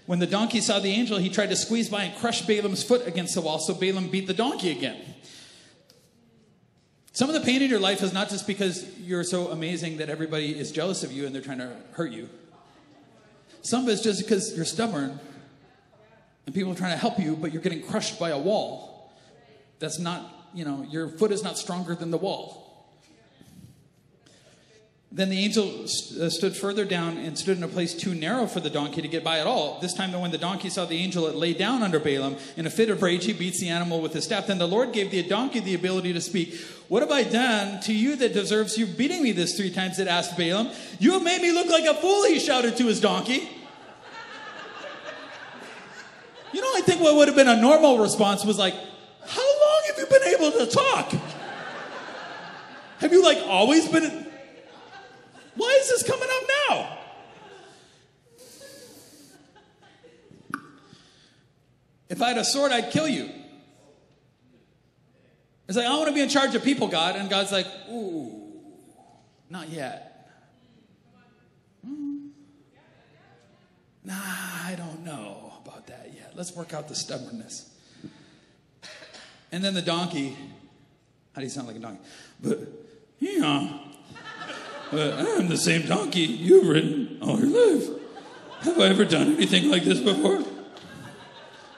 When 0.05 0.19
the 0.19 0.27
donkey 0.27 0.61
saw 0.61 0.79
the 0.79 0.89
angel, 0.89 1.17
he 1.17 1.29
tried 1.29 1.49
to 1.49 1.55
squeeze 1.55 1.89
by 1.89 2.03
and 2.03 2.17
crush 2.17 2.41
Balaam's 2.41 2.81
foot 2.81 3.05
against 3.05 3.35
the 3.35 3.41
wall, 3.41 3.59
so 3.59 3.73
Balaam 3.73 4.07
beat 4.07 4.25
the 4.25 4.33
donkey 4.33 4.71
again. 4.71 4.97
Some 7.11 7.29
of 7.29 7.33
the 7.33 7.41
pain 7.41 7.61
in 7.61 7.69
your 7.69 7.79
life 7.79 8.03
is 8.03 8.13
not 8.13 8.29
just 8.29 8.45
because 8.45 8.87
you're 8.99 9.23
so 9.23 9.47
amazing 9.47 9.97
that 9.97 10.09
everybody 10.09 10.57
is 10.57 10.71
jealous 10.71 11.03
of 11.03 11.11
you 11.11 11.25
and 11.25 11.33
they're 11.33 11.41
trying 11.41 11.57
to 11.57 11.75
hurt 11.93 12.11
you. 12.11 12.29
Some 13.63 13.83
of 13.83 13.89
it's 13.89 14.03
just 14.03 14.21
because 14.23 14.55
you're 14.55 14.65
stubborn 14.65 15.19
and 16.45 16.55
people 16.55 16.71
are 16.71 16.75
trying 16.75 16.91
to 16.93 16.97
help 16.97 17.19
you, 17.19 17.35
but 17.35 17.51
you're 17.51 17.61
getting 17.61 17.81
crushed 17.81 18.19
by 18.19 18.29
a 18.29 18.37
wall. 18.37 19.11
That's 19.79 19.99
not, 19.99 20.49
you 20.53 20.63
know, 20.63 20.85
your 20.89 21.09
foot 21.09 21.31
is 21.31 21.43
not 21.43 21.57
stronger 21.57 21.95
than 21.95 22.11
the 22.11 22.17
wall. 22.17 22.66
Then 25.09 25.29
the 25.29 25.39
angel 25.39 25.85
uh, 25.85 26.29
stood 26.29 26.55
further 26.55 26.83
down 26.83 27.17
and 27.17 27.39
stood 27.39 27.57
in 27.57 27.63
a 27.63 27.67
place 27.67 27.93
too 27.93 28.13
narrow 28.13 28.45
for 28.45 28.59
the 28.59 28.69
donkey 28.69 29.01
to 29.01 29.07
get 29.07 29.23
by 29.23 29.39
at 29.39 29.47
all. 29.47 29.79
This 29.79 29.93
time, 29.93 30.11
when 30.11 30.31
the 30.31 30.37
donkey 30.37 30.69
saw 30.69 30.83
the 30.83 30.97
angel, 30.97 31.27
it 31.27 31.35
lay 31.35 31.53
down 31.53 31.81
under 31.81 31.97
Balaam. 31.97 32.35
In 32.57 32.65
a 32.65 32.69
fit 32.69 32.89
of 32.89 33.01
rage, 33.01 33.23
he 33.23 33.31
beats 33.31 33.61
the 33.61 33.69
animal 33.69 34.01
with 34.01 34.13
his 34.13 34.25
staff. 34.25 34.47
Then 34.47 34.57
the 34.57 34.67
Lord 34.67 34.91
gave 34.91 35.09
the 35.09 35.23
donkey 35.23 35.61
the 35.61 35.75
ability 35.75 36.11
to 36.11 36.19
speak. 36.19 36.59
What 36.89 37.03
have 37.03 37.11
I 37.11 37.23
done 37.23 37.81
to 37.83 37.93
you 37.93 38.17
that 38.17 38.33
deserves 38.33 38.77
you 38.77 38.85
beating 38.85 39.23
me 39.23 39.31
this 39.31 39.55
three 39.55 39.71
times? 39.71 39.97
It 39.97 40.09
asked 40.09 40.37
Balaam. 40.37 40.71
You 40.99 41.13
have 41.13 41.23
made 41.23 41.41
me 41.41 41.53
look 41.53 41.67
like 41.67 41.85
a 41.85 41.93
fool, 41.93 42.25
he 42.25 42.37
shouted 42.37 42.75
to 42.75 42.85
his 42.85 42.99
donkey. 42.99 43.49
You 46.51 46.61
know, 46.61 46.71
I 46.75 46.81
think 46.81 47.01
what 47.01 47.15
would 47.15 47.27
have 47.29 47.37
been 47.37 47.47
a 47.47 47.61
normal 47.61 47.99
response 47.99 48.43
was 48.43 48.57
like, 48.57 48.73
How 49.25 49.41
long 49.41 49.81
have 49.87 49.97
you 49.97 50.05
been 50.05 50.23
able 50.23 50.51
to 50.51 50.65
talk? 50.65 51.11
Have 52.99 53.13
you 53.13 53.23
like 53.23 53.37
always 53.47 53.87
been. 53.87 54.26
Why 55.67 55.79
is 55.81 55.89
this 55.89 56.03
coming 56.03 56.29
up 56.31 56.43
now? 56.69 56.97
If 62.07 62.21
I 62.21 62.29
had 62.29 62.37
a 62.37 62.45
sword, 62.45 62.71
I'd 62.71 62.89
kill 62.89 63.09
you. 63.09 63.29
It's 65.67 65.75
like, 65.75 65.85
I 65.85 65.89
want 65.97 66.07
to 66.07 66.13
be 66.13 66.21
in 66.21 66.29
charge 66.29 66.55
of 66.55 66.63
people, 66.63 66.87
God. 66.87 67.17
And 67.17 67.29
God's 67.29 67.51
like, 67.51 67.67
ooh, 67.91 68.49
not 69.49 69.67
yet. 69.67 70.29
Hmm. 71.85 72.27
Nah, 74.05 74.13
I 74.15 74.75
don't 74.77 75.03
know 75.03 75.51
about 75.65 75.85
that 75.87 76.13
yet. 76.15 76.31
Let's 76.33 76.55
work 76.55 76.73
out 76.73 76.87
the 76.87 76.95
stubbornness. 76.95 77.69
And 79.51 79.61
then 79.61 79.73
the 79.73 79.81
donkey, 79.81 80.37
how 81.35 81.41
do 81.41 81.43
you 81.43 81.49
sound 81.49 81.67
like 81.67 81.75
a 81.75 81.79
donkey? 81.79 81.99
But, 82.41 82.59
yeah, 83.19 83.79
but 84.91 85.13
I'm 85.13 85.47
the 85.47 85.57
same 85.57 85.85
donkey 85.87 86.21
you've 86.21 86.67
ridden 86.67 87.19
all 87.21 87.39
your 87.39 87.75
life. 87.75 87.89
Have 88.61 88.79
I 88.79 88.87
ever 88.87 89.05
done 89.05 89.35
anything 89.35 89.69
like 89.69 89.83
this 89.83 89.99
before? 89.99 90.43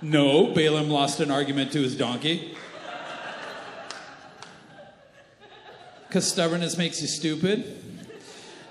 No, 0.02 0.54
Balaam 0.54 0.90
lost 0.90 1.20
an 1.20 1.30
argument 1.30 1.72
to 1.74 1.82
his 1.82 1.96
donkey. 1.96 2.56
Because 6.08 6.28
stubbornness 6.28 6.78
makes 6.78 7.02
you 7.02 7.08
stupid. 7.08 7.84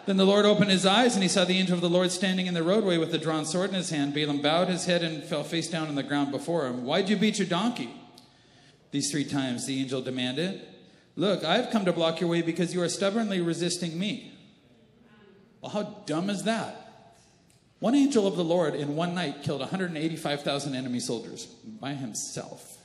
Then 0.07 0.17
the 0.17 0.25
Lord 0.25 0.47
opened 0.47 0.71
his 0.71 0.87
eyes, 0.87 1.15
and 1.15 1.23
he 1.23 1.29
saw 1.29 1.45
the 1.45 1.59
angel 1.59 1.75
of 1.75 1.83
the 1.83 1.91
Lord 1.91 2.11
standing 2.11 2.47
in 2.47 2.55
the 2.55 2.63
roadway 2.63 2.97
with 2.97 3.13
a 3.13 3.19
drawn 3.19 3.45
sword 3.45 3.69
in 3.69 3.77
his 3.77 3.91
hand. 3.91 4.15
Balaam 4.15 4.41
bowed 4.41 4.69
his 4.69 4.87
head 4.87 5.03
and 5.03 5.23
fell 5.23 5.45
face 5.45 5.69
down 5.69 5.89
on 5.89 5.97
the 5.97 6.03
ground 6.03 6.33
before 6.33 6.67
him. 6.67 6.85
Why'd 6.85 7.11
you 7.11 7.17
beat 7.17 7.39
your 7.39 7.47
donkey? 7.47 7.91
These 8.91 9.11
three 9.11 9.27
times 9.27 9.67
the 9.67 9.79
angel 9.79 10.01
demanded. 10.01 10.63
Look, 11.19 11.43
I've 11.43 11.71
come 11.71 11.85
to 11.85 11.93
block 11.93 12.21
your 12.21 12.31
way 12.31 12.43
because 12.43 12.73
you 12.73 12.81
are 12.81 12.89
stubbornly 12.89 13.41
resisting 13.41 13.99
me. 13.99 14.33
Well, 15.61 15.73
how 15.73 15.83
dumb 16.07 16.31
is 16.31 16.45
that? 16.45 17.17
One 17.81 17.97
angel 17.97 18.29
of 18.29 18.37
the 18.37 18.45
Lord 18.45 18.77
in 18.77 18.95
one 18.95 19.17
night 19.17 19.43
killed 19.43 19.59
185,000 19.59 20.77
enemy 20.77 21.01
soldiers 21.01 21.47
by 21.47 21.95
himself. 21.95 22.79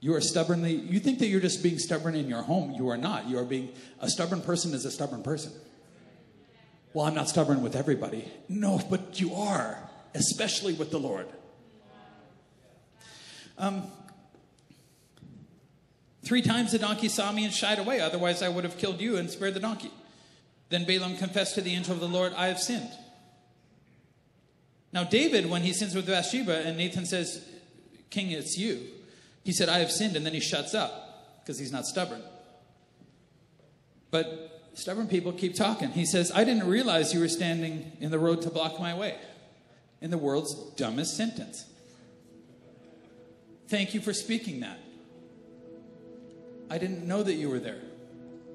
You 0.00 0.14
are 0.14 0.20
stubbornly, 0.20 0.74
you 0.74 1.00
think 1.00 1.20
that 1.20 1.28
you're 1.28 1.40
just 1.40 1.62
being 1.62 1.78
stubborn 1.78 2.14
in 2.14 2.28
your 2.28 2.42
home. 2.42 2.72
You 2.72 2.90
are 2.90 2.98
not. 2.98 3.26
You 3.30 3.38
are 3.38 3.44
being, 3.44 3.70
a 4.00 4.10
stubborn 4.10 4.42
person 4.42 4.74
is 4.74 4.84
a 4.84 4.90
stubborn 4.90 5.22
person. 5.22 5.52
Well, 6.92 7.06
I'm 7.06 7.14
not 7.14 7.30
stubborn 7.30 7.62
with 7.62 7.76
everybody. 7.76 8.30
No, 8.50 8.78
but 8.90 9.18
you 9.18 9.34
are, 9.34 9.88
especially 10.14 10.74
with 10.74 10.90
the 10.90 11.00
Lord. 11.00 11.28
Um, 13.56 13.90
three 16.28 16.42
times 16.42 16.72
the 16.72 16.78
donkey 16.78 17.08
saw 17.08 17.32
me 17.32 17.42
and 17.46 17.54
shied 17.54 17.78
away. 17.78 18.00
Otherwise, 18.00 18.42
I 18.42 18.50
would 18.50 18.64
have 18.64 18.76
killed 18.76 19.00
you 19.00 19.16
and 19.16 19.30
spared 19.30 19.54
the 19.54 19.60
donkey. 19.60 19.90
Then 20.68 20.84
Balaam 20.84 21.16
confessed 21.16 21.54
to 21.54 21.62
the 21.62 21.72
angel 21.74 21.94
of 21.94 22.00
the 22.00 22.06
Lord, 22.06 22.34
I 22.34 22.48
have 22.48 22.60
sinned. 22.60 22.90
Now, 24.92 25.04
David, 25.04 25.48
when 25.48 25.62
he 25.62 25.72
sins 25.72 25.94
with 25.94 26.06
Bathsheba 26.06 26.66
and 26.66 26.76
Nathan 26.76 27.06
says, 27.06 27.42
King, 28.10 28.30
it's 28.32 28.58
you, 28.58 28.88
he 29.42 29.52
said, 29.52 29.70
I 29.70 29.78
have 29.78 29.90
sinned, 29.90 30.16
and 30.16 30.26
then 30.26 30.34
he 30.34 30.40
shuts 30.40 30.74
up 30.74 31.40
because 31.40 31.58
he's 31.58 31.72
not 31.72 31.86
stubborn. 31.86 32.22
But 34.10 34.70
stubborn 34.74 35.08
people 35.08 35.32
keep 35.32 35.54
talking. 35.54 35.88
He 35.92 36.04
says, 36.04 36.30
I 36.34 36.44
didn't 36.44 36.68
realize 36.68 37.14
you 37.14 37.20
were 37.20 37.28
standing 37.28 37.92
in 38.00 38.10
the 38.10 38.18
road 38.18 38.42
to 38.42 38.50
block 38.50 38.78
my 38.78 38.94
way. 38.94 39.16
In 40.02 40.10
the 40.10 40.18
world's 40.18 40.54
dumbest 40.76 41.16
sentence. 41.16 41.64
Thank 43.68 43.94
you 43.94 44.02
for 44.02 44.12
speaking 44.12 44.60
that. 44.60 44.78
I 46.70 46.78
didn't 46.78 47.06
know 47.06 47.22
that 47.22 47.34
you 47.34 47.48
were 47.48 47.58
there. 47.58 47.80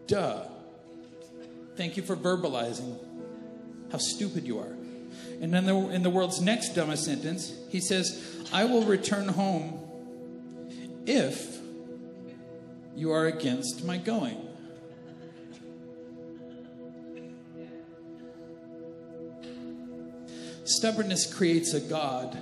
Duh. 0.08 0.46
Thank 1.76 1.98
you 1.98 2.04
for 2.04 2.16
verbalizing 2.16 2.98
how 3.92 3.98
stupid 3.98 4.46
you 4.46 4.60
are. 4.60 4.76
And 5.42 5.54
then 5.54 5.66
the, 5.66 5.76
in 5.90 6.04
the 6.04 6.10
world's 6.10 6.42
next 6.42 6.70
dumbest 6.70 7.06
sentence, 7.06 7.54
he 7.70 7.80
says, 7.80 8.48
I 8.54 8.66
will 8.66 8.84
return 8.84 9.28
home 9.28 9.80
if 11.06 11.60
you 12.96 13.12
are 13.12 13.26
against 13.26 13.84
my 13.84 13.98
going. 13.98 14.50
Stubbornness 20.66 21.32
creates 21.32 21.74
a 21.74 21.82
God 21.82 22.38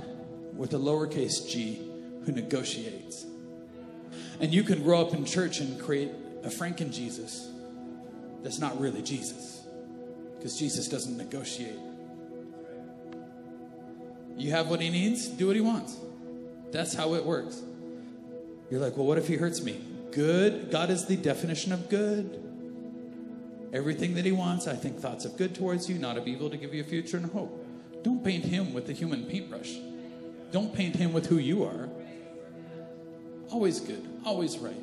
with 0.56 0.74
a 0.74 0.78
lowercase 0.78 1.48
g 1.50 1.82
who 2.26 2.32
negotiates. 2.32 3.26
And 4.42 4.54
you 4.54 4.64
can 4.64 4.84
grow 4.84 5.00
up 5.00 5.14
in 5.14 5.24
church 5.24 5.60
and 5.60 5.80
create 5.80 6.12
a 6.44 6.50
Franken 6.50 6.92
Jesus 6.92 7.50
that's 8.44 8.60
not 8.60 8.80
really 8.80 9.02
Jesus 9.02 9.62
because 10.36 10.58
Jesus 10.58 10.88
doesn't 10.90 11.16
negotiate. 11.16 11.80
You 14.36 14.52
have 14.52 14.68
what 14.70 14.82
he 14.82 14.90
needs, 14.90 15.28
do 15.28 15.48
what 15.48 15.56
he 15.56 15.62
wants. 15.62 15.96
That's 16.72 16.96
how 16.96 17.14
it 17.14 17.24
works. 17.24 17.62
You're 18.72 18.80
like, 18.80 18.98
well, 18.98 19.06
what 19.06 19.20
if 19.20 19.28
he 19.28 19.36
hurts 19.36 19.62
me? 19.62 19.80
Good. 20.12 20.72
God 20.72 20.90
is 20.90 21.06
the 21.06 21.16
definition 21.16 21.72
of 21.72 21.90
good. 21.90 22.42
Everything 23.74 24.16
that 24.16 24.26
he 24.26 24.32
wants, 24.32 24.68
I 24.68 24.76
think 24.76 25.00
thoughts 25.00 25.26
of 25.26 25.38
good 25.38 25.54
towards 25.54 25.90
you, 25.90 26.00
not 26.00 26.18
of 26.18 26.28
evil 26.28 26.50
to 26.50 26.58
give 26.58 26.74
you 26.74 26.82
a 26.82 26.86
future 26.86 27.18
and 27.18 27.28
hope. 27.28 27.66
Don't 28.04 28.24
paint 28.24 28.46
him 28.46 28.74
with 28.74 28.88
the 28.88 28.94
human 28.94 29.26
paintbrush. 29.26 29.76
Don't 30.52 30.74
paint 30.74 30.96
him 30.96 31.14
with 31.14 31.28
who 31.28 31.38
you 31.38 31.64
are. 31.64 31.88
Always 33.52 33.80
good, 33.80 34.06
always 34.26 34.58
right, 34.58 34.76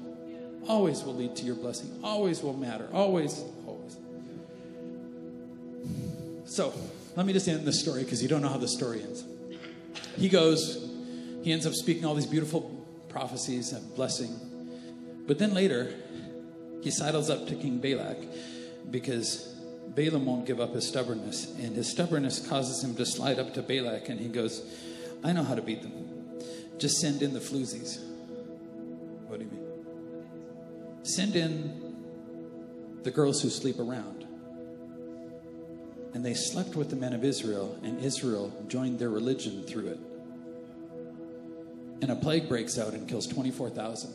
always 0.68 1.03
will 1.03 1.14
lead 1.14 1.36
to 1.36 1.45
your 1.45 1.55
blessing, 1.55 1.99
always 2.03 2.43
will 2.43 2.57
matter, 2.57 2.89
always, 2.93 3.45
always. 3.66 3.97
So, 6.45 6.72
let 7.16 7.26
me 7.26 7.32
just 7.32 7.49
end 7.49 7.66
the 7.66 7.72
story 7.72 8.05
because 8.05 8.22
you 8.22 8.28
don't 8.28 8.43
know 8.43 8.49
how 8.49 8.59
the 8.59 8.68
story 8.68 9.03
ends. 9.03 9.24
He 10.16 10.28
goes, 10.28 10.89
he 11.43 11.53
ends 11.53 11.66
up 11.66 11.74
speaking 11.74 12.05
all 12.05 12.14
these 12.14 12.26
beautiful 12.26 12.86
prophecies 13.09 13.72
of 13.72 13.95
blessing. 13.97 14.34
But 15.26 15.39
then 15.39 15.55
later, 15.55 15.95
he 16.80 16.91
sidles 16.91 17.28
up 17.30 17.47
to 17.49 17.55
King 17.55 17.78
Balak 17.78 18.18
because 18.91 19.55
Balaam 19.89 20.26
won't 20.26 20.47
give 20.47 20.61
up 20.61 20.74
his 20.74 20.86
stubbornness, 20.86 21.55
and 21.59 21.74
his 21.74 21.91
stubbornness 21.91 22.47
causes 22.47 22.82
him 22.82 22.95
to 22.97 23.05
slide 23.05 23.39
up 23.39 23.55
to 23.55 23.62
Balak, 23.62 24.09
and 24.09 24.20
he 24.20 24.28
goes, 24.28 24.62
I 25.24 25.32
know 25.32 25.43
how 25.43 25.55
to 25.55 25.62
beat 25.62 25.82
them. 25.82 25.93
Just 26.78 26.99
send 26.99 27.22
in 27.22 27.34
the 27.34 27.41
floozies. 27.41 27.99
What 29.29 29.39
do 29.39 29.45
you 29.45 29.51
mean? 29.51 31.05
Send 31.05 31.37
in 31.37 31.89
the 33.03 33.11
girls 33.11 33.41
who 33.41 33.51
sleep 33.51 33.79
around. 33.79 34.26
And 36.14 36.24
they 36.24 36.35
slept 36.35 36.74
with 36.74 36.91
the 36.91 36.97
men 36.97 37.12
of 37.12 37.24
Israel, 37.24 37.79
and 37.83 38.03
Israel 38.03 38.53
joined 38.66 38.99
their 38.99 39.11
religion 39.11 39.62
through 39.62 39.89
it. 39.89 39.99
And 42.01 42.11
a 42.11 42.16
plague 42.16 42.49
breaks 42.49 42.79
out 42.79 42.95
and 42.95 43.09
kills 43.09 43.26
24,000 43.26 44.12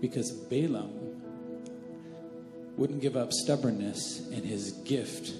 because 0.00 0.30
Balaam 0.30 1.14
wouldn't 2.76 3.00
give 3.00 3.16
up 3.16 3.32
stubbornness, 3.32 4.26
and 4.32 4.44
his 4.44 4.72
gift 4.84 5.32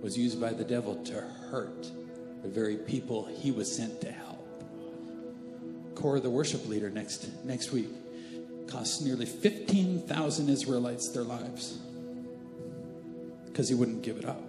was 0.00 0.16
used 0.16 0.40
by 0.40 0.52
the 0.52 0.64
devil 0.64 0.96
to 1.04 1.20
hurt 1.50 1.90
the 2.42 2.48
very 2.48 2.76
people 2.76 3.26
he 3.26 3.52
was 3.52 3.74
sent 3.74 4.00
to 4.00 4.10
help. 4.10 4.29
Korah, 6.00 6.20
the 6.20 6.30
worship 6.30 6.66
leader, 6.66 6.90
next, 6.90 7.28
next 7.44 7.72
week, 7.72 7.88
cost 8.66 9.02
nearly 9.02 9.26
15,000 9.26 10.48
Israelites 10.48 11.10
their 11.10 11.24
lives 11.24 11.78
because 13.46 13.68
he 13.68 13.74
wouldn't 13.74 14.02
give 14.02 14.16
it 14.16 14.24
up. 14.24 14.40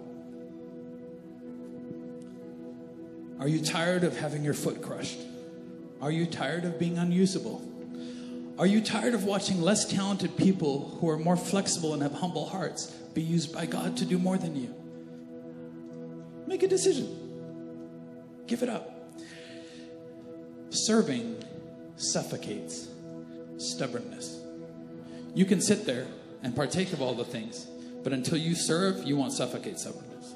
Are 3.40 3.48
you 3.48 3.60
tired 3.60 4.04
of 4.04 4.16
having 4.16 4.44
your 4.44 4.54
foot 4.54 4.82
crushed? 4.82 5.18
Are 6.00 6.12
you 6.12 6.26
tired 6.26 6.64
of 6.64 6.78
being 6.78 6.96
unusable? 6.96 7.60
Are 8.58 8.66
you 8.66 8.80
tired 8.80 9.14
of 9.14 9.24
watching 9.24 9.60
less 9.60 9.84
talented 9.90 10.36
people 10.36 10.96
who 11.00 11.08
are 11.08 11.18
more 11.18 11.36
flexible 11.36 11.92
and 11.92 12.02
have 12.02 12.12
humble 12.12 12.46
hearts 12.46 12.86
be 13.14 13.22
used 13.22 13.52
by 13.52 13.66
God 13.66 13.96
to 13.96 14.04
do 14.04 14.18
more 14.18 14.38
than 14.38 14.54
you? 14.54 14.74
Make 16.46 16.62
a 16.62 16.68
decision. 16.68 17.18
Give 18.46 18.62
it 18.62 18.68
up. 18.68 18.91
Serving 20.72 21.36
suffocates 21.96 22.88
stubbornness. 23.58 24.40
You 25.34 25.44
can 25.44 25.60
sit 25.60 25.84
there 25.84 26.06
and 26.42 26.56
partake 26.56 26.94
of 26.94 27.02
all 27.02 27.14
the 27.14 27.26
things, 27.26 27.66
but 28.02 28.14
until 28.14 28.38
you 28.38 28.54
serve, 28.54 29.04
you 29.04 29.16
won't 29.16 29.32
suffocate 29.32 29.78
stubbornness. 29.78 30.34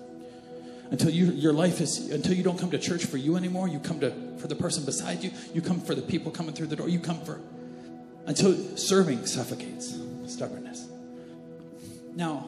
Until 0.91 1.11
you, 1.11 1.33
your 1.33 1.55
life 1.55 1.81
is, 1.81 2.11
until 2.11 2.35
you 2.35 2.43
don't 2.43 2.59
come 2.59 2.71
to 2.71 2.79
church 2.79 3.07
for 3.07 3.17
you 3.17 3.37
anymore, 3.37 3.67
you 3.67 3.79
come 3.81 3.99
to 4.01 4.13
for 4.39 4.47
the 4.47 4.55
person 4.55 4.85
beside 4.85 5.25
you, 5.25 5.31
you 5.55 5.63
come 5.63 5.81
for 5.81 5.95
the 5.95 6.03
people 6.03 6.31
coming 6.31 6.55
through 6.55 6.67
the 6.67 6.77
door, 6.77 6.89
you 6.89 7.01
come 7.01 7.21
for, 7.23 7.41
until 8.27 8.55
serving 8.77 9.25
suffocates 9.25 9.99
stubbornness. 10.27 10.87
Now, 12.15 12.47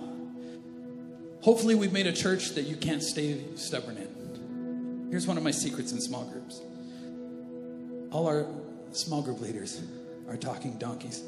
hopefully, 1.40 1.74
we've 1.74 1.92
made 1.92 2.06
a 2.06 2.12
church 2.12 2.50
that 2.50 2.62
you 2.62 2.76
can't 2.76 3.02
stay 3.02 3.42
stubborn 3.56 3.96
in. 3.96 5.08
Here's 5.10 5.26
one 5.26 5.38
of 5.38 5.42
my 5.42 5.52
secrets 5.52 5.92
in 5.92 6.00
small 6.02 6.24
groups 6.24 6.60
all 8.10 8.26
our 8.26 8.46
small 8.92 9.22
group 9.22 9.40
leaders 9.40 9.82
are 10.28 10.36
talking 10.36 10.76
donkeys. 10.78 11.22